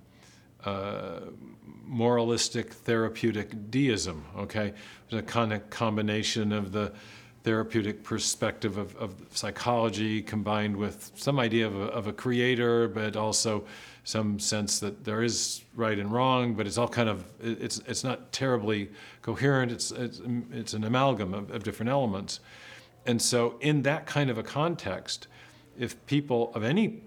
moralistic 1.86 2.74
therapeutic 2.74 3.72
deism. 3.72 4.24
Okay, 4.38 4.74
there's 5.10 5.22
a 5.22 5.26
kind 5.26 5.53
of 5.53 5.70
combination 5.70 6.51
of 6.51 6.72
the 6.72 6.93
therapeutic 7.43 8.03
perspective 8.03 8.78
of, 8.78 8.95
of 8.97 9.16
psychology 9.32 10.22
combined 10.22 10.76
with 10.76 11.12
some 11.16 11.39
idea 11.39 11.66
of 11.66 11.76
a, 11.76 11.86
of 11.86 12.07
a 12.07 12.14
creator, 12.14 12.88
but 12.88 13.16
also 13.16 13.66
some 14.03 14.39
sense 14.39 14.80
that 14.80 15.03
there 15.05 15.24
is 15.24 15.64
right 15.76 15.99
and 15.99 16.12
wrong, 16.12 16.53
but 16.53 16.68
it's 16.68 16.78
all 16.78 16.88
kind 16.88 17.10
of 17.10 17.24
it's 17.39 17.80
it's 17.88 18.03
not 18.03 18.32
terribly 18.32 18.89
coherent. 19.22 19.72
It's 19.72 19.91
it's, 19.91 20.22
it's 20.51 20.74
an 20.74 20.84
amalgam 20.84 21.34
of, 21.34 21.51
of 21.51 21.64
different 21.64 21.89
elements, 21.89 22.39
and 23.05 23.22
so 23.22 23.55
in 23.62 23.84
that 23.84 24.05
kind 24.05 24.30
of 24.30 24.38
a 24.38 24.43
context, 24.43 25.28
if 25.78 26.05
people 26.05 26.51
of 26.55 26.64
any 26.64 27.03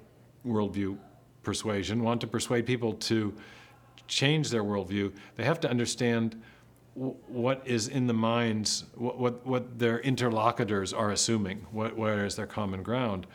worldview 0.46 0.96
persuasion 1.42 2.02
want 2.02 2.20
to 2.20 2.26
persuade 2.26 2.66
people 2.66 2.94
to 2.94 3.34
change 4.08 4.50
their 4.50 4.64
worldview, 4.64 5.12
they 5.36 5.44
have 5.44 5.60
to 5.60 5.70
understand 5.70 6.40
what 6.94 7.62
is 7.64 7.88
in 7.88 8.06
the 8.06 8.14
minds, 8.14 8.84
what, 8.94 9.18
what, 9.18 9.46
what 9.46 9.78
their 9.78 10.00
interlocutors 10.00 10.92
are 10.92 11.10
assuming, 11.10 11.66
what, 11.70 11.96
where 11.96 12.26
is 12.26 12.36
their 12.36 12.46
common 12.46 12.82
ground, 12.82 13.26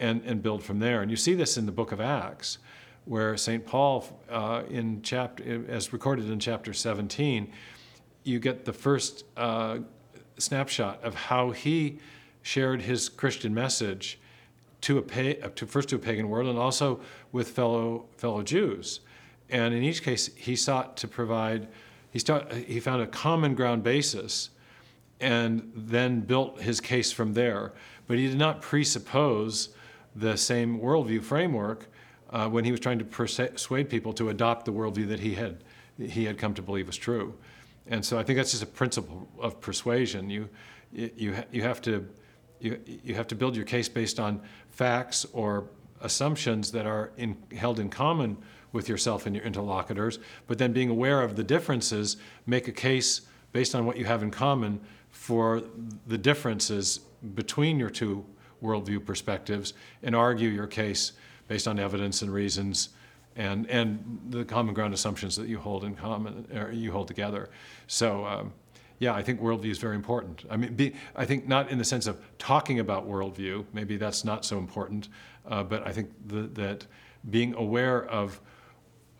and, 0.00 0.22
and 0.24 0.42
build 0.42 0.62
from 0.62 0.80
there. 0.80 1.02
And 1.02 1.10
you 1.10 1.16
see 1.16 1.34
this 1.34 1.56
in 1.56 1.66
the 1.66 1.72
book 1.72 1.92
of 1.92 2.00
Acts, 2.00 2.58
where 3.04 3.36
St. 3.36 3.64
Paul, 3.64 4.04
uh, 4.28 4.64
in 4.68 5.00
chapter, 5.02 5.64
as 5.68 5.92
recorded 5.92 6.28
in 6.28 6.40
chapter 6.40 6.72
17, 6.72 7.52
you 8.24 8.40
get 8.40 8.64
the 8.64 8.72
first 8.72 9.24
uh, 9.36 9.78
snapshot 10.38 11.02
of 11.04 11.14
how 11.14 11.52
he 11.52 12.00
shared 12.42 12.82
his 12.82 13.08
Christian 13.08 13.54
message 13.54 14.18
to 14.82 14.98
a 14.98 15.02
pa- 15.02 15.48
to 15.54 15.66
first 15.66 15.88
to 15.88 15.96
a 15.96 15.98
pagan 15.98 16.28
world 16.28 16.48
and 16.48 16.58
also 16.58 17.00
with 17.32 17.50
fellow 17.50 18.06
fellow 18.16 18.42
Jews. 18.42 19.00
And 19.48 19.74
in 19.74 19.82
each 19.82 20.02
case, 20.02 20.30
he 20.34 20.56
sought 20.56 20.96
to 20.98 21.08
provide 21.08 21.68
he, 22.16 22.18
start, 22.18 22.52
he 22.52 22.80
found 22.80 23.02
a 23.02 23.06
common 23.06 23.54
ground 23.54 23.82
basis 23.82 24.48
and 25.20 25.70
then 25.74 26.20
built 26.20 26.60
his 26.60 26.80
case 26.80 27.12
from 27.12 27.34
there. 27.34 27.72
But 28.06 28.16
he 28.16 28.26
did 28.28 28.38
not 28.38 28.62
presuppose 28.62 29.70
the 30.14 30.36
same 30.36 30.80
worldview 30.80 31.22
framework 31.22 31.88
uh, 32.30 32.48
when 32.48 32.64
he 32.64 32.70
was 32.70 32.80
trying 32.80 32.98
to 32.98 33.04
persuade 33.04 33.90
people 33.90 34.12
to 34.14 34.30
adopt 34.30 34.64
the 34.64 34.72
worldview 34.72 35.08
that 35.08 35.20
he 35.20 35.34
had, 35.34 35.62
he 35.98 36.24
had 36.24 36.38
come 36.38 36.54
to 36.54 36.62
believe 36.62 36.86
was 36.86 36.96
true. 36.96 37.34
And 37.86 38.04
so 38.04 38.18
I 38.18 38.22
think 38.22 38.38
that's 38.38 38.50
just 38.50 38.62
a 38.62 38.66
principle 38.66 39.28
of 39.38 39.60
persuasion. 39.60 40.28
You, 40.30 40.48
you, 40.92 41.36
you, 41.52 41.62
have, 41.62 41.80
to, 41.82 42.08
you, 42.66 43.00
you 43.04 43.14
have 43.14 43.26
to 43.28 43.34
build 43.34 43.56
your 43.56 43.64
case 43.64 43.88
based 43.88 44.18
on 44.20 44.40
facts 44.68 45.26
or 45.32 45.68
assumptions 46.00 46.72
that 46.72 46.86
are 46.86 47.12
in, 47.16 47.36
held 47.56 47.80
in 47.80 47.88
common 47.88 48.36
with 48.72 48.88
yourself 48.88 49.26
and 49.26 49.34
your 49.34 49.44
interlocutors, 49.44 50.18
but 50.46 50.58
then 50.58 50.72
being 50.72 50.90
aware 50.90 51.22
of 51.22 51.36
the 51.36 51.44
differences, 51.44 52.16
make 52.46 52.68
a 52.68 52.72
case 52.72 53.22
based 53.52 53.74
on 53.74 53.86
what 53.86 53.96
you 53.96 54.04
have 54.04 54.22
in 54.22 54.30
common 54.30 54.80
for 55.10 55.62
the 56.06 56.18
differences 56.18 57.00
between 57.34 57.78
your 57.78 57.88
two 57.88 58.24
worldview 58.62 59.04
perspectives 59.04 59.72
and 60.02 60.14
argue 60.14 60.48
your 60.48 60.66
case 60.66 61.12
based 61.48 61.66
on 61.66 61.78
evidence 61.78 62.22
and 62.22 62.32
reasons 62.32 62.90
and, 63.36 63.68
and 63.70 64.20
the 64.30 64.44
common 64.44 64.74
ground 64.74 64.94
assumptions 64.94 65.36
that 65.36 65.48
you 65.48 65.58
hold 65.58 65.84
in 65.84 65.94
common 65.94 66.46
or 66.54 66.72
you 66.72 66.90
hold 66.90 67.06
together. 67.06 67.50
So 67.86 68.24
um, 68.24 68.52
yeah, 68.98 69.14
I 69.14 69.22
think 69.22 69.40
worldview 69.40 69.70
is 69.70 69.78
very 69.78 69.96
important. 69.96 70.44
I 70.50 70.56
mean, 70.56 70.74
be, 70.74 70.94
I 71.14 71.24
think 71.24 71.46
not 71.46 71.70
in 71.70 71.78
the 71.78 71.84
sense 71.84 72.06
of 72.06 72.20
talking 72.38 72.80
about 72.80 73.08
worldview, 73.08 73.64
maybe 73.72 73.96
that's 73.96 74.24
not 74.24 74.44
so 74.44 74.58
important, 74.58 75.08
uh, 75.46 75.62
but 75.62 75.86
I 75.86 75.92
think 75.92 76.10
the, 76.26 76.42
that 76.54 76.86
being 77.28 77.54
aware 77.54 78.04
of 78.06 78.40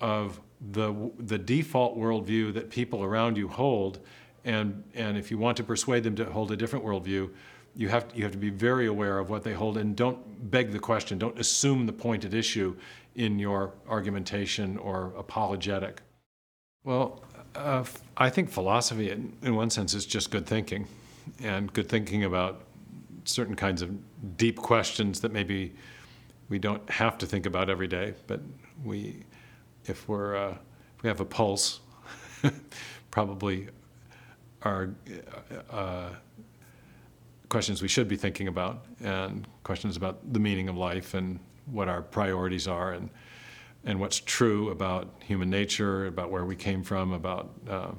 of 0.01 0.41
the, 0.72 1.11
the 1.18 1.39
default 1.39 1.99
worldview 1.99 2.53
that 2.55 2.70
people 2.70 3.03
around 3.03 3.37
you 3.37 3.49
hold. 3.49 4.01
And, 4.45 4.85
and 4.95 5.16
if 5.16 5.31
you 5.31 5.39
want 5.39 5.57
to 5.57 5.64
persuade 5.64 6.05
them 6.05 6.14
to 6.16 6.24
hold 6.27 6.53
a 6.53 6.57
different 6.57 6.85
worldview, 6.85 7.31
you 7.74 7.89
have, 7.89 8.07
you 8.14 8.22
have 8.22 8.33
to 8.33 8.39
be 8.39 8.51
very 8.51 8.87
aware 8.87 9.18
of 9.18 9.29
what 9.29 9.43
they 9.43 9.53
hold 9.53 9.77
and 9.77 9.95
don't 9.95 10.51
beg 10.51 10.72
the 10.72 10.79
question, 10.79 11.18
don't 11.18 11.39
assume 11.39 11.87
the 11.87 11.93
point 11.93 12.24
at 12.24 12.33
issue 12.33 12.74
in 13.16 13.39
your 13.39 13.72
argumentation 13.89 14.79
or 14.79 15.12
apologetic. 15.16 16.01
Well, 16.85 17.22
uh, 17.57 17.85
I 18.17 18.31
think 18.31 18.51
philosophy, 18.51 19.11
in, 19.11 19.33
in 19.43 19.55
one 19.55 19.71
sense, 19.71 19.95
is 19.95 20.07
just 20.07 20.31
good 20.31 20.47
thinking, 20.47 20.87
and 21.43 21.73
good 21.73 21.89
thinking 21.89 22.25
about 22.25 22.63
certain 23.25 23.57
kinds 23.57 23.83
of 23.83 23.91
deep 24.37 24.57
questions 24.57 25.21
that 25.21 25.33
maybe 25.33 25.75
we 26.49 26.59
don't 26.59 26.89
have 26.89 27.19
to 27.19 27.27
think 27.27 27.47
about 27.47 27.69
every 27.69 27.89
day, 27.89 28.15
but 28.27 28.41
we 28.85 29.25
if 29.87 30.09
we're 30.09 30.37
uh, 30.37 30.57
if 30.97 31.03
we 31.03 31.09
have 31.09 31.21
a 31.21 31.25
pulse, 31.25 31.81
probably 33.11 33.69
are 34.63 34.91
uh, 35.71 36.11
questions 37.49 37.83
we 37.83 37.89
should 37.89 38.09
be 38.09 38.17
thinking 38.17 38.49
about, 38.49 38.85
and 39.01 39.47
questions 39.65 39.97
about 39.97 40.33
the 40.33 40.41
meaning 40.41 40.69
of 40.69 40.77
life 40.77 41.15
and 41.15 41.39
what 41.67 41.89
our 41.89 42.03
priorities 42.03 42.69
are, 42.69 42.93
and 42.93 43.11
and 43.87 44.01
what's 44.01 44.18
true 44.18 44.70
about 44.70 45.14
human 45.20 45.49
nature, 45.49 46.07
about 46.07 46.30
where 46.30 46.45
we 46.45 46.57
came 46.57 46.82
from, 46.82 47.12
about 47.12 47.55
uh, 47.68 47.93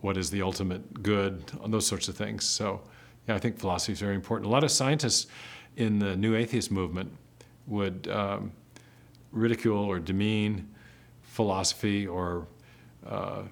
what 0.00 0.16
is 0.16 0.30
the 0.30 0.42
ultimate 0.42 1.02
good, 1.02 1.46
those 1.66 1.86
sorts 1.86 2.08
of 2.08 2.16
things. 2.16 2.44
So, 2.44 2.80
yeah, 3.28 3.34
I 3.34 3.38
think 3.38 3.58
philosophy 3.58 3.92
is 3.92 4.00
very 4.00 4.14
important. 4.14 4.48
A 4.48 4.50
lot 4.50 4.64
of 4.64 4.70
scientists 4.70 5.26
in 5.76 5.98
the 5.98 6.16
New 6.16 6.34
Atheist 6.34 6.70
movement 6.70 7.12
would 7.66 8.08
um, 8.08 8.52
ridicule 9.32 9.84
or 9.84 9.98
demean 9.98 10.68
philosophy 11.22 12.06
or 12.06 12.46
uh, 13.06 13.42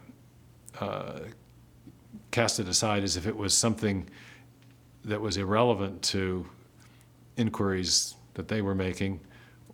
uh, 0.80 1.20
cast 2.30 2.58
it 2.58 2.68
aside 2.68 3.04
as 3.04 3.16
if 3.16 3.26
it 3.26 3.36
was 3.36 3.52
something 3.52 4.08
that 5.04 5.20
was 5.20 5.36
irrelevant 5.36 6.02
to 6.02 6.46
inquiries 7.36 8.14
that 8.34 8.48
they 8.48 8.62
were 8.62 8.74
making, 8.74 9.20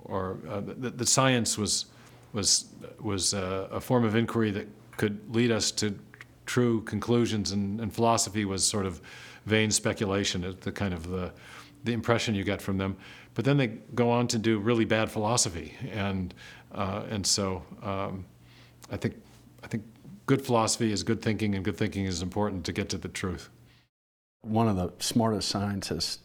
or 0.04 0.38
uh, 0.48 0.60
that, 0.60 0.98
that 0.98 1.08
science 1.08 1.58
was 1.58 1.86
was 2.32 2.66
was 3.00 3.34
uh, 3.34 3.68
a 3.70 3.80
form 3.80 4.04
of 4.04 4.14
inquiry 4.16 4.50
that 4.50 4.68
could 4.96 5.18
lead 5.34 5.50
us 5.50 5.70
to 5.72 5.98
true 6.46 6.82
conclusions, 6.82 7.52
and, 7.52 7.80
and 7.80 7.92
philosophy 7.92 8.44
was 8.44 8.64
sort 8.64 8.86
of 8.86 9.00
vain 9.46 9.70
speculation. 9.70 10.56
The 10.60 10.72
kind 10.72 10.94
of 10.94 11.08
the 11.08 11.32
the 11.84 11.92
impression 11.92 12.34
you 12.34 12.44
get 12.44 12.62
from 12.62 12.78
them. 12.78 12.96
But 13.34 13.44
then 13.44 13.56
they 13.56 13.66
go 13.94 14.10
on 14.10 14.28
to 14.28 14.38
do 14.38 14.58
really 14.58 14.84
bad 14.84 15.10
philosophy, 15.10 15.74
and 15.92 16.32
uh, 16.72 17.02
and 17.10 17.26
so 17.26 17.62
um, 17.82 18.24
I 18.90 18.96
think 18.96 19.16
I 19.62 19.66
think 19.66 19.84
good 20.26 20.42
philosophy 20.42 20.92
is 20.92 21.02
good 21.02 21.20
thinking, 21.20 21.54
and 21.54 21.64
good 21.64 21.76
thinking 21.76 22.06
is 22.06 22.22
important 22.22 22.64
to 22.66 22.72
get 22.72 22.88
to 22.90 22.98
the 22.98 23.08
truth. 23.08 23.50
One 24.42 24.68
of 24.68 24.76
the 24.76 24.92
smartest 24.98 25.48
scientists 25.48 26.18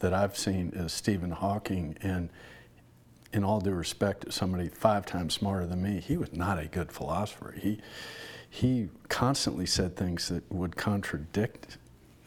that 0.00 0.14
I've 0.14 0.36
seen 0.36 0.72
is 0.74 0.92
Stephen 0.92 1.30
Hawking, 1.30 1.96
and 2.02 2.30
in 3.32 3.44
all 3.44 3.60
due 3.60 3.72
respect, 3.72 4.22
to 4.22 4.32
somebody 4.32 4.68
five 4.68 5.06
times 5.06 5.34
smarter 5.34 5.66
than 5.66 5.82
me, 5.82 6.00
he 6.00 6.16
was 6.16 6.32
not 6.32 6.58
a 6.58 6.66
good 6.66 6.90
philosopher. 6.92 7.54
He 7.58 7.80
he 8.48 8.88
constantly 9.08 9.66
said 9.66 9.96
things 9.96 10.28
that 10.28 10.50
would 10.50 10.76
contradict 10.76 11.78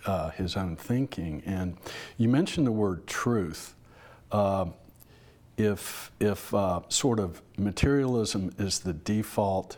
uh, 0.05 0.29
his 0.29 0.55
own 0.55 0.77
thinking. 0.77 1.43
And 1.45 1.75
you 2.17 2.29
mentioned 2.29 2.65
the 2.65 2.71
word 2.71 3.05
truth. 3.07 3.75
Uh, 4.31 4.67
if 5.57 6.11
if 6.19 6.53
uh, 6.53 6.81
sort 6.89 7.19
of 7.19 7.41
materialism 7.57 8.53
is 8.57 8.79
the 8.79 8.93
default 8.93 9.77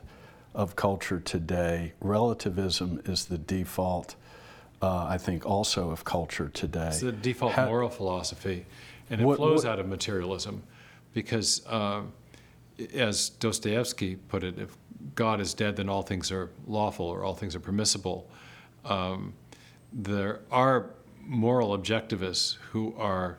of 0.54 0.76
culture 0.76 1.20
today, 1.20 1.94
relativism 2.00 3.02
is 3.06 3.26
the 3.26 3.38
default. 3.38 4.16
Uh, 4.82 5.06
I 5.06 5.18
think 5.18 5.46
also 5.46 5.90
of 5.90 6.04
culture 6.04 6.50
today. 6.50 6.88
It's 6.90 7.00
the 7.00 7.12
default 7.12 7.58
moral 7.58 7.90
philosophy, 7.90 8.66
and 9.10 9.22
it 9.22 9.24
what, 9.24 9.38
flows 9.38 9.64
what, 9.64 9.74
out 9.74 9.80
of 9.80 9.88
materialism, 9.88 10.62
because 11.16 11.66
uh, 11.66 12.02
as 12.94 13.30
Dostoevsky 13.30 14.18
put 14.18 14.44
it, 14.44 14.60
if 14.60 14.78
God 15.16 15.40
is 15.40 15.54
dead, 15.54 15.78
then 15.78 15.88
all 15.88 16.02
things 16.02 16.30
are 16.30 16.52
lawful 16.68 17.06
or 17.06 17.24
all 17.24 17.34
things 17.34 17.56
are 17.56 17.60
permissible. 17.62 18.30
Um, 18.84 19.34
there 19.94 20.42
are 20.52 20.92
moral 21.22 21.76
objectivists 21.76 22.58
who 22.72 22.94
are 22.98 23.38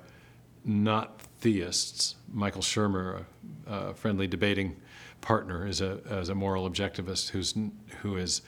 not 0.64 1.20
theists. 1.40 2.16
Michael 2.32 2.62
Shermer, 2.62 3.24
a, 3.66 3.72
a 3.72 3.94
friendly 3.94 4.26
debating 4.26 4.74
partner, 5.20 5.66
is 5.66 5.82
a, 5.82 5.98
is 6.18 6.30
a 6.30 6.34
moral 6.34 6.68
objectivist 6.68 7.28
who's, 7.28 7.54
who 8.00 8.16
is 8.16 8.40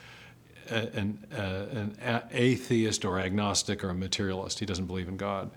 an, 0.71 1.23
an 1.31 2.23
atheist 2.33 3.05
or 3.05 3.21
agnostic 3.21 3.85
or 3.85 3.91
a 3.91 3.95
materialist. 3.95 4.59
He 4.59 4.65
doesn't 4.65 4.87
believe 4.87 5.09
in 5.09 5.19
God. 5.19 5.51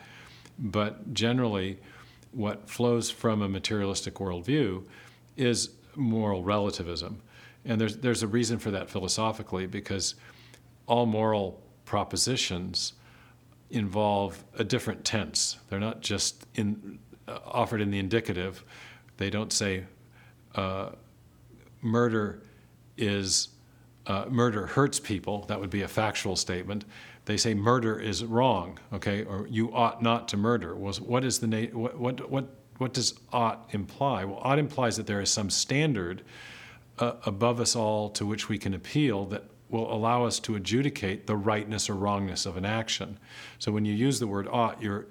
But 0.59 1.13
generally, 1.13 1.79
what 2.31 2.69
flows 2.69 3.09
from 3.09 3.41
a 3.41 3.49
materialistic 3.49 4.15
worldview 4.15 4.83
is 5.37 5.71
moral 5.95 6.43
relativism. 6.43 7.21
And 7.65 7.79
there's, 7.79 7.97
there's 7.97 8.23
a 8.23 8.27
reason 8.27 8.57
for 8.57 8.71
that 8.71 8.89
philosophically 8.89 9.67
because 9.67 10.15
all 10.87 11.05
moral 11.05 11.61
propositions 11.85 12.93
involve 13.69 14.43
a 14.57 14.63
different 14.63 15.05
tense. 15.05 15.57
They're 15.69 15.79
not 15.79 16.01
just 16.01 16.45
in, 16.55 16.99
uh, 17.27 17.39
offered 17.45 17.81
in 17.81 17.91
the 17.91 17.99
indicative. 17.99 18.63
They 19.17 19.29
don't 19.29 19.53
say 19.53 19.85
uh, 20.55 20.91
murder 21.81 22.43
is 22.97 23.49
uh, 24.07 24.25
murder 24.29 24.65
hurts 24.65 24.99
people. 24.99 25.45
That 25.45 25.59
would 25.59 25.69
be 25.69 25.83
a 25.83 25.87
factual 25.87 26.35
statement. 26.35 26.85
They 27.31 27.37
say 27.37 27.53
murder 27.53 27.97
is 27.97 28.25
wrong, 28.25 28.77
okay, 28.91 29.23
or 29.23 29.47
you 29.47 29.73
ought 29.73 30.03
not 30.03 30.27
to 30.27 30.37
murder. 30.37 30.75
Was 30.75 30.99
what 30.99 31.23
is 31.23 31.39
the 31.39 31.47
na- 31.47 31.67
what, 31.67 31.97
what 31.97 32.29
what 32.29 32.45
what 32.77 32.93
does 32.93 33.13
ought 33.31 33.69
imply? 33.71 34.25
Well, 34.25 34.41
ought 34.41 34.59
implies 34.59 34.97
that 34.97 35.07
there 35.07 35.21
is 35.21 35.29
some 35.29 35.49
standard 35.49 36.23
uh, 36.99 37.13
above 37.25 37.61
us 37.61 37.73
all 37.73 38.09
to 38.09 38.25
which 38.25 38.49
we 38.49 38.57
can 38.57 38.73
appeal 38.73 39.27
that 39.27 39.45
will 39.69 39.89
allow 39.93 40.25
us 40.25 40.41
to 40.41 40.55
adjudicate 40.55 41.25
the 41.25 41.37
rightness 41.37 41.89
or 41.89 41.93
wrongness 41.93 42.45
of 42.45 42.57
an 42.57 42.65
action. 42.65 43.17
So 43.59 43.71
when 43.71 43.85
you 43.85 43.93
use 43.93 44.19
the 44.19 44.27
word 44.27 44.49
ought, 44.51 44.81
you're 44.81 45.05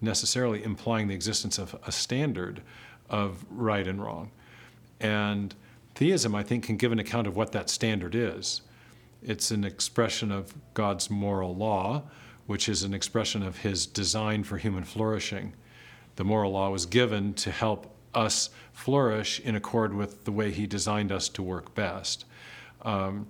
necessarily 0.00 0.64
implying 0.64 1.06
the 1.06 1.14
existence 1.14 1.56
of 1.56 1.76
a 1.86 1.92
standard 1.92 2.62
of 3.08 3.44
right 3.48 3.86
and 3.86 4.02
wrong. 4.02 4.32
And 4.98 5.54
theism, 5.94 6.34
I 6.34 6.42
think, 6.42 6.64
can 6.64 6.76
give 6.76 6.90
an 6.90 6.98
account 6.98 7.28
of 7.28 7.36
what 7.36 7.52
that 7.52 7.70
standard 7.70 8.16
is. 8.16 8.62
It's 9.22 9.50
an 9.50 9.64
expression 9.64 10.32
of 10.32 10.54
God's 10.74 11.10
moral 11.10 11.54
law, 11.54 12.04
which 12.46 12.68
is 12.68 12.82
an 12.82 12.94
expression 12.94 13.42
of 13.42 13.58
his 13.58 13.86
design 13.86 14.44
for 14.44 14.58
human 14.58 14.84
flourishing. 14.84 15.54
The 16.16 16.24
moral 16.24 16.52
law 16.52 16.70
was 16.70 16.86
given 16.86 17.34
to 17.34 17.50
help 17.50 17.94
us 18.14 18.50
flourish 18.72 19.40
in 19.40 19.54
accord 19.54 19.94
with 19.94 20.24
the 20.24 20.32
way 20.32 20.50
he 20.50 20.66
designed 20.66 21.12
us 21.12 21.28
to 21.30 21.42
work 21.42 21.74
best. 21.74 22.24
Um, 22.82 23.28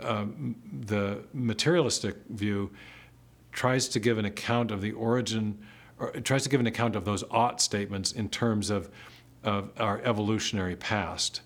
um, 0.00 0.56
the 0.86 1.24
materialistic 1.32 2.16
view 2.28 2.70
tries 3.52 3.88
to 3.88 4.00
give 4.00 4.18
an 4.18 4.24
account 4.24 4.70
of 4.70 4.80
the 4.80 4.92
origin, 4.92 5.58
or 5.98 6.10
tries 6.12 6.42
to 6.44 6.48
give 6.48 6.60
an 6.60 6.66
account 6.66 6.94
of 6.94 7.04
those 7.04 7.24
ought 7.30 7.60
statements 7.60 8.12
in 8.12 8.28
terms 8.28 8.70
of, 8.70 8.90
of 9.42 9.70
our 9.78 10.00
evolutionary 10.02 10.76
past, 10.76 11.40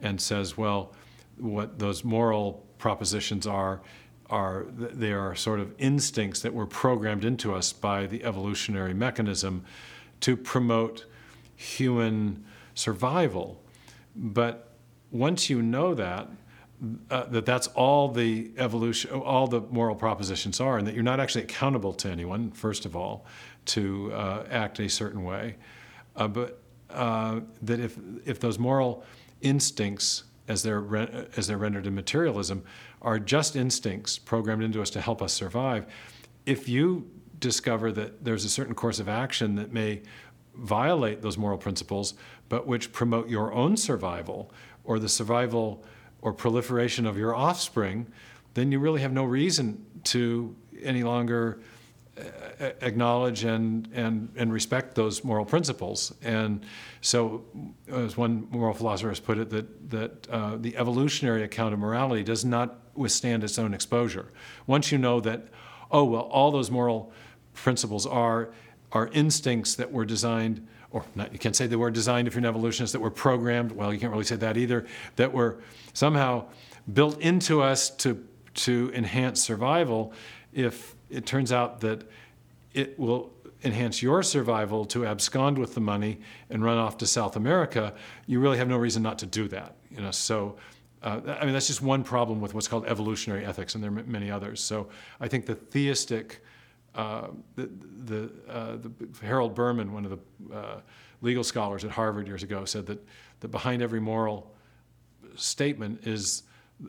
and 0.00 0.20
says, 0.20 0.56
well, 0.56 0.94
what 1.38 1.78
those 1.78 2.02
moral 2.04 2.66
propositions 2.80 3.46
are 3.46 3.80
are 4.28 4.66
they 4.70 5.12
are 5.12 5.34
sort 5.34 5.58
of 5.58 5.74
instincts 5.78 6.40
that 6.40 6.54
were 6.54 6.66
programmed 6.66 7.24
into 7.24 7.52
us 7.52 7.72
by 7.72 8.06
the 8.06 8.24
evolutionary 8.24 8.94
mechanism 8.94 9.64
to 10.20 10.36
promote 10.36 11.04
human 11.56 12.44
survival. 12.74 13.60
But 14.14 14.70
once 15.10 15.50
you 15.50 15.62
know 15.62 15.94
that, 15.94 16.28
uh, 17.10 17.24
that 17.24 17.44
that's 17.44 17.66
all 17.68 18.08
the 18.08 18.52
evolution, 18.56 19.10
all 19.10 19.46
the 19.46 19.60
moral 19.62 19.96
propositions 19.96 20.60
are, 20.60 20.78
and 20.78 20.86
that 20.86 20.94
you're 20.94 21.02
not 21.02 21.20
actually 21.20 21.44
accountable 21.44 21.92
to 21.92 22.08
anyone, 22.08 22.50
first 22.52 22.86
of 22.86 22.96
all, 22.96 23.26
to 23.66 24.12
uh, 24.12 24.46
act 24.50 24.78
a 24.80 24.88
certain 24.88 25.24
way, 25.24 25.56
uh, 26.16 26.28
but 26.28 26.62
uh, 26.88 27.40
that 27.62 27.80
if 27.80 27.98
if 28.24 28.40
those 28.40 28.58
moral 28.58 29.04
instincts, 29.42 30.24
as 30.50 30.64
they're 30.64 30.80
re- 30.80 31.26
as 31.36 31.46
they're 31.46 31.56
rendered 31.56 31.86
in 31.86 31.94
materialism, 31.94 32.64
are 33.00 33.20
just 33.20 33.54
instincts 33.54 34.18
programmed 34.18 34.64
into 34.64 34.82
us 34.82 34.90
to 34.90 35.00
help 35.00 35.22
us 35.22 35.32
survive, 35.32 35.86
if 36.44 36.68
you 36.68 37.08
discover 37.38 37.92
that 37.92 38.24
there's 38.24 38.44
a 38.44 38.48
certain 38.48 38.74
course 38.74 38.98
of 38.98 39.08
action 39.08 39.54
that 39.54 39.72
may 39.72 40.02
violate 40.56 41.22
those 41.22 41.38
moral 41.38 41.56
principles, 41.56 42.14
but 42.48 42.66
which 42.66 42.92
promote 42.92 43.28
your 43.28 43.52
own 43.52 43.76
survival 43.76 44.52
or 44.82 44.98
the 44.98 45.08
survival 45.08 45.84
or 46.20 46.32
proliferation 46.32 47.06
of 47.06 47.16
your 47.16 47.34
offspring, 47.34 48.08
then 48.54 48.72
you 48.72 48.80
really 48.80 49.00
have 49.00 49.12
no 49.12 49.24
reason 49.24 49.86
to 50.02 50.54
any 50.82 51.04
longer 51.04 51.60
acknowledge 52.80 53.44
and, 53.44 53.88
and, 53.94 54.30
and 54.36 54.52
respect 54.52 54.94
those 54.94 55.24
moral 55.24 55.44
principles. 55.44 56.14
And 56.22 56.64
so, 57.00 57.44
as 57.90 58.16
one 58.16 58.48
moral 58.50 58.74
philosopher 58.74 59.08
has 59.08 59.20
put 59.20 59.38
it, 59.38 59.50
that, 59.50 59.90
that 59.90 60.28
uh, 60.30 60.56
the 60.56 60.76
evolutionary 60.76 61.42
account 61.42 61.72
of 61.74 61.80
morality 61.80 62.22
does 62.22 62.44
not 62.44 62.78
withstand 62.94 63.44
its 63.44 63.58
own 63.58 63.74
exposure. 63.74 64.32
Once 64.66 64.92
you 64.92 64.98
know 64.98 65.20
that, 65.20 65.48
oh, 65.90 66.04
well, 66.04 66.22
all 66.22 66.50
those 66.50 66.70
moral 66.70 67.12
principles 67.54 68.06
are 68.06 68.50
are 68.92 69.08
instincts 69.12 69.76
that 69.76 69.90
were 69.92 70.04
designed, 70.04 70.66
or 70.90 71.04
not, 71.14 71.32
you 71.32 71.38
can't 71.38 71.54
say 71.54 71.66
they 71.66 71.76
were 71.76 71.90
designed 71.90 72.26
if 72.26 72.34
you're 72.34 72.40
an 72.40 72.46
evolutionist, 72.46 72.92
that 72.92 73.00
were 73.00 73.10
programmed, 73.10 73.72
well, 73.72 73.92
you 73.92 74.00
can't 74.00 74.12
really 74.12 74.24
say 74.24 74.36
that 74.36 74.56
either, 74.56 74.86
that 75.16 75.32
were 75.32 75.58
somehow 75.92 76.44
built 76.92 77.20
into 77.20 77.62
us 77.62 77.90
to, 77.90 78.26
to 78.54 78.90
enhance 78.94 79.40
survival. 79.40 80.12
If 80.52 80.96
it 81.10 81.26
turns 81.26 81.52
out 81.52 81.80
that 81.80 82.08
it 82.72 82.98
will 82.98 83.32
enhance 83.62 84.02
your 84.02 84.22
survival 84.22 84.84
to 84.86 85.04
abscond 85.04 85.58
with 85.58 85.74
the 85.74 85.80
money 85.80 86.20
and 86.48 86.64
run 86.64 86.78
off 86.78 86.96
to 86.98 87.06
South 87.06 87.36
America, 87.36 87.92
you 88.26 88.40
really 88.40 88.56
have 88.56 88.68
no 88.68 88.76
reason 88.76 89.02
not 89.02 89.18
to 89.18 89.26
do 89.26 89.48
that. 89.48 89.74
You 89.90 90.00
know, 90.00 90.10
so 90.10 90.56
uh, 91.02 91.20
I 91.26 91.44
mean 91.44 91.52
that's 91.52 91.66
just 91.66 91.82
one 91.82 92.04
problem 92.04 92.40
with 92.40 92.54
what's 92.54 92.68
called 92.68 92.86
evolutionary 92.86 93.44
ethics, 93.44 93.74
and 93.74 93.84
there 93.84 93.90
are 93.90 94.02
many 94.04 94.30
others. 94.30 94.62
So 94.62 94.88
I 95.20 95.28
think 95.28 95.46
the 95.46 95.54
theistic 95.54 96.42
uh, 96.94 97.28
the, 97.54 97.70
the, 98.04 98.30
uh, 98.48 98.76
the, 98.76 98.90
Harold 99.24 99.54
Berman, 99.54 99.92
one 99.92 100.04
of 100.04 100.10
the 100.10 100.54
uh, 100.54 100.80
legal 101.20 101.44
scholars 101.44 101.84
at 101.84 101.90
Harvard 101.90 102.26
years 102.26 102.42
ago, 102.42 102.64
said 102.64 102.86
that, 102.86 103.06
that 103.40 103.48
behind 103.48 103.80
every 103.80 104.00
moral 104.00 104.52
statement 105.36 106.06
is 106.06 106.42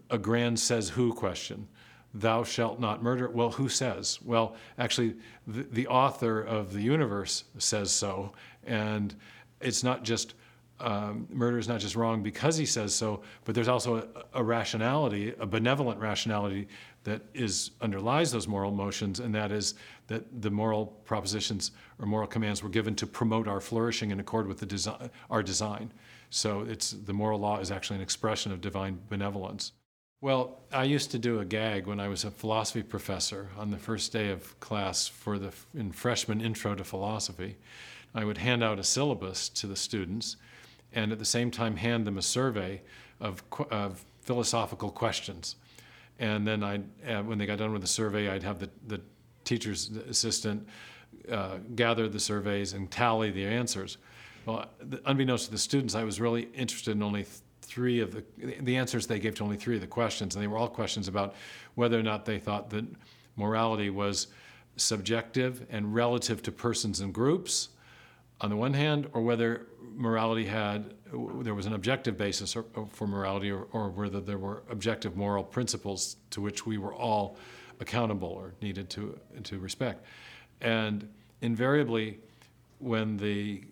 a 0.10 0.18
grand 0.18 0.60
says 0.60 0.90
who 0.90 1.14
question. 1.14 1.68
Thou 2.14 2.44
shalt 2.44 2.80
not 2.80 3.02
murder. 3.02 3.30
Well, 3.30 3.52
who 3.52 3.70
says? 3.70 4.20
Well, 4.22 4.56
actually, 4.78 5.16
the, 5.48 5.64
the 5.64 5.88
author 5.88 6.42
of 6.42 6.74
the 6.74 6.82
universe 6.82 7.46
says 7.58 7.92
so. 7.92 8.34
And 8.66 9.16
it's 9.62 9.84
not 9.84 10.04
just 10.04 10.34
um, 10.82 11.28
murder 11.30 11.58
is 11.58 11.68
not 11.68 11.80
just 11.80 11.96
wrong 11.96 12.24
because 12.24 12.58
he 12.58 12.66
says 12.66 12.94
so, 12.94 13.22
but 13.46 13.54
there's 13.56 13.68
also 13.68 13.98
a, 13.98 14.40
a, 14.40 14.44
rationality, 14.44 15.34
a 15.40 15.46
benevolent 15.46 16.00
rationality 16.00 16.68
that 17.04 17.22
is 17.34 17.72
underlies 17.82 18.32
those 18.32 18.48
moral 18.48 18.72
motions, 18.72 19.20
and 19.20 19.34
that 19.34 19.52
is 19.52 19.76
that 20.08 20.42
the 20.42 20.50
moral 20.50 20.88
propositions 21.06 21.72
or 22.00 22.06
moral 22.06 22.28
commands 22.28 22.64
were 22.64 22.70
given 22.70 22.96
to 22.96 23.08
promote 23.08 23.48
our 23.48 23.62
flourishing 23.62 24.12
in 24.12 24.20
accord 24.20 24.48
with 24.48 24.58
the 24.60 25.12
our 25.30 25.44
design. 25.44 25.92
So 26.30 26.62
it's 26.62 26.92
the 26.92 27.14
moral 27.14 27.40
law 27.40 27.60
is 27.60 27.72
actually 27.72 27.98
an 27.98 28.04
expression 28.04 28.52
of 28.52 28.62
divine 28.62 29.00
benevolence. 29.10 29.74
Well, 30.22 30.60
I 30.72 30.84
used 30.84 31.12
to 31.12 31.20
do 31.20 31.40
a 31.40 31.46
gag 31.46 31.88
when 31.88 32.00
I 32.00 32.08
was 32.08 32.24
a 32.24 32.32
philosophy 32.32 32.84
professor 32.84 33.50
on 33.58 33.72
the 33.72 33.78
first 33.78 34.14
day 34.14 34.30
of 34.30 34.60
class 34.60 35.08
for 35.08 35.40
the 35.40 35.52
in 35.74 35.92
freshman 35.92 36.42
intro 36.42 36.76
to 36.76 36.84
philosophy. 36.84 37.58
I 38.14 38.24
would 38.24 38.38
hand 38.38 38.64
out 38.64 38.78
a 38.78 38.84
syllabus 38.84 39.50
to 39.50 39.68
the 39.68 39.76
students, 39.76 40.38
and 40.94 41.12
at 41.12 41.18
the 41.18 41.26
same 41.26 41.50
time 41.50 41.76
hand 41.76 42.06
them 42.06 42.18
a 42.18 42.22
survey 42.22 42.82
of, 43.20 43.44
of 43.72 44.06
philosophical 44.22 44.92
questions 44.92 45.56
and 46.22 46.48
then 46.48 46.64
I, 46.64 46.82
uh, 47.08 47.24
when 47.24 47.40
they 47.40 47.48
got 47.48 47.58
done 47.58 47.74
with 47.74 47.82
the 47.82 47.88
survey, 47.88 48.30
I'd 48.30 48.44
have 48.44 48.60
the, 48.60 48.70
the 48.88 49.02
teacher's 49.44 49.90
assistant 50.08 50.68
uh, 51.30 51.58
gather 51.76 52.08
the 52.08 52.20
surveys 52.20 52.74
and 52.74 52.90
tally 52.92 53.32
the 53.32 53.44
answers. 53.44 53.98
Well, 54.46 54.68
unbeknownst 55.06 55.46
to 55.46 55.52
the 55.52 55.58
students, 55.58 55.96
I 55.96 56.04
was 56.04 56.22
really 56.22 56.44
interested 56.54 56.92
in 56.92 57.02
only 57.02 57.26
three 57.72 58.02
of 58.02 58.12
the 58.12 58.24
the 58.60 58.76
answers 58.76 59.08
they 59.08 59.20
gave 59.20 59.36
to 59.36 59.44
only 59.44 59.56
three 59.56 59.76
of 59.76 59.82
the 59.82 59.88
questions, 59.88 60.36
and 60.36 60.44
they 60.44 60.48
were 60.48 60.58
all 60.58 60.68
questions 60.68 61.08
about 61.08 61.36
whether 61.76 61.98
or 61.98 62.04
not 62.04 62.26
they 62.26 62.38
thought 62.38 62.70
that 62.70 62.86
morality 63.38 63.90
was 63.90 64.28
subjective 64.76 65.66
and 65.70 65.96
relative 65.96 66.42
to 66.44 66.52
persons 66.52 67.00
and 67.00 67.14
groups, 67.14 67.70
on 68.42 68.50
the 68.50 68.56
one 68.56 68.74
hand, 68.74 69.08
or 69.14 69.22
whether 69.22 69.68
morality 69.96 70.46
had 70.46 70.94
there 71.42 71.56
was 71.56 71.66
an 71.66 71.74
objective 71.74 72.18
basis 72.18 72.56
for 72.90 73.08
morality, 73.08 73.52
or, 73.52 73.68
or, 73.72 73.90
whether 73.90 74.20
there 74.20 74.38
were 74.38 74.64
objective 74.70 75.16
moral 75.16 75.44
principles 75.44 76.18
to 76.30 76.42
which 76.42 76.66
we 76.66 76.78
were 76.78 76.94
all 76.94 77.38
accountable 77.80 78.30
or 78.30 78.54
needed 78.62 78.90
to 78.90 79.18
to 79.44 79.60
respect. 79.60 80.06
And 80.60 81.08
invariably, 81.42 82.20
when 82.80 83.18
the 83.18 83.64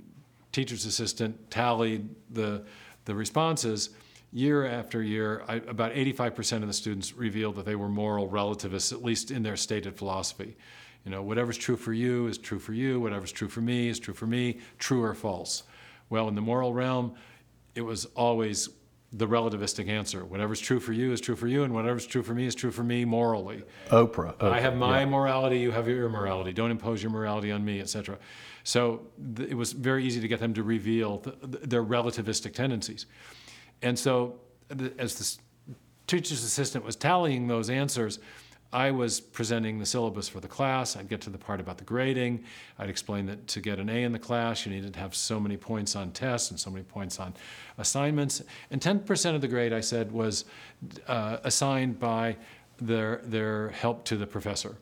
teacher's 0.51 0.85
assistant 0.85 1.51
tallied 1.51 2.09
the 2.31 2.63
the 3.09 3.15
responses, 3.15 3.89
year 4.31 4.65
after 4.65 5.01
year, 5.01 5.43
I, 5.47 5.55
about 5.55 5.93
85% 5.93 6.61
of 6.61 6.67
the 6.67 6.73
students 6.73 7.13
revealed 7.13 7.55
that 7.55 7.65
they 7.65 7.75
were 7.75 7.89
moral 7.89 8.27
relativists, 8.27 8.91
at 8.91 9.03
least 9.03 9.31
in 9.31 9.41
their 9.41 9.57
stated 9.57 9.97
philosophy. 9.97 10.55
You 11.03 11.11
know, 11.11 11.23
whatever's 11.23 11.57
true 11.57 11.75
for 11.75 11.91
you 11.91 12.27
is 12.27 12.37
true 12.37 12.59
for 12.59 12.73
you, 12.73 12.99
whatever's 12.99 13.31
true 13.31 13.47
for 13.47 13.61
me 13.61 13.89
is 13.89 13.99
true 13.99 14.13
for 14.13 14.27
me, 14.27 14.59
true 14.77 15.03
or 15.03 15.15
false. 15.15 15.63
Well, 16.09 16.27
in 16.27 16.35
the 16.35 16.41
moral 16.41 16.71
realm, 16.71 17.15
it 17.73 17.81
was 17.81 18.05
always 18.15 18.69
the 19.11 19.27
relativistic 19.27 19.89
answer. 19.89 20.23
Whatever's 20.23 20.59
true 20.59 20.79
for 20.79 20.93
you 20.93 21.11
is 21.11 21.19
true 21.19 21.35
for 21.35 21.47
you, 21.47 21.63
and 21.63 21.73
whatever's 21.73 22.05
true 22.05 22.21
for 22.21 22.35
me 22.35 22.45
is 22.45 22.53
true 22.53 22.69
for 22.69 22.83
me 22.83 23.05
morally. 23.05 23.63
Oprah. 23.89 24.35
Oprah 24.35 24.51
I 24.51 24.59
have 24.59 24.75
my 24.75 24.99
yeah. 24.99 25.05
morality, 25.07 25.59
you 25.59 25.71
have 25.71 25.87
your 25.87 26.09
morality. 26.09 26.53
Don't 26.53 26.69
impose 26.69 27.01
your 27.01 27.11
morality 27.11 27.51
on 27.51 27.65
me, 27.65 27.79
etc. 27.79 28.19
So 28.69 29.01
th- 29.35 29.49
it 29.49 29.55
was 29.55 29.71
very 29.71 30.05
easy 30.05 30.21
to 30.21 30.27
get 30.27 30.39
them 30.39 30.53
to 30.53 30.61
reveal 30.61 31.17
the, 31.17 31.31
the, 31.41 31.57
their 31.65 31.83
relativistic 31.83 32.53
tendencies. 32.53 33.07
And 33.81 33.97
so, 33.97 34.41
as 34.99 35.15
the 35.15 35.41
teacher's 36.05 36.43
assistant 36.43 36.85
was 36.85 36.95
tallying 36.95 37.47
those 37.47 37.71
answers, 37.71 38.19
I 38.71 38.91
was 38.91 39.21
presenting 39.21 39.79
the 39.79 39.87
syllabus 39.87 40.29
for 40.29 40.39
the 40.39 40.47
class. 40.47 40.95
I'd 40.95 41.09
get 41.09 41.21
to 41.21 41.31
the 41.31 41.39
part 41.39 41.59
about 41.59 41.79
the 41.79 41.83
grading. 41.83 42.43
I'd 42.77 42.91
explain 42.91 43.25
that 43.25 43.47
to 43.47 43.59
get 43.59 43.79
an 43.79 43.89
A 43.89 44.03
in 44.03 44.11
the 44.11 44.19
class, 44.19 44.67
you 44.67 44.71
needed 44.71 44.93
to 44.93 44.99
have 44.99 45.15
so 45.15 45.39
many 45.39 45.57
points 45.57 45.95
on 45.95 46.11
tests 46.11 46.51
and 46.51 46.59
so 46.59 46.69
many 46.69 46.83
points 46.83 47.19
on 47.19 47.33
assignments. 47.79 48.43
And 48.69 48.79
10% 48.79 49.33
of 49.33 49.41
the 49.41 49.47
grade, 49.47 49.73
I 49.73 49.79
said, 49.79 50.11
was 50.11 50.45
uh, 51.07 51.37
assigned 51.43 51.97
by 51.97 52.37
their, 52.79 53.21
their 53.23 53.69
help 53.69 54.05
to 54.05 54.15
the 54.15 54.27
professor. 54.27 54.77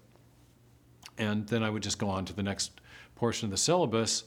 And 1.18 1.48
then 1.48 1.64
I 1.64 1.70
would 1.70 1.84
just 1.84 2.00
go 2.00 2.10
on 2.10 2.26
to 2.26 2.34
the 2.34 2.44
next 2.44 2.82
portion 3.18 3.48
of 3.48 3.52
the 3.52 3.58
syllabus 3.58 4.24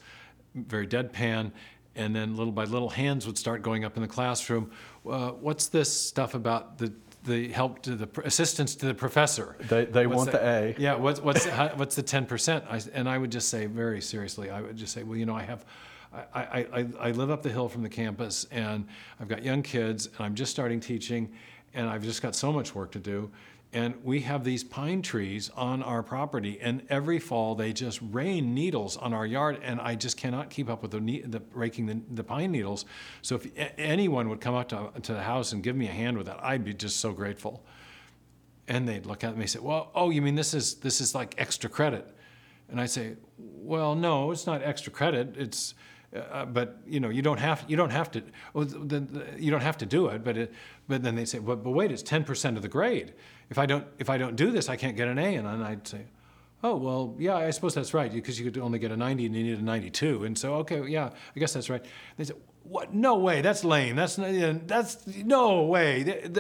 very 0.55 0.87
deadpan. 0.87 1.53
And 1.97 2.15
then 2.15 2.37
little 2.37 2.53
by 2.53 2.65
little, 2.65 2.89
hands 2.89 3.27
would 3.27 3.37
start 3.37 3.63
going 3.63 3.85
up 3.85 3.97
in 3.97 4.03
the 4.03 4.09
classroom. 4.09 4.71
Uh, 5.09 5.31
what's 5.31 5.69
this 5.69 5.93
stuff 5.93 6.35
about 6.35 6.79
the 6.79 6.93
the 7.25 7.49
help 7.49 7.83
to 7.83 7.97
the 7.97 8.09
assistance 8.25 8.75
to 8.77 8.87
the 8.87 8.95
professor? 8.95 9.57
They, 9.69 9.85
they 9.85 10.07
want 10.07 10.33
that? 10.33 10.41
the 10.41 10.49
A. 10.49 10.75
Yeah, 10.79 10.95
what's 10.95 11.21
what's 11.21 11.45
the, 11.45 11.51
how, 11.57 11.69
what's 11.75 11.97
the 11.97 12.03
ten 12.03 12.27
percent? 12.27 12.65
And 12.95 13.09
I 13.09 13.19
would 13.19 13.33
just 13.33 13.49
say 13.49 13.67
very 13.67 14.01
seriously, 14.01 14.51
I 14.51 14.61
would 14.61 14.77
just 14.77 14.95
say, 14.95 15.03
well, 15.03 15.19
you 15.19 15.27
know, 15.27 15.37
I 15.37 15.43
have. 15.43 15.65
I, 16.35 16.67
I, 16.73 16.87
I 16.99 17.11
live 17.13 17.31
up 17.31 17.41
the 17.41 17.51
hill 17.51 17.69
from 17.69 17.85
the 17.85 17.89
campus 17.89 18.45
and 18.51 18.85
I've 19.21 19.29
got 19.29 19.45
young 19.45 19.63
kids 19.63 20.07
and 20.07 20.17
I'm 20.19 20.35
just 20.35 20.51
starting 20.51 20.81
teaching 20.81 21.31
and 21.73 21.89
I've 21.89 22.03
just 22.03 22.21
got 22.21 22.35
so 22.35 22.53
much 22.53 22.75
work 22.75 22.91
to 22.93 22.99
do. 22.99 23.31
And 23.73 24.03
we 24.03 24.23
have 24.23 24.43
these 24.43 24.65
pine 24.65 25.01
trees 25.01 25.49
on 25.55 25.81
our 25.81 26.03
property, 26.03 26.59
and 26.61 26.83
every 26.89 27.21
fall 27.21 27.55
they 27.55 27.73
just 27.73 28.01
rain 28.03 28.53
needles 28.53 28.97
on 28.97 29.15
our 29.15 29.25
yard, 29.25 29.61
and 29.63 29.81
I 29.81 29.95
just 29.95 30.17
cannot 30.17 30.51
keep 30.51 30.69
up 30.69 30.83
with 30.83 30.91
the, 30.91 30.99
the 31.21 31.41
raking 31.53 31.87
the, 31.87 32.01
the, 32.11 32.25
pine 32.25 32.51
needles. 32.51 32.85
So 33.23 33.37
if 33.37 33.47
anyone 33.79 34.29
would 34.29 34.41
come 34.41 34.57
up 34.57 34.71
to, 34.71 34.91
to 35.01 35.13
the 35.13 35.23
house 35.23 35.53
and 35.53 35.63
give 35.63 35.77
me 35.77 35.87
a 35.87 35.93
hand 35.93 36.19
with 36.19 36.27
that, 36.27 36.43
I'd 36.43 36.65
be 36.65 36.75
just 36.75 36.97
so 36.99 37.13
grateful. 37.13 37.65
And 38.67 38.89
they'd 38.89 39.07
look 39.07 39.23
at 39.23 39.37
me 39.37 39.43
and 39.43 39.51
say, 39.51 39.61
"Well, 39.61 39.91
oh, 39.95 40.11
you 40.11 40.21
mean 40.21 40.35
this 40.35 40.53
is 40.53 40.75
this 40.75 41.01
is 41.01 41.15
like 41.15 41.35
extra 41.39 41.71
credit?" 41.71 42.13
And 42.69 42.81
I'd 42.81 42.91
say, 42.91 43.17
"Well, 43.39 43.95
no, 43.95 44.33
it's 44.33 44.47
not 44.47 44.63
extra 44.63 44.93
credit. 44.93 45.37
It's 45.37 45.75
uh, 46.15 46.45
but 46.45 46.79
you 46.87 46.99
know 46.99 47.09
you 47.09 47.23
don't 47.23 47.39
have 47.39 47.65
you 47.69 47.77
don't 47.77 47.91
have 47.91 48.11
to 48.11 48.23
well, 48.53 48.65
the, 48.65 49.01
the, 49.01 49.27
you 49.39 49.51
don't 49.51 49.61
have 49.61 49.79
to 49.79 49.87
do 49.87 50.09
it 50.09 50.25
but 50.25 50.37
it, 50.37 50.53
but 50.89 51.03
then 51.03 51.15
they 51.15 51.25
say 51.25 51.39
but, 51.39 51.65
wait 51.65 51.93
it's 51.93 52.03
10% 52.03 52.57
of 52.57 52.63
the 52.63 52.69
grade. 52.69 53.15
If 53.49 53.59
I 53.59 53.67
don't 53.67 53.87
if 53.99 54.11
I 54.11 54.19
don't 54.19 54.37
do 54.37 54.51
this 54.51 54.69
I 54.69 54.77
can't 54.77 54.97
get 54.97 55.09
an 55.09 55.19
A. 55.19 55.37
And 55.37 55.47
I'd 55.47 55.87
say 55.87 56.07
oh 56.65 56.77
well 56.77 57.15
yeah 57.19 57.37
I 57.37 57.51
suppose 57.51 57.75
that's 57.75 57.95
right 57.95 58.13
because 58.13 58.39
you 58.41 58.51
could 58.51 58.61
only 58.61 58.79
get 58.79 58.91
a 58.91 58.97
90 58.97 59.27
and 59.27 59.37
you 59.37 59.45
need 59.45 59.59
a 59.59 59.63
92 59.63 60.25
and 60.25 60.37
so 60.37 60.55
okay 60.55 60.85
yeah 60.87 61.11
I 61.37 61.39
guess 61.39 61.53
that's 61.53 61.71
right. 61.71 61.85
They 62.17 62.25
what 62.65 62.95
no 62.95 63.17
way 63.17 63.41
that's 63.41 63.65
lame 63.65 63.97
that's 63.97 64.17
that's 64.67 65.07
no 65.07 65.63
way 65.63 66.31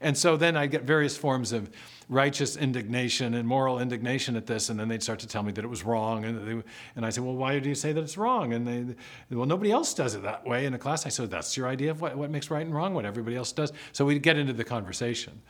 and 0.00 0.16
so 0.16 0.36
then 0.36 0.56
I'd 0.56 0.70
get 0.70 0.82
various 0.82 1.16
forms 1.16 1.52
of 1.52 1.70
righteous 2.08 2.56
indignation 2.56 3.34
and 3.34 3.48
moral 3.48 3.80
indignation 3.80 4.36
at 4.36 4.46
this, 4.46 4.68
and 4.68 4.78
then 4.78 4.88
they'd 4.88 5.02
start 5.02 5.18
to 5.18 5.26
tell 5.26 5.42
me 5.42 5.52
that 5.52 5.64
it 5.64 5.68
was 5.68 5.84
wrong, 5.84 6.24
and 6.24 6.46
they, 6.46 6.68
and 6.94 7.04
I 7.04 7.10
said, 7.10 7.24
well, 7.24 7.34
why 7.34 7.58
do 7.58 7.68
you 7.68 7.74
say 7.74 7.92
that 7.92 8.00
it's 8.00 8.16
wrong? 8.16 8.52
And 8.52 8.66
they, 8.66 8.94
well, 9.34 9.46
nobody 9.46 9.72
else 9.72 9.92
does 9.92 10.14
it 10.14 10.22
that 10.22 10.46
way 10.46 10.66
in 10.66 10.74
a 10.74 10.78
class. 10.78 11.04
I 11.04 11.08
said, 11.08 11.30
that's 11.30 11.56
your 11.56 11.66
idea 11.66 11.90
of 11.90 12.00
what, 12.00 12.16
what 12.16 12.30
makes 12.30 12.50
right 12.50 12.64
and 12.64 12.74
wrong, 12.74 12.94
what 12.94 13.04
everybody 13.04 13.36
else 13.36 13.50
does. 13.52 13.72
So 13.92 14.04
we'd 14.04 14.22
get 14.22 14.36
into 14.38 14.52
the 14.52 14.64
conversation, 14.64 15.42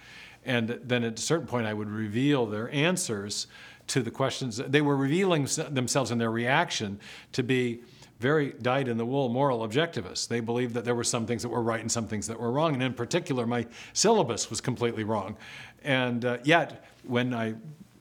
and 0.44 0.80
then 0.82 1.04
at 1.04 1.18
a 1.18 1.22
certain 1.22 1.46
point, 1.46 1.66
I 1.66 1.74
would 1.74 1.90
reveal 1.90 2.46
their 2.46 2.70
answers 2.70 3.48
to 3.88 4.02
the 4.02 4.10
questions. 4.10 4.56
They 4.56 4.80
were 4.80 4.96
revealing 4.96 5.46
themselves 5.70 6.10
in 6.10 6.18
their 6.18 6.30
reaction 6.30 6.98
to 7.32 7.42
be 7.42 7.82
very 8.18 8.52
dyed 8.62 8.88
in 8.88 8.96
the 8.96 9.04
wool 9.04 9.28
moral 9.28 9.66
objectivists. 9.66 10.26
They 10.26 10.40
believed 10.40 10.74
that 10.74 10.84
there 10.84 10.94
were 10.94 11.04
some 11.04 11.26
things 11.26 11.42
that 11.42 11.48
were 11.48 11.62
right 11.62 11.80
and 11.80 11.90
some 11.90 12.06
things 12.06 12.26
that 12.28 12.40
were 12.40 12.50
wrong. 12.50 12.74
And 12.74 12.82
in 12.82 12.94
particular, 12.94 13.46
my 13.46 13.66
syllabus 13.92 14.48
was 14.48 14.60
completely 14.60 15.04
wrong. 15.04 15.36
And 15.84 16.24
uh, 16.24 16.38
yet, 16.42 16.84
when 17.04 17.34
I 17.34 17.54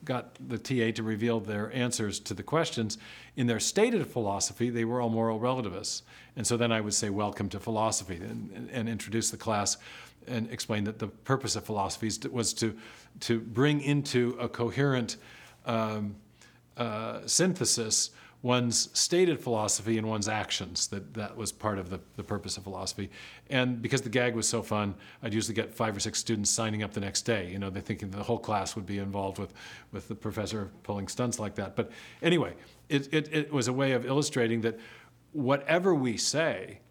got 0.06 0.36
the 0.48 0.58
TA 0.58 0.96
to 0.96 1.04
reveal 1.04 1.40
their 1.40 1.74
answers 1.74 2.20
to 2.22 2.34
the 2.34 2.44
questions, 2.44 2.98
in 3.36 3.48
their 3.48 3.60
stated 3.60 4.06
philosophy, 4.08 4.70
they 4.70 4.86
were 4.86 5.02
all 5.02 5.10
moral 5.10 5.40
relativists. 5.40 6.04
And 6.36 6.46
so 6.46 6.56
then 6.56 6.72
I 6.72 6.80
would 6.80 6.94
say, 6.94 7.10
Welcome 7.10 7.50
to 7.50 7.60
philosophy, 7.60 8.16
and, 8.16 8.70
and 8.72 8.88
introduce 8.88 9.32
the 9.32 9.38
class 9.38 9.78
and 10.28 10.50
explain 10.52 10.86
that 10.86 11.00
the 11.00 11.08
purpose 11.08 11.56
of 11.56 11.66
philosophy 11.66 12.10
was 12.30 12.54
to, 12.54 12.76
to 13.22 13.40
bring 13.40 13.82
into 13.82 14.36
a 14.40 14.48
coherent 14.48 15.18
um, 15.66 16.16
uh, 16.78 17.20
synthesis 17.26 18.12
one's 18.46 18.90
stated 18.94 19.40
philosophy 19.40 19.98
and 19.98 20.08
one's 20.08 20.30
actions. 20.30 20.86
That 20.90 21.16
that 21.16 21.36
was 21.36 21.52
part 21.52 21.80
of 21.80 21.90
the, 21.90 22.00
the 22.16 22.24
purpose 22.24 22.58
of 22.58 22.64
philosophy. 22.64 23.10
And 23.50 23.82
because 23.82 24.04
the 24.04 24.10
gag 24.10 24.36
was 24.36 24.48
so 24.48 24.62
fun, 24.62 24.94
I'd 25.24 25.34
usually 25.34 25.56
get 25.56 25.74
five 25.74 25.98
or 25.98 26.00
six 26.00 26.20
students 26.20 26.52
signing 26.52 26.84
up 26.84 26.94
the 26.94 27.00
next 27.00 27.24
day. 27.24 27.50
You 27.50 27.58
know, 27.58 27.72
they're 27.72 27.82
thinking 27.82 28.12
the 28.12 28.22
whole 28.22 28.38
class 28.38 28.76
would 28.76 28.86
be 28.86 29.00
involved 29.00 29.40
with, 29.40 29.52
with 29.92 30.08
the 30.08 30.14
professor 30.14 30.70
pulling 30.84 31.08
stunts 31.08 31.40
like 31.40 31.56
that. 31.56 31.76
But 31.76 31.90
anyway, 32.22 32.54
it, 32.88 33.12
it, 33.12 33.34
it 33.34 33.52
was 33.52 33.68
a 33.68 33.74
way 33.74 33.94
of 33.94 34.06
illustrating 34.06 34.62
that 34.62 34.80
whatever 35.32 35.96
we 35.96 36.16
say, 36.16 36.82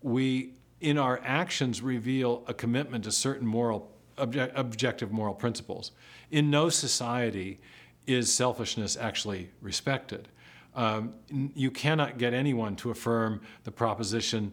we 0.00 0.52
in 0.80 0.96
our 0.96 1.20
actions 1.24 1.82
reveal 1.82 2.44
a 2.46 2.54
commitment 2.54 3.02
to 3.02 3.10
certain 3.10 3.48
moral 3.48 3.90
obje- 4.16 4.52
objective 4.54 5.10
moral 5.10 5.34
principles. 5.34 5.90
In 6.30 6.50
no 6.50 6.68
society 6.68 7.58
is 8.06 8.32
selfishness 8.32 8.96
actually 8.96 9.50
respected 9.60 10.28
um, 10.74 11.14
you 11.54 11.70
cannot 11.70 12.18
get 12.18 12.34
anyone 12.34 12.76
to 12.76 12.90
affirm 12.90 13.40
the 13.64 13.70
proposition 13.70 14.52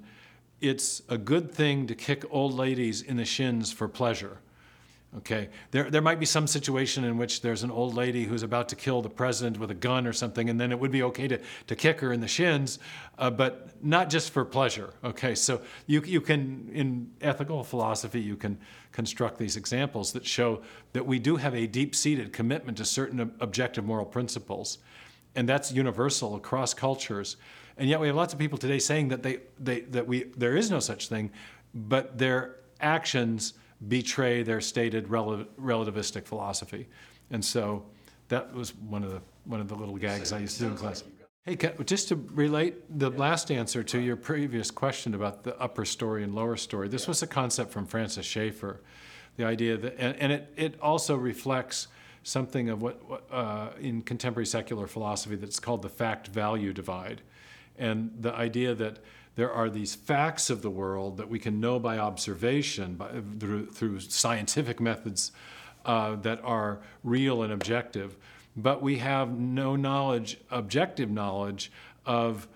it's 0.61 1.01
a 1.09 1.18
good 1.18 1.51
thing 1.51 1.88
to 1.88 1.95
kick 1.95 2.24
old 2.30 2.53
ladies 2.53 3.01
in 3.01 3.18
the 3.18 3.26
shins 3.26 3.72
for 3.72 3.88
pleasure. 3.88 4.39
Okay, 5.18 5.47
there, 5.72 5.89
there 5.89 6.01
might 6.01 6.20
be 6.20 6.26
some 6.26 6.45
situation 6.45 7.05
in 7.05 7.18
which 7.18 7.39
there's 7.39 7.63
an 7.63 7.72
old 7.72 7.95
lady 7.95 8.26
who's 8.26 8.43
about 8.43 8.68
to 8.70 8.76
kill 8.76 9.01
the 9.01 9.09
president 9.09 9.57
with 9.57 9.72
a 9.72 9.76
gun 9.76 10.05
or 10.05 10.11
something, 10.11 10.49
and 10.49 10.59
then 10.59 10.74
it 10.74 10.80
would 10.80 10.91
be 10.91 11.03
okay 11.03 11.26
to, 11.30 11.39
to 11.68 11.76
kick 11.76 12.01
her 12.01 12.11
in 12.11 12.20
the 12.20 12.28
shins, 12.28 12.80
uh, 13.18 13.30
but 13.30 13.70
not 13.82 14.09
just 14.09 14.32
for 14.32 14.43
pleasure. 14.43 14.93
Okay, 15.05 15.34
so 15.34 15.61
you, 15.88 16.01
you 16.05 16.20
can, 16.20 16.70
in 16.74 17.11
ethical 17.22 17.63
philosophy, 17.63 18.20
you 18.20 18.36
can 18.36 18.57
construct 18.91 19.38
these 19.38 19.55
examples 19.55 20.11
that 20.11 20.26
show 20.26 20.61
that 20.91 21.05
we 21.05 21.18
do 21.18 21.38
have 21.38 21.55
a 21.55 21.66
deep 21.66 21.95
seated 21.95 22.34
commitment 22.34 22.78
to 22.78 22.84
certain 22.84 23.22
objective 23.39 23.86
moral 23.86 24.05
principles 24.05 24.80
and 25.36 25.47
that's 25.47 25.71
universal 25.71 26.36
across 26.36 26.73
cultures. 26.73 27.38
And 27.77 27.89
yet 27.89 27.99
we 27.99 28.07
have 28.07 28.15
lots 28.15 28.33
of 28.33 28.39
people 28.39 28.57
today 28.57 28.79
saying 28.79 29.09
that 29.09 29.21
they, 29.21 29.39
they 29.59 29.81
that 29.81 30.07
we 30.07 30.23
there 30.38 30.55
is 30.55 30.71
no 30.71 30.79
such 30.79 31.09
thing, 31.09 31.31
but 31.73 32.17
their 32.17 32.57
actions 32.79 33.53
betray 33.88 34.43
their 34.43 34.61
stated 34.61 35.09
rel- 35.09 35.45
relativistic 35.59 36.25
philosophy. 36.25 36.88
And 37.31 37.43
so 37.43 37.86
that 38.29 38.53
was 38.53 38.75
one 38.75 39.03
of 39.03 39.11
the 39.11 39.21
one 39.43 39.59
of 39.59 39.67
the 39.67 39.75
little 39.75 39.97
gags 39.97 40.31
I 40.31 40.39
used 40.39 40.57
to 40.57 40.63
do 40.65 40.69
in 40.71 40.77
class. 40.77 41.03
Hey, 41.45 41.55
just 41.86 42.07
to 42.07 42.15
relate 42.15 42.97
the 42.97 43.11
last 43.11 43.51
answer 43.51 43.83
to 43.83 43.99
your 43.99 44.15
previous 44.15 44.71
question 44.71 45.13
about 45.13 45.43
the 45.43 45.55
upper 45.59 45.86
story 45.86 46.23
and 46.23 46.33
lower 46.33 46.57
story, 46.57 46.88
this 46.88 47.07
was 47.07 47.21
a 47.21 47.27
concept 47.27 47.71
from 47.71 47.86
Francis 47.86 48.25
Schaeffer. 48.25 48.81
The 49.38 49.45
idea 49.45 49.77
that, 49.77 49.95
and, 49.99 50.15
and 50.19 50.31
it, 50.31 50.53
it 50.55 50.79
also 50.81 51.15
reflects 51.15 51.88
something 52.26 52.69
of 52.69 52.82
what 52.82 52.99
uh, 53.32 53.69
in 53.80 54.01
contemporary 54.01 54.47
secular 54.47 54.88
philosophy 54.88 55.36
that's 55.36 55.59
called 55.59 55.84
the 55.84 55.89
fact 55.89 56.28
value 56.28 56.73
divide. 56.73 57.21
And 57.78 58.11
the 58.19 58.34
idea 58.34 58.73
that 58.73 58.97
there 59.36 59.51
are 59.51 59.69
these 59.69 59.93
facts 59.93 60.49
of 60.49 60.63
the 60.63 60.69
world 60.71 61.17
that 61.17 61.30
we 61.30 61.38
can 61.38 61.59
know 61.59 61.78
by 61.78 61.99
observation, 61.99 62.95
by, 62.95 63.09
through, 63.39 63.67
through 63.67 63.99
scientific 63.99 64.80
methods 64.80 65.34
uh, 65.86 66.15
that 66.15 66.43
are 66.43 66.80
real 67.03 67.43
and 67.43 67.53
objective, 67.53 68.17
but 68.55 68.82
we 68.82 68.97
have 68.97 69.38
no 69.38 69.76
knowledge, 69.76 70.39
objective 70.49 71.11
knowledge, 71.11 71.71
of 72.07 72.47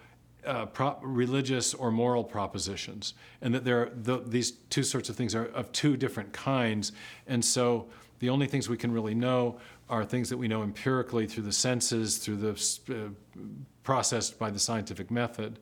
uh, 0.45 0.65
religious 1.01 1.75
or 1.75 1.91
moral 1.91 2.23
propositions, 2.23 3.13
and 3.41 3.53
that 3.53 3.65
there 3.65 3.83
are 3.83 3.91
the, 3.93 4.17
these 4.25 4.51
two 4.71 4.83
sorts 4.83 5.09
of 5.09 5.15
things 5.15 5.35
are 5.35 5.45
of 5.47 5.71
two 5.73 5.95
different 5.95 6.33
kinds, 6.33 6.91
and 7.27 7.45
so 7.45 7.87
the 8.19 8.29
only 8.29 8.47
things 8.47 8.69
we 8.69 8.77
can 8.77 8.91
really 8.91 9.15
know 9.15 9.59
are 9.89 10.05
things 10.05 10.29
that 10.29 10.37
we 10.37 10.47
know 10.47 10.63
empirically 10.63 11.25
through 11.25 11.43
the 11.43 11.51
senses, 11.51 12.17
through 12.17 12.37
the 12.37 12.51
uh, 12.89 13.43
processed 13.83 14.37
by 14.37 14.51
the 14.51 14.59
scientific 14.59 15.09
method. 15.09 15.59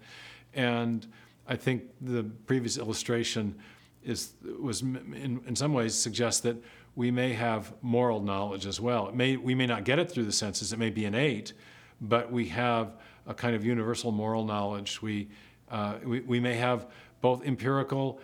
And 0.54 1.08
I 1.48 1.56
think 1.56 1.84
the 2.02 2.24
previous 2.46 2.78
illustration 2.78 3.56
is 4.04 4.34
was 4.60 4.82
in, 4.82 5.42
in 5.46 5.56
some 5.56 5.74
ways 5.74 5.94
suggests 5.96 6.42
that 6.42 6.58
we 6.96 7.12
may 7.12 7.34
have 7.34 7.74
moral 7.82 8.22
knowledge 8.22 8.66
as 8.66 8.82
well. 8.82 9.08
It 9.08 9.16
may 9.16 9.38
we 9.38 9.56
may 9.56 9.66
not 9.66 9.84
get 9.84 10.00
it 10.00 10.10
through 10.12 10.26
the 10.26 10.32
senses. 10.32 10.74
It 10.74 10.80
may 10.80 10.90
be 10.90 11.06
innate, 11.06 11.54
but 12.02 12.32
we 12.32 12.48
have 12.50 12.98
a 13.28 13.34
kind 13.34 13.56
of 13.56 13.64
universal 13.64 14.12
moral 14.12 14.46
knowledge. 14.46 15.02
We 15.02 15.30
uh, 15.70 15.96
we, 16.04 16.22
we 16.22 16.40
may 16.40 16.56
have 16.56 16.88
both 17.22 17.46
empirical 17.46 18.20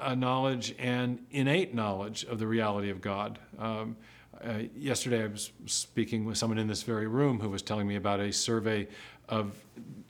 uh, 0.00 0.14
knowledge 0.14 0.74
and 0.78 1.24
innate 1.30 1.74
knowledge 1.74 2.24
of 2.24 2.38
the 2.38 2.46
reality 2.46 2.90
of 2.90 3.00
God. 3.00 3.38
Um, 3.58 3.96
uh, 4.42 4.62
yesterday, 4.74 5.22
I 5.24 5.26
was 5.26 5.52
speaking 5.66 6.24
with 6.24 6.38
someone 6.38 6.58
in 6.58 6.66
this 6.66 6.82
very 6.82 7.06
room 7.06 7.40
who 7.40 7.50
was 7.50 7.62
telling 7.62 7.86
me 7.86 7.96
about 7.96 8.20
a 8.20 8.32
survey 8.32 8.88
of 9.28 9.52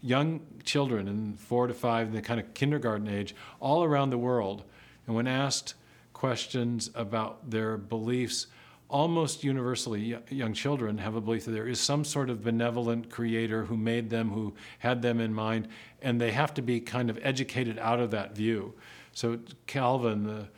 young 0.01 0.41
children 0.65 1.09
in 1.09 1.35
four 1.35 1.67
to 1.67 1.75
five, 1.75 2.09
in 2.09 2.15
the 2.15 2.23
kind 2.23 2.41
of 2.41 2.55
kindergarten 2.55 3.09
age, 3.09 3.35
all 3.59 3.85
around 3.85 4.11
the 4.11 4.19
world. 4.19 4.63
And 5.07 5.17
when 5.17 5.27
asked 5.27 5.75
questions 6.13 6.91
about 6.95 7.51
their 7.51 7.77
beliefs, 7.77 8.47
almost 8.89 9.45
universally, 9.45 10.17
young 10.29 10.53
children 10.53 10.99
have 10.99 11.15
a 11.15 11.21
belief 11.21 11.45
that 11.45 11.53
there 11.53 11.69
is 11.69 11.81
some 11.81 12.05
sort 12.05 12.31
of 12.31 12.43
benevolent 12.43 13.11
creator 13.11 13.65
who 13.65 13.77
made 13.77 14.11
them, 14.11 14.31
who 14.31 14.55
had 14.79 15.03
them 15.03 15.21
in 15.21 15.33
mind, 15.33 15.69
and 16.03 16.21
they 16.21 16.31
have 16.31 16.53
to 16.55 16.63
be 16.63 16.81
kind 16.81 17.11
of 17.11 17.19
educated 17.23 17.79
out 17.79 18.01
of 18.01 18.11
that 18.11 18.35
view. 18.35 18.75
So 19.13 19.39
Calvin, 19.67 20.25
the 20.25 20.49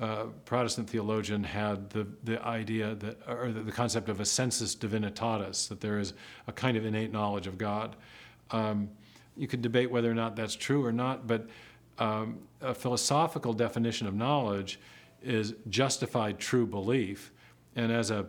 uh, 0.00 0.26
Protestant 0.44 0.88
theologian, 0.90 1.44
had 1.44 1.90
the, 1.90 2.06
the 2.24 2.42
idea 2.44 2.94
that, 2.96 3.18
or 3.28 3.52
the, 3.52 3.60
the, 3.60 3.72
concept 3.72 4.08
of 4.08 4.20
a 4.20 4.24
sensus 4.24 4.74
divinitatis, 4.74 5.68
that 5.68 5.80
there 5.80 5.98
is 5.98 6.14
a 6.46 6.52
kind 6.52 6.76
of 6.76 6.84
innate 6.84 7.12
knowledge 7.12 7.46
of 7.46 7.58
God. 7.58 7.96
Um, 8.50 8.90
you 9.36 9.46
could 9.46 9.62
debate 9.62 9.90
whether 9.90 10.10
or 10.10 10.14
not 10.14 10.36
that's 10.36 10.54
true 10.54 10.84
or 10.84 10.92
not, 10.92 11.26
but 11.26 11.48
um, 11.98 12.38
a 12.60 12.74
philosophical 12.74 13.52
definition 13.52 14.06
of 14.06 14.14
knowledge 14.14 14.80
is 15.22 15.54
justified 15.68 16.38
true 16.38 16.66
belief. 16.66 17.32
And 17.76 17.90
as 17.90 18.10
a 18.10 18.26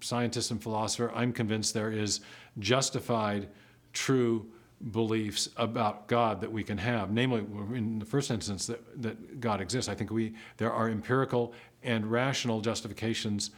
scientist 0.00 0.50
and 0.50 0.62
philosopher, 0.62 1.12
I'm 1.14 1.32
convinced 1.32 1.74
there 1.74 1.92
is 1.92 2.20
justified 2.58 3.48
true 3.92 4.46
beliefs 4.90 5.48
about 5.56 6.08
God 6.08 6.40
that 6.40 6.50
we 6.50 6.64
can 6.64 6.78
have. 6.78 7.10
Namely, 7.10 7.40
in 7.76 7.98
the 7.98 8.06
first 8.06 8.30
instance, 8.30 8.66
that, 8.66 9.02
that 9.02 9.40
God 9.40 9.60
exists. 9.60 9.88
I 9.88 9.94
think 9.94 10.10
we 10.10 10.34
there 10.56 10.72
are 10.72 10.88
empirical 10.88 11.52
and 11.82 12.10
rational 12.10 12.60
justifications 12.60 13.50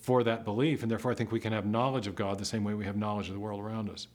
for 0.00 0.24
that 0.24 0.44
belief, 0.44 0.82
and 0.82 0.90
therefore 0.90 1.12
I 1.12 1.14
think 1.14 1.30
we 1.30 1.40
can 1.40 1.52
have 1.52 1.64
knowledge 1.64 2.06
of 2.06 2.16
God 2.16 2.38
the 2.38 2.44
same 2.44 2.64
way 2.64 2.74
we 2.74 2.84
have 2.84 2.96
knowledge 2.96 3.28
of 3.28 3.34
the 3.34 3.40
world 3.40 3.60
around 3.60 3.88
us. 3.90 4.08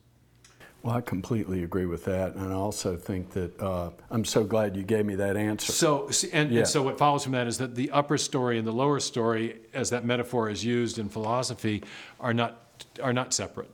Well, 0.82 0.98
I 0.98 1.00
completely 1.00 1.64
agree 1.64 1.86
with 1.86 2.04
that, 2.06 2.36
and 2.36 2.52
I 2.52 2.56
also 2.56 2.98
think 2.98 3.32
that 3.32 3.58
uh, 3.62 3.92
I'm 4.12 4.26
so 4.26 4.44
glad 4.44 4.76
you 4.76 4.84
gave 4.84 5.06
me 5.06 5.16
that 5.16 5.38
answer. 5.38 5.72
So, 5.72 6.10
and, 6.34 6.52
yeah. 6.52 6.60
and, 6.60 6.68
so 6.68 6.84
what 6.84 6.98
follows 6.98 7.24
from 7.24 7.32
that 7.32 7.48
is 7.48 7.58
that 7.60 7.76
the 7.76 7.90
upper 7.92 8.18
story 8.18 8.58
and 8.58 8.68
the 8.68 8.74
lower 8.74 9.00
story, 9.00 9.62
as 9.74 9.92
that 9.92 10.04
metaphor 10.04 10.50
is 10.50 10.66
used 10.66 11.00
in 11.00 11.08
philosophy, 11.08 11.84
are 12.20 12.34
not 12.34 12.60
are 13.02 13.14
not 13.14 13.34
separate. 13.34 13.70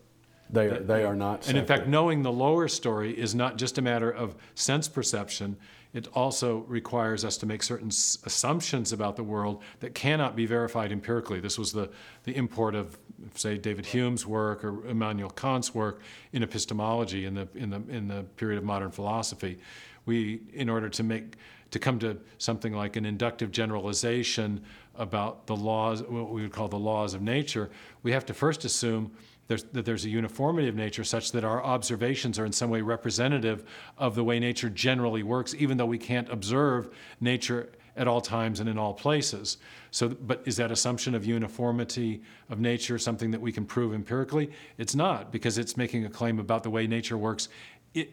They 0.49 0.67
are, 0.67 0.79
they 0.79 1.03
are 1.03 1.15
not. 1.15 1.47
And 1.47 1.57
in 1.57 1.65
fact, 1.65 1.87
knowing 1.87 2.23
the 2.23 2.31
lower 2.31 2.67
story 2.67 3.17
is 3.17 3.35
not 3.35 3.57
just 3.57 3.77
a 3.77 3.81
matter 3.81 4.09
of 4.09 4.35
sense 4.55 4.87
perception. 4.87 5.57
It 5.91 6.07
also 6.13 6.59
requires 6.67 7.25
us 7.25 7.37
to 7.37 7.47
make 7.47 7.63
certain 7.63 7.87
assumptions 7.87 8.93
about 8.93 9.15
the 9.15 9.23
world 9.23 9.63
that 9.79 9.95
cannot 9.95 10.35
be 10.35 10.45
verified 10.45 10.91
empirically. 10.91 11.39
This 11.39 11.57
was 11.57 11.71
the, 11.71 11.89
the 12.25 12.35
import 12.35 12.75
of, 12.75 12.97
say, 13.33 13.57
David 13.57 13.87
Hume's 13.87 14.25
work 14.25 14.63
or 14.63 14.85
Immanuel 14.87 15.31
Kant's 15.31 15.73
work 15.73 16.01
in 16.31 16.43
epistemology 16.43 17.25
in 17.25 17.33
the, 17.33 17.47
in 17.55 17.71
the, 17.71 17.81
in 17.89 18.07
the 18.07 18.23
period 18.37 18.59
of 18.59 18.63
modern 18.63 18.91
philosophy. 18.91 19.57
We, 20.05 20.41
in 20.53 20.69
order 20.69 20.89
to 20.89 21.03
make 21.03 21.37
to 21.71 21.79
come 21.79 21.99
to 21.99 22.17
something 22.37 22.73
like 22.73 22.95
an 22.95 23.05
inductive 23.05 23.51
generalization 23.51 24.63
about 24.95 25.45
the 25.47 25.55
laws, 25.55 26.01
what 26.01 26.31
we 26.31 26.41
would 26.41 26.51
call 26.51 26.67
the 26.67 26.79
laws 26.79 27.13
of 27.13 27.21
nature, 27.21 27.69
we 28.03 28.11
have 28.11 28.25
to 28.25 28.33
first 28.33 28.65
assume 28.65 29.11
there's, 29.49 29.63
that 29.63 29.83
there's 29.83 30.05
a 30.05 30.09
uniformity 30.09 30.67
of 30.67 30.75
nature 30.75 31.03
such 31.03 31.31
that 31.31 31.43
our 31.43 31.61
observations 31.63 32.37
are 32.37 32.45
in 32.45 32.51
some 32.51 32.69
way 32.69 32.81
representative 32.81 33.67
of 33.97 34.13
the 34.13 34.23
way 34.23 34.39
nature 34.39 34.69
generally 34.69 35.23
works, 35.23 35.55
even 35.57 35.75
though 35.75 35.87
we 35.87 35.97
can't 35.97 36.29
observe 36.29 36.93
nature 37.19 37.71
at 37.97 38.07
all 38.07 38.21
times 38.21 38.59
and 38.59 38.69
in 38.69 38.77
all 38.77 38.93
places. 38.93 39.57
So, 39.89 40.09
but 40.09 40.43
is 40.45 40.57
that 40.57 40.71
assumption 40.71 41.15
of 41.15 41.25
uniformity 41.25 42.21
of 42.51 42.59
nature 42.59 42.99
something 42.99 43.31
that 43.31 43.41
we 43.41 43.51
can 43.51 43.65
prove 43.65 43.91
empirically? 43.91 44.51
It's 44.77 44.93
not, 44.93 45.31
because 45.31 45.57
it's 45.57 45.75
making 45.75 46.05
a 46.05 46.09
claim 46.09 46.37
about 46.37 46.61
the 46.61 46.69
way 46.69 46.85
nature 46.85 47.17
works 47.17 47.49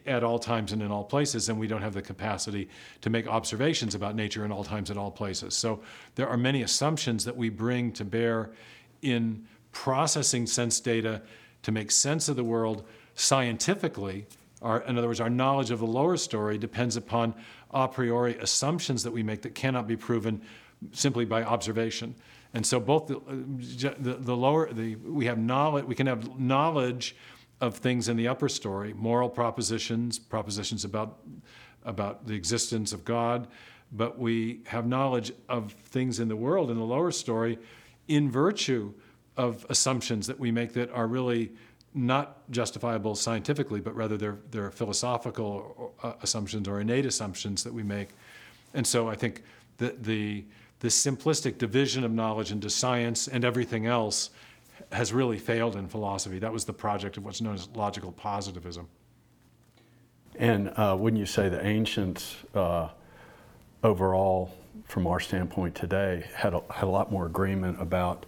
at 0.07 0.23
all 0.23 0.39
times 0.39 0.71
and 0.71 0.81
in 0.81 0.89
all 0.89 1.03
places, 1.03 1.49
and 1.49 1.59
we 1.59 1.67
don't 1.67 1.83
have 1.83 1.93
the 1.93 2.01
capacity 2.01 2.67
to 3.01 3.11
make 3.11 3.27
observations 3.27 3.93
about 3.93 4.15
nature 4.15 4.43
in 4.43 4.51
all 4.51 4.63
times 4.63 4.89
and 4.89 4.97
all 4.97 5.11
places. 5.11 5.53
So 5.53 5.81
there 6.15 6.27
are 6.27 6.35
many 6.35 6.63
assumptions 6.63 7.25
that 7.25 7.37
we 7.37 7.49
bring 7.49 7.91
to 7.91 8.03
bear 8.03 8.49
in 9.03 9.45
processing 9.77 10.47
sense 10.47 10.79
data 10.79 11.21
to 11.61 11.71
make 11.71 11.91
sense 11.91 12.27
of 12.29 12.35
the 12.35 12.43
world 12.43 12.83
scientifically. 13.13 14.25
Our, 14.63 14.81
in 14.81 14.97
other 14.97 15.05
words, 15.05 15.21
our 15.21 15.29
knowledge 15.29 15.69
of 15.69 15.77
the 15.79 15.85
lower 15.85 16.17
story 16.17 16.57
depends 16.57 16.95
upon 16.95 17.35
a 17.69 17.87
priori 17.87 18.35
assumptions 18.39 19.03
that 19.03 19.11
we 19.11 19.21
make 19.21 19.43
that 19.43 19.53
cannot 19.53 19.85
be 19.87 19.95
proven 19.95 20.41
simply 20.93 21.25
by 21.25 21.43
observation. 21.43 22.15
And 22.55 22.65
so 22.65 22.79
both 22.79 23.05
the, 23.05 23.17
uh, 23.17 23.93
the, 23.99 24.15
the 24.15 24.35
lower, 24.35 24.73
the, 24.73 24.95
we 24.95 25.25
have 25.25 25.37
knowledge, 25.37 25.85
we 25.85 25.93
can 25.93 26.07
have 26.07 26.39
knowledge 26.39 27.15
of 27.61 27.77
things 27.77 28.09
in 28.09 28.17
the 28.17 28.27
upper 28.27 28.49
story, 28.49 28.93
moral 28.93 29.29
propositions, 29.29 30.17
propositions 30.17 30.85
about, 30.85 31.19
about 31.85 32.25
the 32.25 32.33
existence 32.33 32.93
of 32.93 33.05
God, 33.05 33.47
but 33.91 34.17
we 34.17 34.61
have 34.65 34.87
knowledge 34.87 35.31
of 35.47 35.73
things 35.85 36.19
in 36.19 36.29
the 36.29 36.35
world 36.35 36.71
in 36.71 36.77
the 36.77 36.83
lower 36.83 37.11
story 37.11 37.59
in 38.07 38.31
virtue 38.31 38.91
of 39.37 39.65
assumptions 39.69 40.27
that 40.27 40.39
we 40.39 40.51
make 40.51 40.73
that 40.73 40.91
are 40.91 41.07
really 41.07 41.51
not 41.93 42.49
justifiable 42.51 43.15
scientifically, 43.15 43.79
but 43.79 43.95
rather 43.95 44.17
they're, 44.17 44.37
they're 44.51 44.71
philosophical 44.71 45.93
uh, 46.03 46.13
assumptions 46.21 46.67
or 46.67 46.79
innate 46.79 47.05
assumptions 47.05 47.63
that 47.63 47.73
we 47.73 47.83
make. 47.83 48.09
And 48.73 48.85
so 48.85 49.09
I 49.09 49.15
think 49.15 49.43
the, 49.77 49.95
the, 50.01 50.45
the 50.79 50.89
simplistic 50.89 51.57
division 51.57 52.03
of 52.03 52.11
knowledge 52.11 52.51
into 52.51 52.69
science 52.69 53.27
and 53.27 53.45
everything 53.45 53.85
else 53.85 54.29
has 54.91 55.11
really 55.11 55.37
failed 55.37 55.75
in 55.75 55.87
philosophy. 55.87 56.39
That 56.39 56.53
was 56.53 56.65
the 56.65 56.73
project 56.73 57.17
of 57.17 57.25
what's 57.25 57.41
known 57.41 57.55
as 57.55 57.67
logical 57.75 58.11
positivism. 58.11 58.87
And 60.35 60.71
uh, 60.77 60.95
wouldn't 60.99 61.19
you 61.19 61.25
say 61.25 61.49
the 61.49 61.65
ancients, 61.65 62.35
uh, 62.53 62.89
overall, 63.83 64.53
from 64.85 65.07
our 65.07 65.19
standpoint 65.19 65.73
today, 65.73 66.25
had 66.35 66.53
a, 66.53 66.61
had 66.71 66.83
a 66.83 66.89
lot 66.89 67.11
more 67.11 67.25
agreement 67.25 67.81
about 67.81 68.25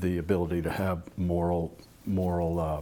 the 0.00 0.18
ability 0.18 0.62
to 0.62 0.70
have 0.70 1.02
moral, 1.16 1.76
moral 2.04 2.58
uh, 2.58 2.80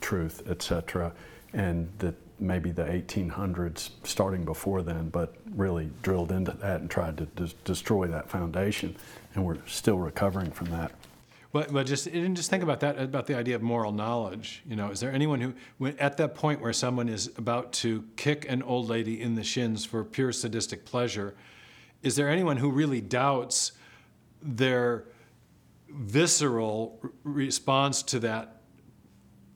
truth, 0.00 0.42
etc., 0.48 1.12
and 1.52 1.90
that 1.98 2.14
maybe 2.40 2.70
the 2.70 2.84
1800s, 2.84 3.90
starting 4.04 4.44
before 4.44 4.82
then, 4.82 5.08
but 5.08 5.34
really 5.54 5.90
drilled 6.02 6.32
into 6.32 6.52
that 6.52 6.80
and 6.80 6.90
tried 6.90 7.16
to 7.16 7.26
des- 7.26 7.54
destroy 7.64 8.06
that 8.08 8.28
foundation, 8.28 8.96
and 9.34 9.44
we're 9.44 9.58
still 9.66 9.98
recovering 9.98 10.50
from 10.50 10.70
that. 10.70 10.92
But, 11.52 11.70
but 11.70 11.86
just 11.86 12.10
just 12.10 12.48
think 12.48 12.62
about 12.62 12.80
that 12.80 12.98
about 12.98 13.26
the 13.26 13.36
idea 13.36 13.54
of 13.54 13.62
moral 13.62 13.92
knowledge. 13.92 14.62
You 14.66 14.74
know, 14.74 14.90
is 14.90 15.00
there 15.00 15.12
anyone 15.12 15.40
who, 15.40 15.52
when, 15.76 15.98
at 15.98 16.16
that 16.16 16.34
point 16.34 16.62
where 16.62 16.72
someone 16.72 17.10
is 17.10 17.30
about 17.36 17.72
to 17.74 18.04
kick 18.16 18.46
an 18.48 18.62
old 18.62 18.88
lady 18.88 19.20
in 19.20 19.34
the 19.34 19.44
shins 19.44 19.84
for 19.84 20.02
pure 20.02 20.32
sadistic 20.32 20.86
pleasure, 20.86 21.34
is 22.02 22.16
there 22.16 22.30
anyone 22.30 22.56
who 22.56 22.70
really 22.70 23.02
doubts 23.02 23.72
their 24.42 25.04
visceral 25.92 27.00
response 27.22 28.02
to 28.02 28.18
that 28.20 28.62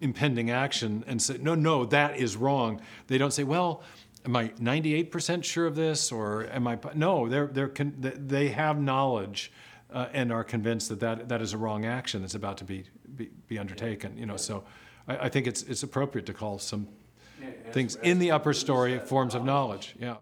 impending 0.01 0.51
action 0.51 1.05
and 1.07 1.21
say, 1.21 1.39
no, 1.39 1.55
no, 1.55 1.85
that 1.87 2.17
is 2.17 2.37
wrong. 2.37 2.81
They 3.07 3.19
don't 3.19 3.33
say, 3.33 3.45
well, 3.45 3.83
am 4.25 4.37
I 4.37 4.49
98% 4.49 5.45
sure 5.45 5.67
of 5.67 5.75
this 5.75 6.13
or 6.13 6.47
am 6.51 6.67
I, 6.67 6.79
no, 6.95 7.29
they're, 7.29 7.47
they're 7.47 7.73
they 7.99 8.49
have 8.49 8.81
knowledge 8.81 9.53
uh, 9.91 10.09
and 10.13 10.33
are 10.33 10.45
convinced 10.45 10.89
that, 10.91 11.01
that 11.01 11.29
that 11.29 11.41
is 11.41 11.53
a 11.53 11.59
wrong 11.59 11.87
action 11.87 12.21
that's 12.21 12.35
about 12.35 12.59
to 12.59 12.65
be, 12.65 12.85
be, 13.15 13.31
be 13.47 13.59
undertaken, 13.59 14.17
you 14.19 14.27
know, 14.27 14.37
so 14.37 14.65
I, 15.09 15.17
I, 15.17 15.29
think 15.29 15.47
it's, 15.47 15.63
it's 15.63 15.83
appropriate 15.83 16.27
to 16.27 16.35
call 16.35 16.59
some 16.59 16.89
yeah, 17.41 17.51
things 17.73 17.97
in 17.97 18.19
the 18.19 18.31
upper 18.33 18.53
story 18.53 18.99
forms 18.99 19.35
of 19.35 19.45
knowledge, 19.45 19.95
yeah. 19.99 20.17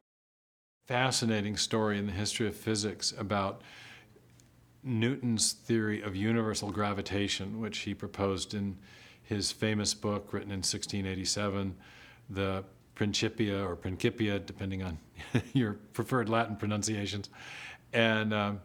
Fascinating 0.86 1.56
story 1.56 1.98
in 1.98 2.04
the 2.04 2.12
history 2.12 2.46
of 2.46 2.54
physics 2.54 3.14
about 3.16 3.62
Newton's 4.84 5.52
theory 5.52 6.02
of 6.02 6.14
universal 6.14 6.70
gravitation, 6.70 7.60
which 7.60 7.78
he 7.78 7.94
proposed 7.94 8.54
in 8.54 8.76
his 9.22 9.50
famous 9.50 9.94
book 9.94 10.32
written 10.32 10.50
in 10.50 10.58
1687, 10.58 11.74
the 12.28 12.62
Principia 12.94 13.66
or 13.66 13.74
Principia, 13.74 14.38
depending 14.38 14.82
on 14.82 14.98
your 15.52 15.74
preferred 15.94 16.28
Latin 16.28 16.56
pronunciations. 16.56 17.30
And 17.92 18.34
um, 18.34 18.60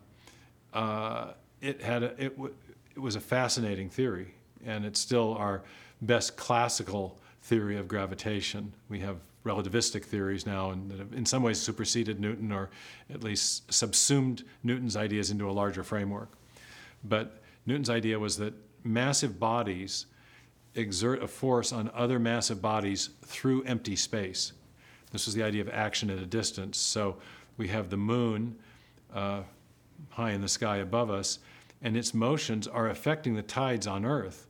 uh, 0.74 1.32
it, 1.61 1.82
had 1.82 2.03
a, 2.03 2.24
it, 2.24 2.36
w- 2.36 2.53
it 2.95 2.99
was 2.99 3.15
a 3.15 3.22
fascinating 3.22 3.89
theory, 3.89 4.34
and 4.65 4.86
it's 4.86 4.99
still 4.99 5.36
our 5.36 5.63
best 6.01 6.36
classical 6.36 7.17
theory 7.43 7.78
of 7.78 7.88
gravitation. 7.88 8.74
We 8.89 8.99
have 8.99 9.17
relativistic 9.49 10.03
theories 10.03 10.45
now 10.45 10.71
and 10.71 10.89
that 10.91 10.99
have 10.99 11.13
in 11.13 11.25
some 11.25 11.43
ways 11.43 11.59
superseded 11.59 12.19
Newton 12.19 12.51
or 12.51 12.69
at 13.09 13.23
least 13.23 13.71
subsumed 13.71 14.43
Newton's 14.63 14.95
ideas 14.95 15.31
into 15.31 15.49
a 15.49 15.51
larger 15.51 15.83
framework. 15.83 16.29
But 17.03 17.41
Newton's 17.65 17.89
idea 17.89 18.19
was 18.19 18.37
that 18.37 18.53
massive 18.83 19.39
bodies 19.39 20.05
exert 20.75 21.23
a 21.23 21.27
force 21.27 21.73
on 21.73 21.89
other 21.93 22.19
massive 22.19 22.61
bodies 22.61 23.09
through 23.25 23.63
empty 23.63 23.95
space. 23.95 24.53
This 25.11 25.25
was 25.25 25.33
the 25.35 25.43
idea 25.43 25.61
of 25.61 25.69
action 25.69 26.09
at 26.09 26.19
a 26.19 26.25
distance. 26.25 26.77
So 26.77 27.17
we 27.57 27.67
have 27.69 27.89
the 27.89 27.97
moon 27.97 28.55
uh, 29.13 29.41
high 30.09 30.31
in 30.31 30.41
the 30.41 30.47
sky 30.47 30.77
above 30.77 31.09
us, 31.09 31.39
and 31.81 31.97
its 31.97 32.13
motions 32.13 32.67
are 32.67 32.89
affecting 32.89 33.35
the 33.35 33.41
tides 33.41 33.87
on 33.87 34.05
Earth. 34.05 34.47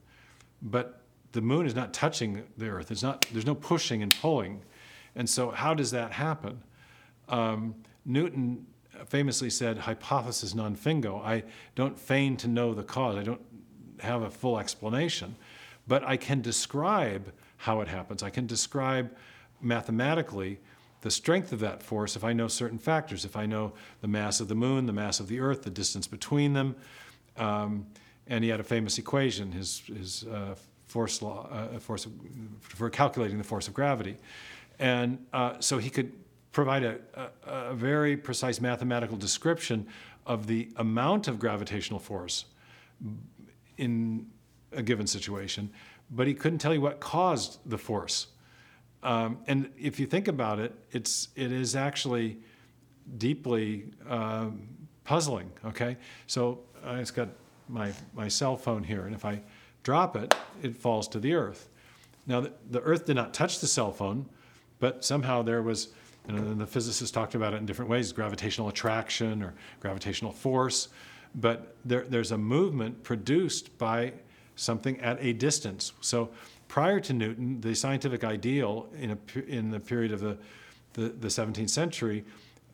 But 0.62 1.00
the 1.32 1.40
moon 1.40 1.66
is 1.66 1.74
not 1.74 1.94
touching 1.94 2.42
the 2.58 2.68
Earth. 2.68 2.90
It's 2.90 3.02
not, 3.02 3.26
there's 3.32 3.46
no 3.46 3.54
pushing 3.54 4.02
and 4.02 4.14
pulling. 4.20 4.60
And 5.14 5.28
so, 5.28 5.50
how 5.50 5.74
does 5.74 5.90
that 5.90 6.12
happen? 6.12 6.62
Um, 7.28 7.74
Newton 8.04 8.66
famously 9.06 9.50
said, 9.50 9.78
hypothesis 9.78 10.54
non 10.54 10.76
fingo. 10.76 11.24
I 11.24 11.44
don't 11.74 11.98
feign 11.98 12.36
to 12.38 12.48
know 12.48 12.74
the 12.74 12.82
cause, 12.82 13.16
I 13.16 13.22
don't 13.22 13.40
have 14.00 14.22
a 14.22 14.30
full 14.30 14.58
explanation, 14.58 15.36
but 15.86 16.04
I 16.04 16.16
can 16.16 16.40
describe 16.40 17.32
how 17.58 17.80
it 17.80 17.88
happens. 17.88 18.22
I 18.22 18.30
can 18.30 18.46
describe 18.46 19.14
mathematically 19.60 20.58
the 21.02 21.10
strength 21.10 21.52
of 21.52 21.60
that 21.60 21.82
force 21.82 22.16
if 22.16 22.24
I 22.24 22.32
know 22.32 22.48
certain 22.48 22.78
factors, 22.78 23.24
if 23.24 23.36
I 23.36 23.46
know 23.46 23.72
the 24.00 24.08
mass 24.08 24.40
of 24.40 24.48
the 24.48 24.54
moon, 24.54 24.86
the 24.86 24.92
mass 24.92 25.20
of 25.20 25.28
the 25.28 25.40
earth, 25.40 25.62
the 25.62 25.70
distance 25.70 26.06
between 26.06 26.52
them. 26.52 26.76
Um, 27.36 27.86
and 28.26 28.44
he 28.44 28.50
had 28.50 28.60
a 28.60 28.64
famous 28.64 28.98
equation, 28.98 29.52
his, 29.52 29.82
his 29.86 30.24
uh, 30.24 30.54
force 30.86 31.22
law, 31.22 31.48
uh, 31.50 31.78
force 31.78 32.06
of, 32.06 32.12
for 32.60 32.90
calculating 32.90 33.38
the 33.38 33.44
force 33.44 33.66
of 33.66 33.74
gravity. 33.74 34.16
And 34.80 35.24
uh, 35.32 35.60
so 35.60 35.78
he 35.78 35.90
could 35.90 36.12
provide 36.52 36.82
a, 36.82 36.98
a, 37.14 37.50
a 37.70 37.74
very 37.74 38.16
precise 38.16 38.60
mathematical 38.60 39.16
description 39.16 39.86
of 40.26 40.46
the 40.46 40.68
amount 40.76 41.28
of 41.28 41.38
gravitational 41.38 42.00
force 42.00 42.46
in 43.76 44.26
a 44.72 44.82
given 44.82 45.06
situation, 45.06 45.70
but 46.10 46.26
he 46.26 46.34
couldn't 46.34 46.58
tell 46.58 46.74
you 46.74 46.80
what 46.80 46.98
caused 46.98 47.58
the 47.66 47.78
force. 47.78 48.28
Um, 49.02 49.38
and 49.46 49.70
if 49.78 50.00
you 50.00 50.06
think 50.06 50.28
about 50.28 50.58
it, 50.58 50.74
it's 50.92 51.28
it 51.34 51.52
is 51.52 51.74
actually 51.76 52.38
deeply 53.16 53.84
um, 54.08 54.68
puzzling. 55.04 55.50
Okay, 55.64 55.96
so 56.26 56.60
I 56.84 57.00
just 57.00 57.14
got 57.14 57.28
my 57.68 57.92
my 58.14 58.28
cell 58.28 58.56
phone 58.56 58.84
here, 58.84 59.06
and 59.06 59.14
if 59.14 59.24
I 59.24 59.40
drop 59.82 60.16
it, 60.16 60.34
it 60.62 60.76
falls 60.76 61.08
to 61.08 61.18
the 61.18 61.34
earth. 61.34 61.68
Now 62.26 62.40
the, 62.40 62.52
the 62.70 62.80
earth 62.80 63.06
did 63.06 63.16
not 63.16 63.32
touch 63.32 63.60
the 63.60 63.66
cell 63.66 63.92
phone, 63.92 64.26
but 64.80 65.04
somehow 65.04 65.42
there 65.42 65.62
was. 65.62 65.88
And 66.28 66.60
the 66.60 66.66
physicists 66.66 67.10
talked 67.10 67.34
about 67.34 67.54
it 67.54 67.56
in 67.56 67.66
different 67.66 67.90
ways: 67.90 68.12
gravitational 68.12 68.68
attraction 68.68 69.42
or 69.42 69.54
gravitational 69.80 70.32
force. 70.32 70.88
But 71.34 71.76
there, 71.84 72.04
there's 72.08 72.30
a 72.30 72.38
movement 72.38 73.02
produced 73.02 73.76
by 73.78 74.12
something 74.56 75.00
at 75.00 75.16
a 75.20 75.32
distance. 75.32 75.92
So 76.00 76.30
prior 76.68 77.00
to 77.00 77.12
Newton, 77.12 77.60
the 77.60 77.74
scientific 77.74 78.22
ideal 78.22 78.88
in, 78.98 79.10
a, 79.12 79.38
in 79.46 79.70
the 79.70 79.80
period 79.80 80.12
of 80.12 80.20
the, 80.20 80.38
the, 80.92 81.08
the 81.08 81.28
17th 81.28 81.70
century 81.70 82.24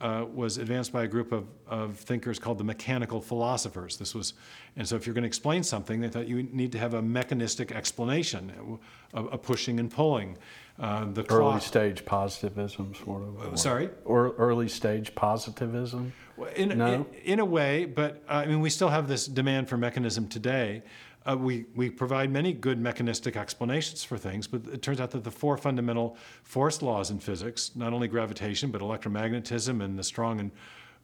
uh, 0.01 0.25
was 0.33 0.59
advanced 0.59 0.93
by 0.93 1.05
a 1.05 1.09
group 1.09 1.33
of, 1.33 1.47
of 1.67 1.97
thinkers 1.97 2.39
called 2.39 2.59
the 2.59 2.65
mechanical 2.65 3.21
philosophers. 3.21 3.97
This 3.97 4.15
was, 4.15 4.35
and 4.77 4.87
so 4.87 4.97
if 4.97 5.07
you're 5.07 5.15
going 5.15 5.23
to 5.23 5.29
explain 5.29 5.63
something, 5.63 6.01
they 6.01 6.09
thought 6.09 6.29
you 6.29 6.43
need 6.45 6.73
to 6.73 6.79
have 6.79 6.95
a 6.95 7.03
mechanistic 7.03 7.73
explanation, 7.73 8.79
a, 9.15 9.25
a 9.25 9.39
pushing 9.39 9.81
and 9.81 9.91
pulling. 9.91 10.37
Uh, 10.79 11.07
the 11.07 11.23
early 11.31 11.53
clock. 11.53 11.63
stage 11.63 12.05
positivism, 12.05 12.95
sort 12.95 13.23
of. 13.23 13.55
Uh, 13.55 13.57
sorry? 13.57 13.89
Or 14.05 14.35
early 14.37 14.69
stage 14.69 15.15
positivism. 15.15 16.13
In, 16.55 16.77
no? 16.77 16.93
in, 16.93 17.07
in, 17.25 17.41
a 17.41 17.45
way, 17.45 17.87
but 17.87 18.23
uh, 18.29 18.33
I 18.35 18.47
mean, 18.47 18.61
we 18.61 18.69
still 18.69 18.91
have 18.91 19.09
this 19.09 19.27
demand 19.27 19.71
for 19.71 19.79
mechanism 19.79 20.29
today. 20.29 20.83
Uh, 21.29 21.37
we, 21.37 21.65
we 21.75 21.91
provide 21.91 22.31
many 22.31 22.53
good 22.53 22.79
mechanistic 22.79 23.37
explanations 23.37 24.05
for 24.05 24.17
things, 24.17 24.47
but 24.47 24.63
it 24.73 24.81
turns 24.81 25.01
out 25.01 25.11
that 25.11 25.25
the 25.25 25.31
four 25.31 25.57
fundamental 25.57 26.17
force 26.45 26.83
laws 26.83 27.11
in 27.11 27.19
physics, 27.19 27.73
not 27.75 27.93
only 27.93 28.07
gravitation, 28.07 28.71
but 28.71 28.81
electromagnetism 28.81 29.83
and 29.83 29.99
the 29.99 30.05
strong 30.05 30.39
and 30.39 30.53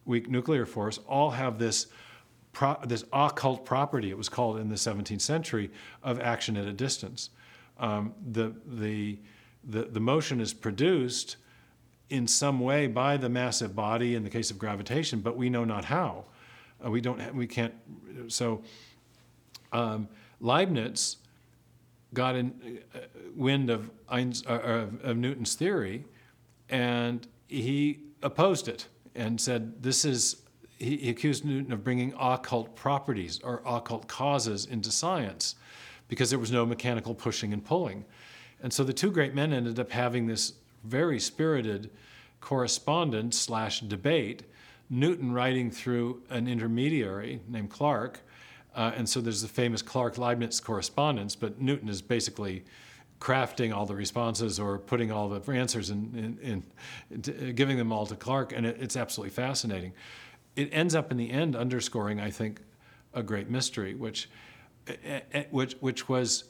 weak 0.05 0.29
nuclear 0.29 0.65
force, 0.65 0.97
all 1.07 1.31
have 1.31 1.59
this, 1.59 1.87
pro- 2.53 2.79
this 2.85 3.03
occult 3.11 3.65
property, 3.65 4.11
it 4.11 4.17
was 4.17 4.29
called 4.29 4.59
in 4.59 4.69
the 4.69 4.75
17th 4.75 5.21
century, 5.21 5.69
of 6.03 6.21
action 6.21 6.55
at 6.55 6.65
a 6.65 6.73
distance. 6.73 7.29
Um, 7.77 8.13
the, 8.31 8.55
the, 8.65 9.19
the, 9.65 9.83
the 9.83 9.99
motion 9.99 10.39
is 10.39 10.53
produced 10.53 11.35
in 12.09 12.27
some 12.27 12.61
way 12.61 12.87
by 12.87 13.17
the 13.17 13.27
massive 13.27 13.75
body 13.75 14.15
in 14.15 14.23
the 14.23 14.29
case 14.29 14.51
of 14.51 14.57
gravitation, 14.57 15.19
but 15.19 15.35
we 15.35 15.49
know 15.49 15.65
not 15.65 15.83
how. 15.85 16.25
Uh, 16.85 16.91
we 16.91 17.01
don't. 17.01 17.33
We 17.33 17.47
can't. 17.47 17.73
So 18.27 18.61
um, 19.73 20.07
Leibniz 20.39 21.17
got 22.13 22.35
in 22.35 22.79
uh, 22.95 22.99
wind 23.35 23.69
of, 23.69 23.89
Ein's, 24.07 24.45
uh, 24.45 24.87
of 25.03 25.17
Newton's 25.17 25.55
theory, 25.55 26.05
and 26.69 27.27
he 27.47 27.99
opposed 28.21 28.67
it 28.67 28.87
and 29.15 29.41
said, 29.41 29.83
"This 29.83 30.05
is." 30.05 30.37
He, 30.79 30.97
he 30.97 31.09
accused 31.09 31.45
Newton 31.45 31.71
of 31.71 31.83
bringing 31.83 32.13
occult 32.19 32.75
properties 32.75 33.39
or 33.43 33.61
occult 33.65 34.07
causes 34.07 34.65
into 34.65 34.91
science, 34.91 35.55
because 36.07 36.29
there 36.29 36.39
was 36.39 36.51
no 36.51 36.65
mechanical 36.65 37.15
pushing 37.15 37.53
and 37.53 37.63
pulling, 37.63 38.05
and 38.61 38.73
so 38.73 38.83
the 38.83 38.93
two 38.93 39.11
great 39.11 39.33
men 39.33 39.53
ended 39.53 39.79
up 39.79 39.91
having 39.91 40.27
this 40.27 40.53
very 40.83 41.19
spirited 41.19 41.89
correspondence 42.41 43.39
slash 43.39 43.81
debate. 43.81 44.43
Newton 44.89 45.31
writing 45.31 45.71
through 45.71 46.21
an 46.29 46.47
intermediary 46.47 47.39
named 47.47 47.69
Clarke, 47.69 48.19
uh, 48.75 48.91
and 48.95 49.07
so 49.07 49.21
there's 49.21 49.41
the 49.41 49.47
famous 49.47 49.81
Clarke 49.81 50.17
Leibniz 50.17 50.59
correspondence, 50.59 51.35
but 51.35 51.61
Newton 51.61 51.89
is 51.89 52.01
basically 52.01 52.63
crafting 53.19 53.73
all 53.73 53.85
the 53.85 53.95
responses 53.95 54.59
or 54.59 54.77
putting 54.77 55.11
all 55.11 55.29
the 55.29 55.51
answers 55.51 55.89
and 55.89 56.39
in, 56.41 56.63
uh, 57.13 57.51
giving 57.55 57.77
them 57.77 57.91
all 57.91 58.05
to 58.05 58.15
Clarke, 58.15 58.51
and 58.53 58.65
it, 58.65 58.77
it's 58.79 58.97
absolutely 58.97 59.33
fascinating. 59.33 59.93
It 60.55 60.69
ends 60.71 60.93
up 60.93 61.11
in 61.11 61.17
the 61.17 61.31
end 61.31 61.55
underscoring, 61.55 62.19
I 62.19 62.29
think, 62.29 62.59
a 63.13 63.23
great 63.23 63.49
mystery, 63.49 63.95
which, 63.95 64.29
eh, 64.87 64.95
eh, 65.05 65.19
eh, 65.33 65.43
which, 65.51 65.73
which 65.79 66.09
was 66.09 66.45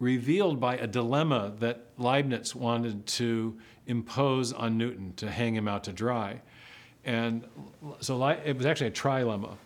revealed 0.00 0.60
by 0.60 0.76
a 0.76 0.86
dilemma 0.86 1.52
that 1.60 1.86
Leibniz 1.96 2.54
wanted 2.54 3.06
to 3.06 3.56
impose 3.86 4.52
on 4.52 4.76
Newton 4.76 5.12
to 5.16 5.30
hang 5.30 5.54
him 5.54 5.68
out 5.68 5.84
to 5.84 5.92
dry. 5.92 6.40
And 7.04 7.44
so 8.00 8.26
it 8.26 8.56
was 8.56 8.66
actually 8.66 8.88
a 8.88 8.92
trilemma. 8.92 9.56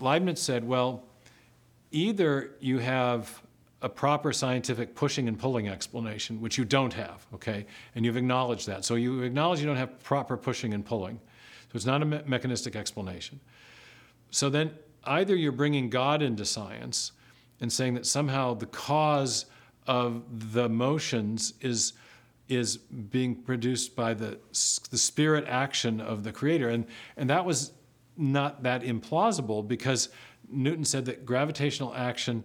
Leibniz 0.00 0.40
said, 0.40 0.66
well, 0.66 1.04
either 1.90 2.52
you 2.60 2.78
have 2.78 3.42
a 3.82 3.88
proper 3.88 4.32
scientific 4.32 4.94
pushing 4.94 5.26
and 5.26 5.38
pulling 5.38 5.68
explanation, 5.68 6.40
which 6.40 6.58
you 6.58 6.64
don't 6.64 6.92
have, 6.92 7.26
okay? 7.34 7.64
And 7.94 8.04
you've 8.04 8.16
acknowledged 8.16 8.66
that. 8.66 8.84
So 8.84 8.94
you 8.94 9.22
acknowledge 9.22 9.60
you 9.60 9.66
don't 9.66 9.76
have 9.76 10.02
proper 10.02 10.36
pushing 10.36 10.74
and 10.74 10.84
pulling. 10.84 11.18
So 11.68 11.76
it's 11.76 11.86
not 11.86 12.02
a 12.02 12.04
me- 12.04 12.20
mechanistic 12.26 12.76
explanation. 12.76 13.40
So 14.30 14.50
then 14.50 14.72
either 15.04 15.34
you're 15.34 15.52
bringing 15.52 15.88
God 15.88 16.20
into 16.20 16.44
science 16.44 17.12
and 17.60 17.72
saying 17.72 17.94
that 17.94 18.06
somehow 18.06 18.54
the 18.54 18.66
cause 18.66 19.46
of 19.86 20.52
the 20.52 20.68
motions 20.68 21.54
is 21.60 21.94
is 22.48 22.78
being 22.78 23.34
produced 23.34 23.94
by 23.94 24.12
the 24.12 24.38
the 24.90 24.98
spirit 24.98 25.44
action 25.46 26.00
of 26.00 26.24
the 26.24 26.32
creator 26.32 26.68
and 26.68 26.84
and 27.16 27.30
that 27.30 27.44
was 27.44 27.72
not 28.16 28.62
that 28.64 28.82
implausible 28.82 29.66
because 29.66 30.10
Newton 30.50 30.84
said 30.84 31.04
that 31.06 31.24
gravitational 31.24 31.94
action 31.94 32.44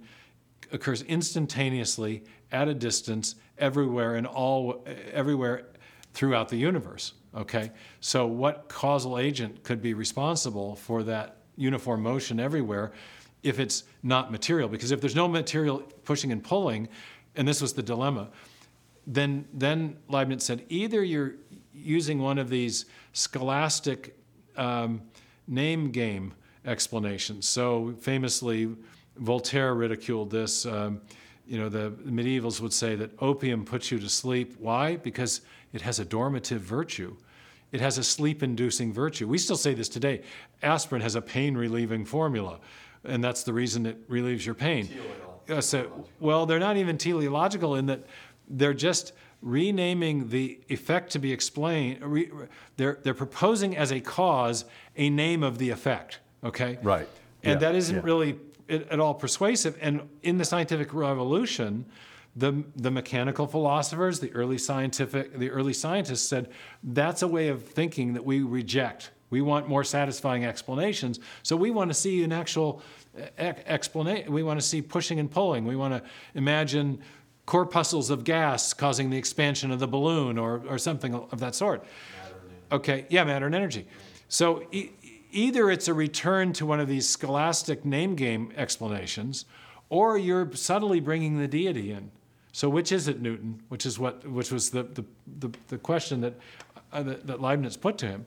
occurs 0.72 1.02
instantaneously 1.04 2.24
at 2.52 2.68
a 2.68 2.74
distance 2.74 3.36
everywhere 3.58 4.16
and 4.16 4.26
all 4.26 4.86
everywhere 5.12 5.68
throughout 6.14 6.50
the 6.50 6.58
universe 6.58 7.14
okay? 7.36 7.72
So 8.00 8.26
what 8.26 8.70
causal 8.70 9.20
agent 9.20 9.64
could 9.64 9.82
be 9.82 9.94
responsible 9.94 10.76
for 10.76 11.04
that 11.04 11.38
uniform 11.58 12.02
motion 12.02 12.40
everywhere 12.40 12.94
if 13.44 13.60
it's 13.60 13.84
not 14.04 14.32
material? 14.32 14.70
Because 14.70 14.92
if 14.92 15.02
there's 15.02 15.16
no 15.16 15.28
material 15.28 15.80
pushing 16.04 16.32
and 16.32 16.44
pulling 16.44 16.88
and 17.36 17.48
this 17.48 17.62
was 17.62 17.74
the 17.74 17.84
dilemma 17.84 18.30
then 19.08 19.46
then 19.54 19.98
leibniz 20.08 20.44
said 20.44 20.66
either 20.70 21.04
you're 21.04 21.36
using 21.74 22.20
one 22.20 22.40
of 22.40 22.50
these 22.50 22.86
scholastic 23.14 24.18
um, 24.58 25.02
name 25.48 25.92
game 25.92 26.34
explanations. 26.66 27.48
So 27.48 27.96
famously, 28.00 28.76
Voltaire 29.18 29.74
ridiculed 29.74 30.32
this. 30.32 30.66
Um, 30.66 31.02
you 31.48 31.60
know, 31.60 31.70
the 31.70 31.92
medievals 32.06 32.60
would 32.60 32.74
say 32.74 32.96
that 32.96 33.12
opium 33.22 33.66
puts 33.66 33.92
you 33.92 34.00
to 34.00 34.10
sleep. 34.10 34.56
Why? 34.60 34.96
Because 34.96 35.42
it 35.74 35.82
has 35.82 36.00
a 36.00 36.06
dormitive 36.06 36.62
virtue. 36.62 37.16
It 37.72 37.82
has 37.82 37.98
a 37.98 38.04
sleep 38.04 38.42
inducing 38.42 38.94
virtue. 38.94 39.28
We 39.28 39.38
still 39.38 39.58
say 39.58 39.74
this 39.74 39.90
today. 39.90 40.22
Aspirin 40.64 41.02
has 41.02 41.16
a 41.16 41.22
pain 41.22 41.56
relieving 41.56 42.06
formula, 42.06 42.60
and 43.04 43.24
that's 43.24 43.44
the 43.44 43.54
reason 43.54 43.86
it 43.86 43.98
relieves 44.08 44.46
your 44.46 44.56
pain. 44.56 44.90
Uh, 45.50 45.62
so, 45.62 46.08
well, 46.20 46.46
they're 46.46 46.60
not 46.60 46.78
even 46.78 46.98
teleological 46.98 47.76
in 47.76 47.86
that 47.88 48.06
they're 48.48 48.74
just 48.74 49.14
renaming 49.42 50.30
the 50.30 50.60
effect 50.70 51.12
to 51.12 51.20
be 51.20 51.32
explained. 51.32 52.02
Re, 52.02 52.32
they're, 52.78 53.00
they're 53.04 53.14
proposing 53.14 53.78
as 53.78 53.92
a 53.92 54.00
cause 54.00 54.66
a 54.96 55.10
name 55.10 55.44
of 55.44 55.58
the 55.58 55.70
effect. 55.70 56.20
Okay. 56.46 56.78
Right. 56.82 57.08
And 57.44 57.60
yeah. 57.62 57.68
that 57.68 57.76
isn't 57.76 57.96
yeah. 57.98 58.02
really 58.04 58.40
at 58.70 59.00
all 59.00 59.14
persuasive. 59.14 59.78
And 59.82 60.08
in 60.24 60.38
the 60.38 60.46
scientific 60.46 60.94
revolution, 60.94 61.86
the, 62.36 62.64
the 62.76 62.92
mechanical 62.92 63.48
philosophers, 63.48 64.20
the 64.20 64.32
early 64.34 64.58
scientific, 64.58 65.38
the 65.38 65.50
early 65.50 65.74
scientists 65.74 66.28
said 66.28 66.50
that's 66.84 67.22
a 67.22 67.28
way 67.28 67.48
of 67.48 67.64
thinking 67.64 68.14
that 68.14 68.26
we 68.26 68.42
reject. 68.42 69.12
We 69.30 69.42
want 69.42 69.68
more 69.68 69.84
satisfying 69.84 70.46
explanations. 70.46 71.20
So 71.44 71.56
we 71.56 71.72
want 71.72 71.90
to 71.90 71.94
see 71.94 72.24
an 72.24 72.32
actual 72.32 72.82
eh, 73.38 73.54
explanation. 73.66 74.32
We 74.32 74.44
want 74.44 74.60
to 74.60 74.66
see 74.66 74.82
pushing 74.82 75.20
and 75.20 75.30
pulling. 75.30 75.66
We 75.66 75.76
want 75.76 75.94
to 75.94 76.10
imagine 76.36 77.00
corpuscles 77.46 78.10
of 78.10 78.24
gas 78.24 78.74
causing 78.74 79.10
the 79.10 79.18
expansion 79.18 79.72
of 79.72 79.80
the 79.80 79.88
balloon 79.88 80.38
or, 80.38 80.64
or 80.68 80.78
something 80.78 81.14
of 81.14 81.40
that 81.40 81.56
sort. 81.56 81.86
Okay, 82.72 83.06
yeah, 83.10 83.24
matter 83.24 83.46
and 83.46 83.56
energy. 83.56 83.88
So 84.28 84.64
e- 84.72 84.92
either 85.36 85.70
it's 85.70 85.88
a 85.88 85.94
return 85.94 86.54
to 86.54 86.66
one 86.66 86.80
of 86.80 86.88
these 86.88 87.08
scholastic 87.08 87.84
name 87.86 88.16
game 88.16 88.52
explanations, 88.56 89.46
or 89.90 90.18
you're 90.18 90.52
subtly 90.54 91.00
bringing 91.00 91.38
the 91.38 91.48
deity 91.48 91.92
in. 91.92 92.10
So 92.52 92.70
which 92.70 92.92
is 92.92 93.08
it, 93.08 93.22
Newton? 93.22 93.62
Which 93.68 93.86
is 93.86 94.00
what, 94.00 94.26
which 94.26 94.52
was 94.52 94.70
the, 94.70 94.84
the, 94.84 95.04
the, 95.40 95.52
the 95.68 95.78
question 95.78 96.22
that, 96.22 96.36
uh, 96.94 97.04
that, 97.04 97.28
that 97.28 97.42
Leibniz 97.42 97.76
put 97.76 97.98
to 98.00 98.08
him. 98.08 98.26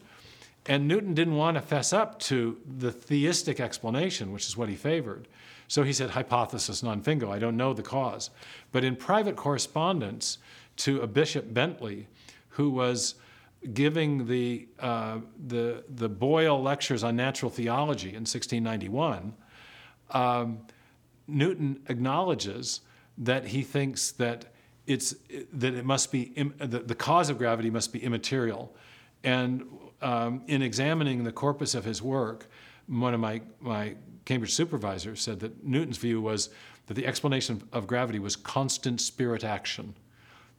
And 0.66 0.86
Newton 0.86 1.14
didn't 1.14 1.36
want 1.36 1.56
to 1.56 1.62
fess 1.62 1.94
up 1.94 2.18
to 2.20 2.58
the 2.78 2.92
theistic 2.92 3.58
explanation, 3.58 4.30
which 4.32 4.46
is 4.46 4.56
what 4.56 4.68
he 4.68 4.76
favored. 4.76 5.26
So 5.66 5.82
he 5.82 5.94
said, 5.94 6.10
hypothesis 6.10 6.82
non 6.82 7.02
fingo, 7.02 7.30
I 7.30 7.38
don't 7.38 7.56
know 7.56 7.72
the 7.72 7.82
cause. 7.82 8.28
But 8.70 8.84
in 8.84 8.96
private 8.96 9.34
correspondence 9.34 10.38
to 10.78 11.00
a 11.00 11.06
Bishop 11.06 11.54
Bentley, 11.54 12.06
who 12.50 12.68
was 12.68 13.14
giving 13.74 14.26
the, 14.26 14.68
uh, 14.78 15.18
the, 15.46 15.84
the 15.88 16.08
Boyle 16.08 16.62
lectures 16.62 17.02
on 17.04 17.16
natural 17.16 17.50
theology 17.50 18.10
in 18.10 18.24
1691, 18.24 19.34
um, 20.10 20.60
Newton 21.26 21.80
acknowledges 21.88 22.80
that 23.18 23.46
he 23.46 23.62
thinks 23.62 24.12
that 24.12 24.46
it's 24.86 25.14
that 25.52 25.74
it 25.74 25.84
must 25.84 26.10
be 26.10 26.22
Im, 26.36 26.54
the, 26.58 26.78
the 26.78 26.94
cause 26.94 27.28
of 27.28 27.36
gravity 27.36 27.68
must 27.68 27.92
be 27.92 28.02
immaterial, 28.02 28.74
and 29.22 29.64
um, 30.00 30.42
in 30.46 30.62
examining 30.62 31.24
the 31.24 31.32
corpus 31.32 31.74
of 31.74 31.84
his 31.84 32.00
work, 32.00 32.48
one 32.86 33.12
of 33.12 33.20
my 33.20 33.42
my 33.60 33.94
Cambridge 34.24 34.54
supervisors 34.54 35.20
said 35.20 35.40
that 35.40 35.62
Newton's 35.64 35.98
view 35.98 36.22
was 36.22 36.48
that 36.86 36.94
the 36.94 37.06
explanation 37.06 37.62
of 37.72 37.86
gravity 37.86 38.18
was 38.18 38.34
constant 38.34 39.00
spirit 39.00 39.44
action, 39.44 39.94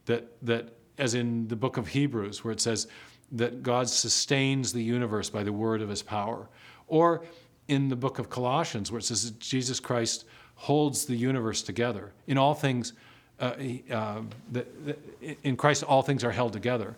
that 0.05 0.27
that 0.43 0.75
as 0.99 1.13
in 1.13 1.47
the 1.47 1.55
book 1.55 1.77
of 1.77 1.87
Hebrews 1.87 2.43
where 2.43 2.51
it 2.51 2.61
says 2.61 2.87
that 3.31 3.63
God 3.63 3.89
sustains 3.89 4.73
the 4.73 4.83
universe 4.83 5.29
by 5.29 5.43
the 5.43 5.53
word 5.53 5.81
of 5.81 5.89
His 5.89 6.01
power, 6.01 6.49
or 6.87 7.23
in 7.67 7.89
the 7.89 7.95
book 7.95 8.19
of 8.19 8.29
Colossians 8.29 8.91
where 8.91 8.99
it 8.99 9.03
says 9.03 9.31
that 9.31 9.39
Jesus 9.39 9.79
Christ 9.79 10.25
holds 10.55 11.05
the 11.05 11.15
universe 11.15 11.61
together. 11.61 12.11
In 12.27 12.37
all 12.37 12.53
things, 12.53 12.93
uh, 13.39 13.53
uh, 13.91 14.21
the, 14.51 14.65
the, 14.83 14.97
in 15.43 15.55
Christ, 15.55 15.83
all 15.83 16.01
things 16.01 16.23
are 16.23 16.31
held 16.31 16.51
together. 16.51 16.97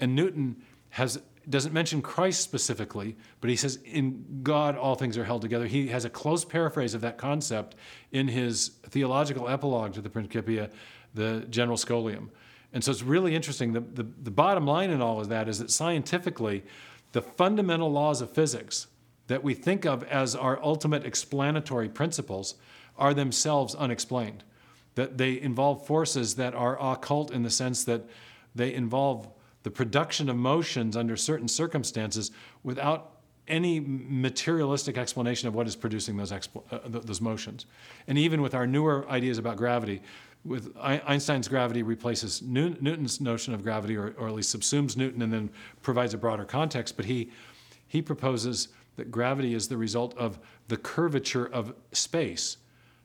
And 0.00 0.14
Newton 0.14 0.62
has, 0.90 1.20
doesn't 1.50 1.74
mention 1.74 2.00
Christ 2.00 2.40
specifically, 2.40 3.16
but 3.40 3.50
he 3.50 3.56
says, 3.56 3.78
in 3.84 4.40
God, 4.42 4.76
all 4.76 4.94
things 4.94 5.18
are 5.18 5.24
held 5.24 5.42
together. 5.42 5.66
He 5.66 5.88
has 5.88 6.04
a 6.04 6.10
close 6.10 6.44
paraphrase 6.44 6.94
of 6.94 7.02
that 7.02 7.18
concept 7.18 7.74
in 8.12 8.28
his 8.28 8.70
theological 8.88 9.48
epilogue 9.48 9.92
to 9.94 10.00
the 10.00 10.08
Principia, 10.08 10.70
the 11.14 11.46
General 11.50 11.76
Scholium. 11.76 12.28
And 12.72 12.82
so 12.82 12.90
it's 12.90 13.02
really 13.02 13.34
interesting. 13.34 13.72
The, 13.72 13.80
the, 13.80 14.02
the 14.22 14.30
bottom 14.30 14.66
line 14.66 14.90
in 14.90 15.02
all 15.02 15.20
of 15.20 15.28
that 15.28 15.48
is 15.48 15.58
that 15.58 15.70
scientifically, 15.70 16.64
the 17.12 17.22
fundamental 17.22 17.90
laws 17.90 18.20
of 18.20 18.30
physics 18.30 18.86
that 19.26 19.42
we 19.42 19.54
think 19.54 19.84
of 19.84 20.02
as 20.04 20.34
our 20.34 20.62
ultimate 20.62 21.04
explanatory 21.04 21.88
principles 21.88 22.54
are 22.96 23.14
themselves 23.14 23.74
unexplained. 23.74 24.44
That 24.94 25.16
they 25.16 25.40
involve 25.40 25.86
forces 25.86 26.34
that 26.36 26.54
are 26.54 26.78
occult 26.80 27.30
in 27.30 27.42
the 27.42 27.50
sense 27.50 27.84
that 27.84 28.04
they 28.54 28.74
involve 28.74 29.28
the 29.62 29.70
production 29.70 30.28
of 30.28 30.36
motions 30.36 30.96
under 30.96 31.16
certain 31.16 31.48
circumstances 31.48 32.30
without 32.62 33.12
any 33.48 33.80
materialistic 33.80 34.96
explanation 34.96 35.48
of 35.48 35.54
what 35.54 35.66
is 35.66 35.74
producing 35.76 36.16
those, 36.16 36.32
uh, 36.32 36.38
those 36.86 37.20
motions. 37.20 37.66
And 38.06 38.16
even 38.18 38.40
with 38.40 38.54
our 38.54 38.66
newer 38.66 39.08
ideas 39.08 39.38
about 39.38 39.56
gravity, 39.56 40.02
with 40.44 40.76
Einstein's 40.80 41.46
gravity 41.46 41.82
replaces 41.82 42.42
Newton's 42.42 43.20
notion 43.20 43.54
of 43.54 43.62
gravity, 43.62 43.96
or, 43.96 44.14
or, 44.18 44.28
at 44.28 44.34
least 44.34 44.56
subsumes 44.56 44.96
Newton 44.96 45.22
and 45.22 45.32
then 45.32 45.50
provides 45.82 46.14
a 46.14 46.18
broader 46.18 46.44
context. 46.44 46.96
But 46.96 47.06
he, 47.06 47.30
he 47.86 48.02
proposes 48.02 48.68
that 48.96 49.10
gravity 49.10 49.54
is 49.54 49.68
the 49.68 49.76
result 49.76 50.16
of 50.16 50.38
the 50.68 50.76
curvature 50.76 51.46
of 51.46 51.74
space. 51.92 52.56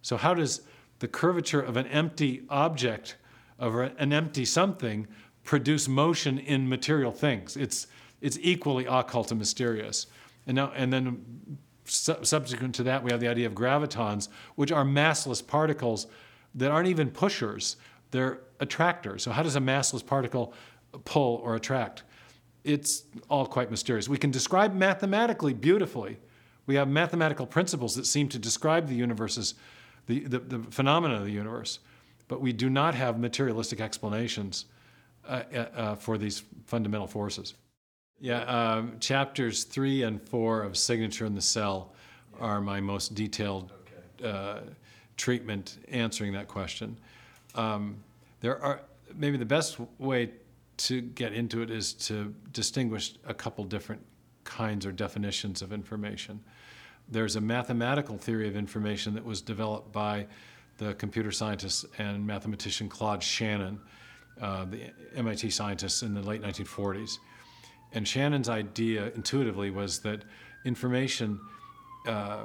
So, 0.02 0.18
how 0.18 0.34
does 0.34 0.62
the 1.00 1.08
curvature 1.08 1.62
of 1.62 1.78
an 1.78 1.86
empty 1.88 2.44
object, 2.50 3.18
of 3.60 3.76
an 3.76 4.14
empty 4.14 4.46
something, 4.46 5.08
produce 5.44 5.88
motion 5.88 6.40
in 6.40 6.68
material 6.68 7.12
things? 7.12 7.56
It's, 7.56 7.88
it's 8.20 8.40
equally 8.42 8.86
occult 8.86 9.32
and 9.32 9.40
mysterious. 9.40 10.08
And, 10.48 10.56
now, 10.56 10.72
and 10.76 10.92
then, 10.92 11.58
su- 11.86 12.24
subsequent 12.24 12.74
to 12.76 12.84
that, 12.84 13.04
we 13.04 13.12
have 13.12 13.20
the 13.20 13.28
idea 13.28 13.46
of 13.46 13.54
gravitons, 13.54 14.28
which 14.56 14.72
are 14.72 14.84
massless 14.84 15.46
particles 15.46 16.08
that 16.58 16.72
aren't 16.72 16.90
even 16.90 17.10
pushers, 17.10 17.78
they're 18.12 18.40
attractors. 18.60 19.24
So, 19.24 19.32
how 19.32 19.44
does 19.44 19.56
a 19.56 19.62
massless 19.62 20.06
particle 20.06 20.54
pull 21.06 21.38
or 21.38 21.56
attract? 21.56 22.04
It's 22.64 23.04
all 23.30 23.46
quite 23.46 23.72
mysterious. 23.72 24.10
We 24.10 24.18
can 24.18 24.32
describe 24.32 24.74
mathematically 24.74 25.54
beautifully. 25.54 26.20
We 26.66 26.76
have 26.76 26.90
mathematical 26.90 27.46
principles 27.46 27.96
that 27.96 28.06
seem 28.06 28.28
to 28.30 28.40
describe 28.40 28.88
the 28.88 28.96
universe's, 28.96 29.54
the, 30.08 30.20
the, 30.22 30.40
the 30.40 30.60
phenomena 30.60 31.16
of 31.16 31.24
the 31.24 31.32
universe, 31.32 31.80
but 32.28 32.42
we 32.42 32.52
do 32.52 32.70
not 32.70 32.94
have 32.94 33.20
materialistic 33.20 33.80
explanations 33.80 34.66
uh, 35.26 35.44
uh, 35.54 35.58
uh 35.58 35.96
for 35.96 36.18
these 36.18 36.44
fundamental 36.66 37.08
forces. 37.08 37.54
Yeah, 38.20 38.42
um, 38.42 38.98
chapters 39.00 39.64
three 39.64 40.04
and 40.04 40.22
four 40.22 40.64
of 40.64 40.76
Signature 40.76 41.26
in 41.26 41.36
the 41.36 41.42
Cell 41.42 41.94
are 42.40 42.60
my 42.60 42.82
most 42.82 43.16
detailed 43.16 43.72
uh, 44.24 44.60
treatment 45.18 45.78
answering 45.90 46.34
that 46.34 46.48
question. 46.48 46.98
Um, 47.56 47.98
there 48.40 48.62
are 48.64 48.82
maybe 49.16 49.38
the 49.38 49.46
best 49.46 49.78
way 50.00 50.32
to 50.78 51.02
get 51.02 51.34
into 51.34 51.62
it 51.62 51.72
is 51.72 51.94
to 51.94 52.34
distinguish 52.52 53.16
a 53.26 53.34
couple 53.34 53.64
different 53.64 54.02
kinds 54.44 54.86
or 54.86 54.92
definitions 54.92 55.62
of 55.62 55.74
information. 55.74 56.40
There's 57.10 57.36
a 57.36 57.42
mathematical 57.42 58.18
theory 58.18 58.48
of 58.48 58.56
information 58.56 59.14
that 59.16 59.26
was 59.26 59.42
developed 59.42 59.92
by 59.92 60.28
the 60.78 60.94
computer 60.96 61.32
scientist 61.32 61.86
and 61.98 62.26
mathematician 62.26 62.88
Claude 62.88 63.24
Shannon, 63.24 63.80
uh, 64.40 64.66
the 64.66 64.92
MIT 65.16 65.50
scientist 65.50 66.04
in 66.04 66.14
the 66.14 66.22
late 66.22 66.42
1940s. 66.42 67.18
And 67.94 68.08
Shannon's 68.08 68.50
idea 68.50 69.12
intuitively 69.16 69.72
was 69.72 70.00
that 70.00 70.24
information 70.66 71.40
uh, 72.08 72.44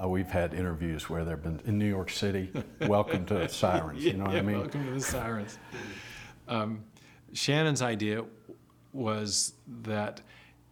Uh, 0.00 0.08
we've 0.08 0.30
had 0.30 0.54
interviews 0.54 1.10
where 1.10 1.24
they've 1.24 1.42
been 1.42 1.60
in 1.66 1.78
New 1.78 1.88
York 1.88 2.10
City. 2.10 2.50
Welcome 2.86 3.26
to 3.26 3.34
the 3.34 3.48
sirens. 3.48 4.04
You 4.04 4.14
know 4.14 4.24
what 4.24 4.32
yeah, 4.32 4.38
I 4.38 4.42
mean? 4.42 4.58
Welcome 4.58 4.86
to 4.86 4.94
the 4.94 5.00
sirens. 5.00 5.58
Um, 6.48 6.84
Shannon's 7.32 7.82
idea 7.82 8.24
was 8.92 9.54
that 9.82 10.22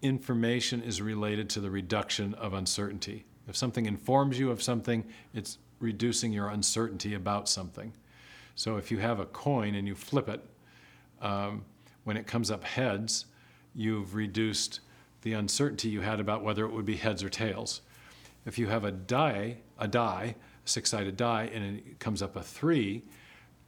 information 0.03 0.83
is 0.83 1.03
related 1.03 1.51
to 1.51 1.61
the 1.61 1.71
reduction 1.71 2.35
of 2.35 2.55
uncertainty. 2.55 3.25
If 3.47 3.57
something 3.57 3.87
informs 3.87 4.39
you 4.39 4.51
of 4.51 4.63
something, 4.63 5.05
it's 5.35 5.59
reducing 5.81 6.33
your 6.33 6.49
uncertainty 6.49 7.15
about 7.15 7.49
something. 7.49 7.93
So 8.55 8.77
if 8.77 8.91
you 8.91 8.99
have 8.99 9.21
a 9.21 9.27
coin 9.27 9.75
and 9.75 9.87
you 9.87 9.95
flip 9.95 10.29
it, 10.29 10.45
um, 11.21 11.65
when 12.05 12.17
it 12.17 12.27
comes 12.27 12.51
up 12.51 12.65
heads, 12.65 13.27
you've 13.75 14.15
reduced 14.15 14.81
the 15.23 15.35
uncertainty 15.35 15.89
you 15.89 16.01
had 16.01 16.21
about 16.21 16.43
whether 16.43 16.65
it 16.65 16.73
would 16.73 16.87
be 16.87 16.97
heads 16.97 17.23
or 17.23 17.29
tails. 17.29 17.83
If 18.47 18.59
you 18.59 18.67
have 18.69 18.85
a 18.85 18.93
die, 18.93 19.59
a 19.79 19.87
die, 19.87 20.35
six-sided 20.65 21.17
die, 21.17 21.51
and 21.53 21.79
it 21.79 21.99
comes 21.99 22.23
up 22.23 22.37
a 22.37 22.43
three, 22.43 23.03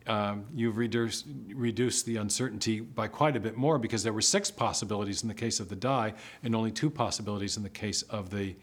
um, 0.06 0.44
you've 0.54 0.76
reduced, 0.76 1.26
reduced 1.54 2.06
the 2.06 2.16
uncertainty 2.16 2.80
by 2.80 3.06
quite 3.06 3.36
a 3.36 3.40
bit 3.40 3.56
more 3.56 3.78
because 3.78 4.02
there 4.02 4.12
were 4.12 4.22
six 4.22 4.50
possibilities 4.50 5.22
in 5.22 5.28
the 5.28 5.34
case 5.34 5.60
of 5.60 5.68
the 5.68 5.76
die 5.76 6.14
and 6.42 6.54
only 6.54 6.70
two 6.70 6.90
possibilities 6.90 7.56
in 7.56 7.62
the 7.62 7.68
case 7.68 8.02
of 8.02 8.30
the, 8.30 8.56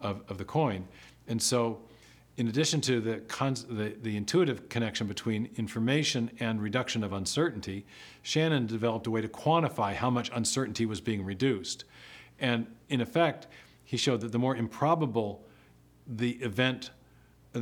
of, 0.00 0.22
of 0.28 0.38
the 0.38 0.44
coin. 0.44 0.86
And 1.26 1.42
so, 1.42 1.80
in 2.36 2.48
addition 2.48 2.82
to 2.82 3.00
the, 3.00 3.22
the, 3.68 3.96
the 4.02 4.16
intuitive 4.16 4.68
connection 4.68 5.06
between 5.06 5.48
information 5.56 6.30
and 6.38 6.60
reduction 6.60 7.02
of 7.02 7.14
uncertainty, 7.14 7.86
Shannon 8.22 8.66
developed 8.66 9.06
a 9.06 9.10
way 9.10 9.22
to 9.22 9.28
quantify 9.28 9.94
how 9.94 10.10
much 10.10 10.30
uncertainty 10.34 10.84
was 10.84 11.00
being 11.00 11.24
reduced. 11.24 11.84
And 12.38 12.66
in 12.90 13.00
effect, 13.00 13.46
he 13.84 13.96
showed 13.96 14.20
that 14.20 14.32
the 14.32 14.38
more 14.38 14.54
improbable 14.54 15.45
the 16.06 16.32
event, 16.32 16.90
uh, 17.54 17.60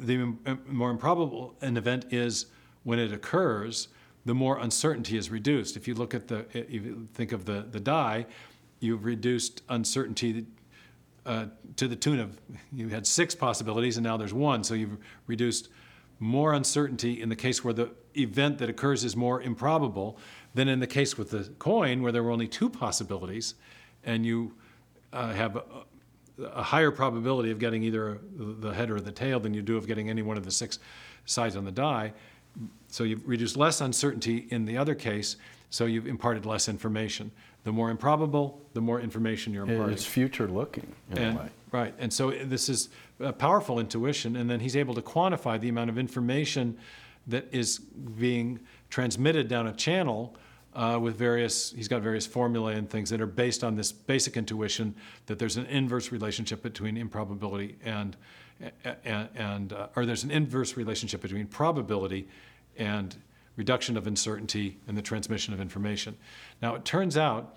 the 0.00 0.34
more 0.66 0.90
improbable 0.90 1.54
an 1.60 1.76
event 1.76 2.06
is 2.10 2.46
when 2.84 2.98
it 2.98 3.12
occurs, 3.12 3.88
the 4.24 4.34
more 4.34 4.58
uncertainty 4.58 5.16
is 5.16 5.30
reduced. 5.30 5.76
If 5.76 5.86
you 5.88 5.94
look 5.94 6.14
at 6.14 6.28
the, 6.28 6.46
if 6.52 6.84
you 6.84 7.08
think 7.14 7.32
of 7.32 7.44
the, 7.44 7.66
the 7.70 7.80
die, 7.80 8.26
you've 8.80 9.04
reduced 9.04 9.62
uncertainty 9.68 10.46
uh, 11.26 11.46
to 11.76 11.88
the 11.88 11.96
tune 11.96 12.20
of, 12.20 12.40
you 12.72 12.88
had 12.88 13.06
six 13.06 13.34
possibilities 13.34 13.96
and 13.96 14.04
now 14.04 14.16
there's 14.16 14.34
one. 14.34 14.64
So 14.64 14.74
you've 14.74 14.98
reduced 15.26 15.68
more 16.18 16.54
uncertainty 16.54 17.20
in 17.22 17.28
the 17.28 17.36
case 17.36 17.62
where 17.62 17.74
the 17.74 17.90
event 18.16 18.58
that 18.58 18.68
occurs 18.68 19.04
is 19.04 19.14
more 19.14 19.40
improbable 19.40 20.18
than 20.54 20.68
in 20.68 20.80
the 20.80 20.86
case 20.86 21.16
with 21.16 21.30
the 21.30 21.44
coin 21.58 22.02
where 22.02 22.10
there 22.10 22.22
were 22.22 22.30
only 22.30 22.48
two 22.48 22.68
possibilities 22.68 23.54
and 24.04 24.26
you 24.26 24.54
uh, 25.12 25.32
have 25.32 25.62
a 26.38 26.62
higher 26.62 26.90
probability 26.90 27.50
of 27.50 27.58
getting 27.58 27.82
either 27.82 28.18
the 28.36 28.70
head 28.70 28.90
or 28.90 29.00
the 29.00 29.12
tail 29.12 29.40
than 29.40 29.54
you 29.54 29.62
do 29.62 29.76
of 29.76 29.86
getting 29.86 30.08
any 30.08 30.22
one 30.22 30.36
of 30.36 30.44
the 30.44 30.50
six 30.50 30.78
sides 31.26 31.56
on 31.56 31.64
the 31.64 31.72
die. 31.72 32.12
So 32.88 33.04
you've 33.04 33.26
reduced 33.26 33.56
less 33.56 33.80
uncertainty 33.80 34.46
in 34.50 34.64
the 34.64 34.76
other 34.76 34.94
case, 34.94 35.36
so 35.70 35.86
you've 35.86 36.06
imparted 36.06 36.46
less 36.46 36.68
information. 36.68 37.30
The 37.64 37.72
more 37.72 37.90
improbable, 37.90 38.62
the 38.72 38.80
more 38.80 39.00
information 39.00 39.52
you're 39.52 39.68
imparting. 39.68 39.92
It's 39.92 40.06
future 40.06 40.48
looking 40.48 40.94
in 41.10 41.18
and, 41.18 41.38
a 41.38 41.42
way. 41.42 41.48
Right, 41.70 41.94
and 41.98 42.12
so 42.12 42.30
this 42.30 42.68
is 42.68 42.88
a 43.20 43.32
powerful 43.32 43.78
intuition, 43.78 44.36
and 44.36 44.48
then 44.48 44.60
he's 44.60 44.76
able 44.76 44.94
to 44.94 45.02
quantify 45.02 45.60
the 45.60 45.68
amount 45.68 45.90
of 45.90 45.98
information 45.98 46.78
that 47.26 47.46
is 47.52 47.78
being 47.78 48.60
transmitted 48.88 49.48
down 49.48 49.66
a 49.66 49.72
channel 49.72 50.34
uh, 50.74 50.98
with 51.00 51.16
various, 51.16 51.72
he's 51.72 51.88
got 51.88 52.02
various 52.02 52.26
formulae 52.26 52.76
and 52.76 52.88
things 52.88 53.10
that 53.10 53.20
are 53.20 53.26
based 53.26 53.64
on 53.64 53.74
this 53.74 53.90
basic 53.90 54.36
intuition 54.36 54.94
that 55.26 55.38
there's 55.38 55.56
an 55.56 55.66
inverse 55.66 56.12
relationship 56.12 56.62
between 56.62 56.96
improbability 56.96 57.76
and, 57.84 58.16
and, 59.04 59.28
and 59.34 59.72
uh, 59.72 59.88
or 59.96 60.06
there's 60.06 60.24
an 60.24 60.30
inverse 60.30 60.76
relationship 60.76 61.20
between 61.22 61.46
probability 61.46 62.28
and 62.76 63.16
reduction 63.56 63.96
of 63.96 64.06
uncertainty 64.06 64.78
and 64.86 64.96
the 64.96 65.02
transmission 65.02 65.52
of 65.52 65.60
information. 65.60 66.16
Now, 66.62 66.76
it 66.76 66.84
turns 66.84 67.16
out 67.16 67.56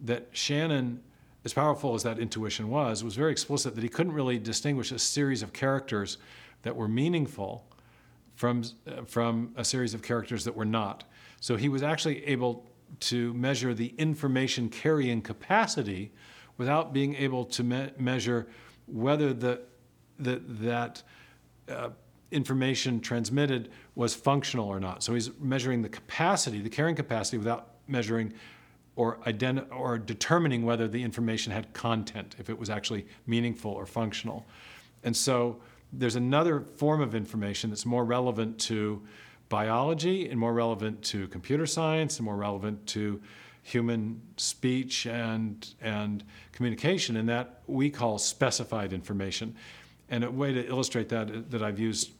that 0.00 0.28
Shannon, 0.32 1.00
as 1.44 1.54
powerful 1.54 1.94
as 1.94 2.02
that 2.02 2.18
intuition 2.18 2.68
was, 2.68 3.02
was 3.02 3.14
very 3.16 3.32
explicit 3.32 3.74
that 3.74 3.82
he 3.82 3.88
couldn't 3.88 4.12
really 4.12 4.38
distinguish 4.38 4.92
a 4.92 4.98
series 4.98 5.42
of 5.42 5.52
characters 5.52 6.18
that 6.62 6.76
were 6.76 6.88
meaningful 6.88 7.64
from, 8.34 8.62
uh, 8.86 9.02
from 9.06 9.52
a 9.56 9.64
series 9.64 9.94
of 9.94 10.02
characters 10.02 10.44
that 10.44 10.54
were 10.54 10.66
not. 10.66 11.04
So 11.40 11.56
he 11.56 11.68
was 11.68 11.82
actually 11.82 12.24
able 12.26 12.66
to 13.00 13.34
measure 13.34 13.74
the 13.74 13.94
information 13.98 14.68
carrying 14.68 15.22
capacity 15.22 16.12
without 16.56 16.92
being 16.92 17.14
able 17.14 17.44
to 17.44 17.62
me- 17.62 17.90
measure 17.98 18.48
whether 18.86 19.32
the, 19.32 19.60
the, 20.18 20.42
that 20.46 21.02
uh, 21.68 21.90
information 22.30 23.00
transmitted 23.00 23.70
was 23.94 24.14
functional 24.14 24.68
or 24.68 24.80
not. 24.80 25.02
So 25.02 25.14
he's 25.14 25.30
measuring 25.38 25.82
the 25.82 25.88
capacity, 25.88 26.60
the 26.60 26.70
carrying 26.70 26.96
capacity, 26.96 27.38
without 27.38 27.74
measuring 27.86 28.32
or, 28.96 29.18
identi- 29.26 29.66
or 29.70 29.98
determining 29.98 30.64
whether 30.64 30.88
the 30.88 31.02
information 31.02 31.52
had 31.52 31.72
content, 31.72 32.34
if 32.38 32.50
it 32.50 32.58
was 32.58 32.68
actually 32.68 33.06
meaningful 33.26 33.70
or 33.70 33.86
functional. 33.86 34.46
And 35.04 35.16
so 35.16 35.60
there's 35.92 36.16
another 36.16 36.60
form 36.60 37.00
of 37.00 37.14
information 37.14 37.70
that's 37.70 37.86
more 37.86 38.04
relevant 38.04 38.58
to 38.60 39.02
biology 39.48 40.28
and 40.28 40.38
more 40.38 40.52
relevant 40.52 41.02
to 41.02 41.28
computer 41.28 41.66
science 41.66 42.18
and 42.18 42.24
more 42.24 42.36
relevant 42.36 42.86
to 42.88 43.20
human 43.62 44.20
speech 44.36 45.06
and, 45.06 45.74
and 45.80 46.24
communication, 46.52 47.16
and 47.16 47.28
that 47.28 47.62
we 47.66 47.90
call 47.90 48.18
specified 48.18 48.92
information. 48.92 49.54
And 50.10 50.24
a 50.24 50.30
way 50.30 50.52
to 50.52 50.66
illustrate 50.66 51.10
that 51.10 51.50
that 51.50 51.62
I've 51.62 51.78
used 51.78 52.12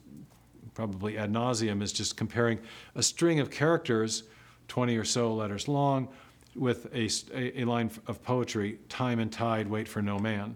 probably 0.75 1.17
ad 1.17 1.33
nauseum 1.33 1.81
is 1.81 1.91
just 1.91 2.15
comparing 2.15 2.59
a 2.95 3.03
string 3.03 3.39
of 3.39 3.49
characters, 3.49 4.23
20 4.67 4.95
or 4.95 5.03
so 5.03 5.33
letters 5.33 5.67
long, 5.67 6.07
with 6.55 6.85
a, 6.93 7.09
a, 7.33 7.65
line 7.65 7.91
of 8.07 8.23
poetry, 8.23 8.79
time 8.87 9.19
and 9.19 9.31
tide, 9.31 9.67
wait 9.67 9.87
for 9.87 10.01
no 10.01 10.19
man. 10.19 10.55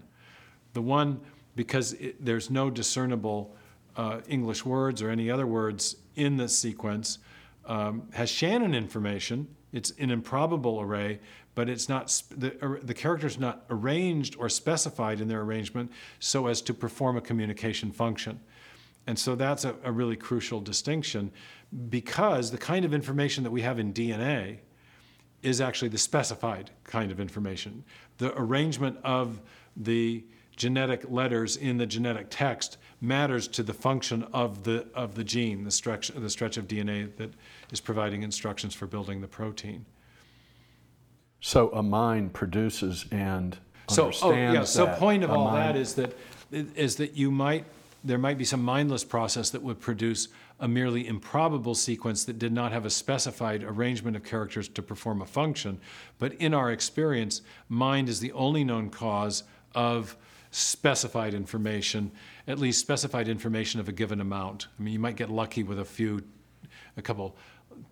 The 0.72 0.82
one, 0.82 1.20
because 1.56 1.92
it, 1.94 2.24
there's 2.24 2.50
no 2.50 2.70
discernible 2.70 3.54
uh, 3.96 4.20
English 4.28 4.64
words 4.64 5.02
or 5.02 5.10
any 5.10 5.30
other 5.30 5.46
words 5.46 5.96
in 6.16 6.36
the 6.36 6.48
sequence 6.48 7.18
um, 7.66 8.08
has 8.12 8.28
Shannon 8.28 8.74
information. 8.74 9.48
It's 9.72 9.92
an 9.98 10.10
improbable 10.10 10.80
array, 10.80 11.20
but 11.54 11.68
it's 11.68 11.88
not 11.88 12.22
the, 12.30 12.78
the 12.82 12.94
character's 12.94 13.38
not 13.38 13.64
arranged 13.70 14.36
or 14.38 14.48
specified 14.48 15.20
in 15.20 15.28
their 15.28 15.40
arrangement 15.40 15.90
so 16.18 16.46
as 16.46 16.62
to 16.62 16.74
perform 16.74 17.16
a 17.16 17.20
communication 17.20 17.92
function. 17.92 18.40
And 19.06 19.18
so 19.18 19.34
that's 19.34 19.64
a, 19.64 19.74
a 19.84 19.92
really 19.92 20.16
crucial 20.16 20.60
distinction 20.60 21.30
because 21.88 22.50
the 22.50 22.58
kind 22.58 22.84
of 22.84 22.94
information 22.94 23.44
that 23.44 23.50
we 23.50 23.62
have 23.62 23.78
in 23.78 23.92
DNA 23.92 24.58
is 25.42 25.60
actually 25.60 25.88
the 25.88 25.98
specified 25.98 26.70
kind 26.84 27.12
of 27.12 27.20
information. 27.20 27.84
The 28.18 28.36
arrangement 28.38 28.98
of 29.04 29.40
the 29.76 30.24
genetic 30.56 31.04
letters 31.10 31.56
in 31.56 31.76
the 31.76 31.86
genetic 31.86 32.28
text 32.30 32.78
matters 33.04 33.46
to 33.48 33.62
the 33.62 33.74
function 33.74 34.24
of 34.32 34.64
the, 34.64 34.86
of 34.94 35.14
the 35.14 35.24
gene, 35.24 35.64
the 35.64 35.70
stretch, 35.70 36.08
the 36.08 36.30
stretch 36.30 36.56
of 36.56 36.66
DNA 36.66 37.14
that 37.16 37.30
is 37.70 37.80
providing 37.80 38.22
instructions 38.22 38.74
for 38.74 38.86
building 38.86 39.20
the 39.20 39.28
protein. 39.28 39.84
So 41.40 41.70
a 41.70 41.82
mind 41.82 42.32
produces 42.32 43.04
and 43.10 43.58
so, 43.88 44.06
understands. 44.06 44.50
Oh, 44.50 44.52
yeah. 44.52 44.64
So 44.64 44.86
point 44.98 45.24
of 45.24 45.30
all 45.30 45.50
mind... 45.50 45.56
that 45.56 45.76
is 45.76 45.94
that 45.94 46.16
is 46.50 46.96
that 46.96 47.16
you 47.16 47.30
might 47.30 47.66
there 48.02 48.18
might 48.18 48.38
be 48.38 48.44
some 48.44 48.62
mindless 48.62 49.02
process 49.02 49.50
that 49.50 49.62
would 49.62 49.80
produce 49.80 50.28
a 50.60 50.68
merely 50.68 51.06
improbable 51.06 51.74
sequence 51.74 52.24
that 52.24 52.38
did 52.38 52.52
not 52.52 52.70
have 52.70 52.84
a 52.84 52.90
specified 52.90 53.64
arrangement 53.64 54.16
of 54.16 54.22
characters 54.22 54.68
to 54.68 54.82
perform 54.82 55.22
a 55.22 55.26
function. 55.26 55.80
But 56.18 56.34
in 56.34 56.54
our 56.54 56.70
experience, 56.70 57.40
mind 57.68 58.08
is 58.08 58.20
the 58.20 58.32
only 58.32 58.62
known 58.62 58.90
cause 58.90 59.42
of 59.74 60.16
specified 60.54 61.34
information, 61.34 62.12
at 62.46 62.60
least 62.60 62.78
specified 62.78 63.28
information 63.28 63.80
of 63.80 63.88
a 63.88 63.92
given 63.92 64.20
amount. 64.20 64.68
I 64.78 64.82
mean, 64.82 64.92
you 64.92 65.00
might 65.00 65.16
get 65.16 65.28
lucky 65.28 65.64
with 65.64 65.80
a 65.80 65.84
few, 65.84 66.22
a 66.96 67.02
couple, 67.02 67.36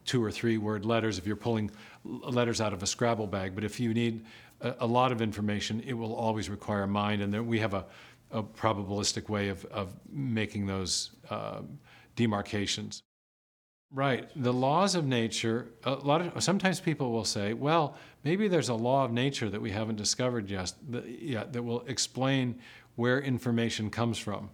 two 0.04 0.22
or 0.22 0.30
three 0.30 0.58
word 0.58 0.84
letters 0.84 1.18
if 1.18 1.26
you're 1.26 1.34
pulling 1.34 1.72
letters 2.04 2.60
out 2.60 2.72
of 2.72 2.80
a 2.80 2.86
Scrabble 2.86 3.26
bag. 3.26 3.56
But 3.56 3.64
if 3.64 3.80
you 3.80 3.92
need 3.92 4.24
a, 4.60 4.76
a 4.78 4.86
lot 4.86 5.10
of 5.10 5.20
information, 5.20 5.82
it 5.84 5.94
will 5.94 6.14
always 6.14 6.48
require 6.48 6.84
a 6.84 6.88
mind. 6.88 7.20
And 7.20 7.34
there, 7.34 7.42
we 7.42 7.58
have 7.58 7.74
a, 7.74 7.84
a, 8.30 8.44
probabilistic 8.44 9.28
way 9.28 9.48
of, 9.48 9.64
of 9.66 9.92
making 10.08 10.66
those 10.66 11.10
uh, 11.30 11.62
demarcations. 12.14 13.02
Right. 13.95 14.30
The 14.34 14.53
laws 14.53 14.95
of 14.95 15.05
nature, 15.05 15.68
a 15.84 15.93
lot 15.93 16.22
of 16.22 16.43
sometimes 16.43 16.80
people 16.80 17.12
will 17.12 17.26
say, 17.26 17.53
well, 17.53 17.97
maybe 18.24 18.49
there's 18.49 18.70
a 18.70 18.74
law 18.74 19.05
of 19.05 19.12
nature 19.12 19.51
that 19.51 19.61
we 19.61 19.70
haven't 19.70 19.97
discovered 19.97 20.49
yet, 20.49 20.72
yet 21.05 21.53
that 21.53 21.62
will 21.62 21.82
explain 21.82 22.59
where 22.97 23.20
information 23.20 23.90
comes 23.90 24.18
from. 24.18 24.49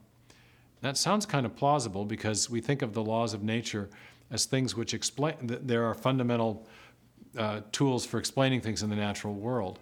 That 0.81 0.97
sounds 0.97 1.25
kind 1.25 1.47
of 1.47 1.55
plausible 1.55 2.05
because 2.05 2.51
we 2.51 2.61
think 2.61 2.83
of 2.83 2.95
the 2.95 3.03
laws 3.03 3.33
of 3.33 3.45
nature 3.45 3.89
as 4.31 4.45
things 4.45 4.75
which 4.77 4.93
explain, 4.93 5.37
there 5.41 5.85
are 5.85 5.95
fundamental 5.95 6.67
uh, 7.37 7.61
tools 7.71 8.05
for 8.05 8.19
explaining 8.19 8.61
things 8.61 8.83
in 8.83 8.91
the 8.91 8.97
natural 8.97 9.35
world. 9.35 9.79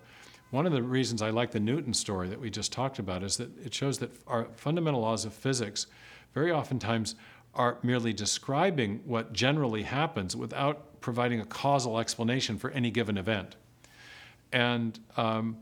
One 0.51 0.67
of 0.67 0.73
the 0.73 0.83
reasons 0.83 1.23
I 1.23 1.31
like 1.31 1.51
the 1.51 1.61
Newton 1.61 1.95
story 1.95 2.29
that 2.29 2.41
we 2.41 2.51
just 2.51 2.73
talked 2.73 2.99
about 2.99 3.23
is 3.23 3.37
that 3.39 3.51
it 3.65 3.75
shows 3.75 3.99
that 3.99 4.11
our 4.27 4.49
fundamental 4.57 5.01
laws 5.01 5.25
of 5.25 5.33
physics 5.33 5.87
very 6.35 6.53
oftentimes 6.53 7.17
are 7.57 7.79
merely 7.83 8.13
describing 8.13 9.01
what 9.05 9.33
generally 9.33 9.83
happens 9.83 10.37
without 10.37 11.01
providing 11.01 11.41
a 11.41 11.45
causal 11.45 11.99
explanation 11.99 12.59
for 12.59 12.71
any 12.71 12.91
given 12.91 13.17
event. 13.17 13.57
And 14.53 14.99
um, 15.17 15.57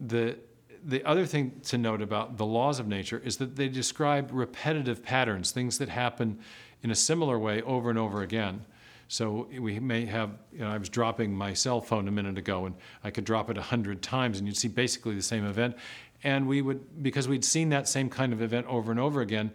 the, 0.00 0.36
the 0.84 1.04
other 1.04 1.26
thing 1.26 1.60
to 1.64 1.78
note 1.78 2.02
about 2.02 2.36
the 2.36 2.46
laws 2.46 2.78
of 2.78 2.86
nature 2.86 3.20
is 3.24 3.36
that 3.38 3.56
they 3.56 3.68
describe 3.68 4.30
repetitive 4.32 5.02
patterns, 5.02 5.50
things 5.50 5.78
that 5.78 5.88
happen 5.88 6.38
in 6.82 6.90
a 6.90 6.94
similar 6.94 7.38
way 7.38 7.62
over 7.62 7.90
and 7.90 7.98
over 7.98 8.22
again. 8.22 8.64
So 9.08 9.48
we 9.58 9.78
may 9.78 10.06
have, 10.06 10.30
you 10.52 10.60
know, 10.60 10.68
I 10.68 10.78
was 10.78 10.88
dropping 10.88 11.34
my 11.34 11.52
cell 11.52 11.80
phone 11.80 12.08
a 12.08 12.10
minute 12.10 12.38
ago 12.38 12.64
and 12.64 12.74
I 13.04 13.10
could 13.10 13.24
drop 13.24 13.50
it 13.50 13.58
a 13.58 13.62
hundred 13.62 14.02
times 14.02 14.38
and 14.38 14.48
you'd 14.48 14.56
see 14.56 14.68
basically 14.68 15.14
the 15.14 15.22
same 15.22 15.44
event. 15.44 15.76
And 16.24 16.48
we 16.48 16.62
would, 16.62 17.02
because 17.02 17.28
we'd 17.28 17.44
seen 17.44 17.68
that 17.70 17.88
same 17.88 18.08
kind 18.08 18.32
of 18.32 18.40
event 18.40 18.66
over 18.68 18.90
and 18.90 18.98
over 18.98 19.20
again, 19.20 19.50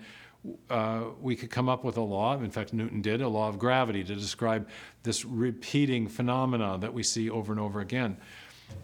uh, 0.70 1.04
we 1.22 1.36
could 1.36 1.50
come 1.50 1.70
up 1.70 1.84
with 1.84 1.98
a 1.98 2.02
law, 2.02 2.38
in 2.40 2.52
fact, 2.52 2.74
Newton 2.74 3.02
did, 3.02 3.22
a 3.22 3.28
law 3.28 3.50
of 3.50 3.58
gravity 3.58 4.04
to 4.04 4.16
describe 4.16 4.68
this 5.04 5.26
repeating 5.26 6.08
phenomena 6.08 6.78
that 6.80 6.94
we 6.94 7.04
see 7.04 7.30
over 7.30 7.52
and 7.52 7.60
over 7.60 7.80
again. 7.80 8.18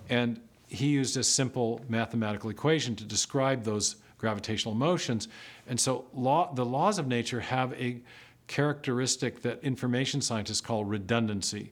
And 0.10 0.40
he 0.68 0.88
used 0.88 1.18
a 1.18 1.24
simple 1.24 1.82
mathematical 1.88 2.50
equation 2.50 2.96
to 2.96 3.04
describe 3.04 3.64
those 3.64 3.98
gravitational 4.18 4.74
motions. 4.74 5.28
And 5.68 5.80
so 5.80 6.06
law, 6.14 6.54
the 6.54 6.66
laws 6.66 6.98
of 6.98 7.08
nature 7.08 7.42
have 7.42 7.74
a 7.74 8.02
characteristic 8.48 9.42
that 9.42 9.64
information 9.64 10.22
scientists 10.22 10.62
call 10.62 10.86
redundancy. 10.86 11.72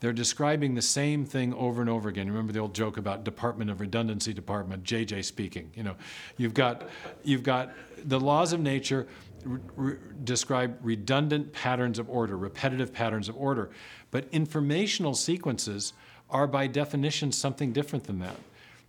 They're 0.00 0.12
describing 0.14 0.74
the 0.74 0.82
same 0.82 1.26
thing 1.26 1.52
over 1.54 1.80
and 1.82 1.90
over 1.90 2.08
again. 2.08 2.26
Remember 2.26 2.52
the 2.52 2.58
old 2.58 2.74
joke 2.74 2.96
about 2.96 3.22
Department 3.22 3.70
of 3.70 3.80
Redundancy 3.80 4.32
Department, 4.32 4.82
JJ 4.82 5.24
speaking. 5.24 5.70
You 5.74 5.82
know, 5.82 5.96
you've 6.38 6.54
got, 6.54 6.88
you've 7.22 7.42
got 7.42 7.72
the 8.04 8.18
laws 8.18 8.54
of 8.54 8.60
nature 8.60 9.06
re- 9.44 9.96
describe 10.24 10.78
redundant 10.82 11.52
patterns 11.52 11.98
of 11.98 12.08
order, 12.08 12.36
repetitive 12.36 12.92
patterns 12.92 13.28
of 13.28 13.36
order, 13.36 13.70
but 14.10 14.26
informational 14.32 15.14
sequences 15.14 15.92
are 16.30 16.46
by 16.46 16.66
definition 16.66 17.30
something 17.30 17.72
different 17.72 18.04
than 18.04 18.20
that. 18.20 18.36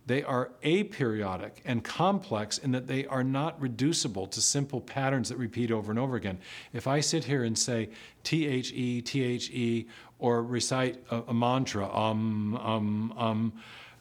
They 0.06 0.24
are 0.24 0.50
aperiodic 0.64 1.52
and 1.64 1.84
complex 1.84 2.58
in 2.58 2.72
that 2.72 2.88
they 2.88 3.06
are 3.06 3.22
not 3.22 3.60
reducible 3.60 4.26
to 4.26 4.40
simple 4.40 4.80
patterns 4.80 5.28
that 5.28 5.36
repeat 5.36 5.70
over 5.70 5.92
and 5.92 5.98
over 5.98 6.16
again. 6.16 6.38
If 6.72 6.86
I 6.86 7.00
sit 7.00 7.24
here 7.24 7.44
and 7.44 7.56
say 7.56 7.90
T 8.24 8.46
H 8.46 8.72
E, 8.72 9.00
T 9.00 9.22
H 9.22 9.50
E, 9.50 9.86
or 10.18 10.42
recite 10.42 11.04
a, 11.10 11.22
a 11.28 11.34
mantra, 11.34 11.88
um, 11.94 12.56
um, 12.56 13.14
um, 13.16 13.52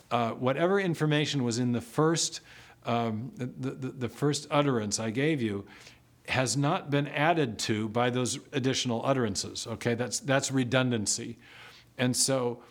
uh, 0.09 0.31
whatever 0.31 0.79
information 0.79 1.43
was 1.43 1.59
in 1.59 1.71
the 1.71 1.81
first, 1.81 2.41
um, 2.85 3.31
the, 3.35 3.45
the, 3.45 3.89
the 3.89 4.09
first 4.09 4.47
utterance 4.49 4.99
I 4.99 5.11
gave 5.11 5.41
you, 5.41 5.65
has 6.27 6.57
not 6.57 6.89
been 6.89 7.07
added 7.07 7.59
to 7.59 7.89
by 7.89 8.09
those 8.09 8.39
additional 8.53 9.05
utterances. 9.05 9.67
Okay, 9.67 9.95
that's 9.95 10.19
that's 10.19 10.51
redundancy, 10.51 11.37
and 11.97 12.15
so 12.15 12.61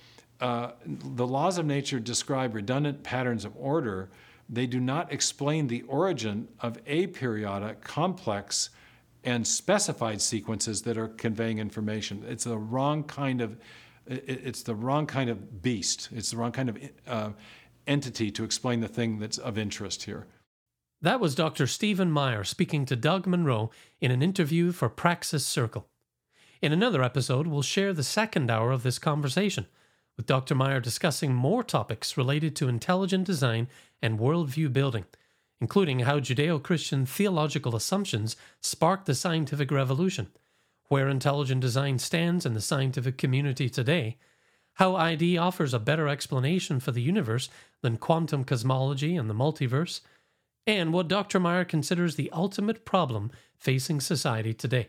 uh, 0.40 0.72
the 0.86 1.26
laws 1.26 1.58
of 1.58 1.66
nature 1.66 2.00
describe 2.00 2.54
redundant 2.54 3.02
patterns 3.02 3.44
of 3.44 3.52
order. 3.56 4.10
They 4.48 4.66
do 4.66 4.80
not 4.80 5.12
explain 5.12 5.66
the 5.66 5.82
origin 5.82 6.48
of 6.60 6.82
aperiodic, 6.84 7.82
complex, 7.82 8.70
and 9.22 9.46
specified 9.46 10.20
sequences 10.20 10.82
that 10.82 10.96
are 10.96 11.08
conveying 11.08 11.58
information. 11.58 12.24
It's 12.26 12.44
the 12.44 12.58
wrong 12.58 13.04
kind 13.04 13.40
of 13.40 13.58
it's 14.06 14.62
the 14.62 14.74
wrong 14.74 15.06
kind 15.06 15.30
of 15.30 15.62
beast. 15.62 16.08
It's 16.10 16.32
the 16.32 16.36
wrong 16.36 16.50
kind 16.50 16.68
of 16.68 16.78
uh, 17.06 17.30
entity 17.86 18.30
to 18.32 18.42
explain 18.42 18.80
the 18.80 18.88
thing 18.88 19.20
that's 19.20 19.38
of 19.38 19.56
interest 19.56 20.04
here. 20.04 20.26
That 21.02 21.20
was 21.20 21.34
Dr. 21.34 21.66
Stephen 21.66 22.10
Meyer 22.10 22.42
speaking 22.42 22.84
to 22.86 22.96
Doug 22.96 23.26
Monroe 23.26 23.70
in 24.00 24.10
an 24.10 24.20
interview 24.20 24.72
for 24.72 24.88
Praxis 24.88 25.46
Circle. 25.46 25.86
In 26.60 26.72
another 26.72 27.02
episode, 27.02 27.46
we'll 27.46 27.62
share 27.62 27.92
the 27.92 28.02
second 28.02 28.50
hour 28.50 28.70
of 28.70 28.82
this 28.82 28.98
conversation, 28.98 29.66
with 30.20 30.26
Dr. 30.26 30.54
Meyer 30.54 30.80
discussing 30.80 31.32
more 31.32 31.64
topics 31.64 32.18
related 32.18 32.54
to 32.54 32.68
intelligent 32.68 33.24
design 33.24 33.68
and 34.02 34.18
worldview 34.18 34.70
building, 34.70 35.06
including 35.62 36.00
how 36.00 36.20
Judeo 36.20 36.62
Christian 36.62 37.06
theological 37.06 37.74
assumptions 37.74 38.36
sparked 38.60 39.06
the 39.06 39.14
scientific 39.14 39.70
revolution, 39.70 40.26
where 40.88 41.08
intelligent 41.08 41.62
design 41.62 41.98
stands 41.98 42.44
in 42.44 42.52
the 42.52 42.60
scientific 42.60 43.16
community 43.16 43.70
today, 43.70 44.18
how 44.74 44.94
ID 44.94 45.38
offers 45.38 45.72
a 45.72 45.78
better 45.78 46.06
explanation 46.06 46.80
for 46.80 46.92
the 46.92 47.00
universe 47.00 47.48
than 47.80 47.96
quantum 47.96 48.44
cosmology 48.44 49.16
and 49.16 49.30
the 49.30 49.34
multiverse, 49.34 50.02
and 50.66 50.92
what 50.92 51.08
Dr. 51.08 51.40
Meyer 51.40 51.64
considers 51.64 52.16
the 52.16 52.30
ultimate 52.30 52.84
problem 52.84 53.30
facing 53.56 54.02
society 54.02 54.52
today. 54.52 54.88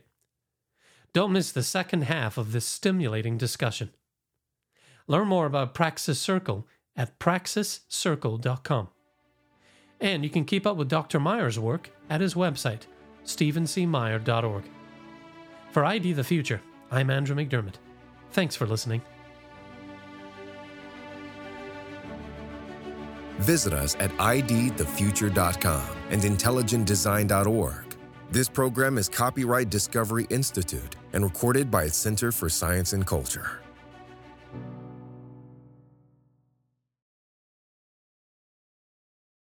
Don't 1.13 1.31
miss 1.31 1.53
the 1.53 1.63
second 1.63 2.01
half 2.01 2.37
of 2.37 2.51
this 2.51 2.65
stimulating 2.65 3.37
discussion. 3.37 3.91
Learn 5.07 5.27
more 5.27 5.45
about 5.45 5.73
Praxis 5.73 6.19
Circle 6.19 6.67
at 6.95 7.19
praxiscircle.com. 7.19 8.89
And 9.99 10.23
you 10.23 10.29
can 10.29 10.45
keep 10.45 10.65
up 10.65 10.77
with 10.77 10.87
Dr. 10.87 11.19
Meyer's 11.19 11.59
work 11.59 11.91
at 12.09 12.21
his 12.21 12.33
website, 12.33 12.81
stephencmeyer.org. 13.23 14.63
For 15.71 15.85
ID 15.85 16.13
the 16.13 16.23
Future, 16.23 16.61
I'm 16.89 17.09
Andrew 17.09 17.35
McDiarmid. 17.35 17.75
Thanks 18.31 18.55
for 18.55 18.65
listening. 18.65 19.01
Visit 23.39 23.73
us 23.73 23.95
at 23.99 24.11
idthefuture.com 24.17 25.87
and 26.09 26.21
intelligentdesign.org. 26.21 27.95
This 28.29 28.47
program 28.47 28.97
is 28.97 29.09
copyright 29.09 29.69
Discovery 29.69 30.27
Institute 30.29 30.95
and 31.13 31.23
recorded 31.23 31.71
by 31.71 31.85
its 31.85 31.97
Center 31.97 32.31
for 32.31 32.49
Science 32.49 32.93
and 32.93 33.05
Culture. 33.05 33.60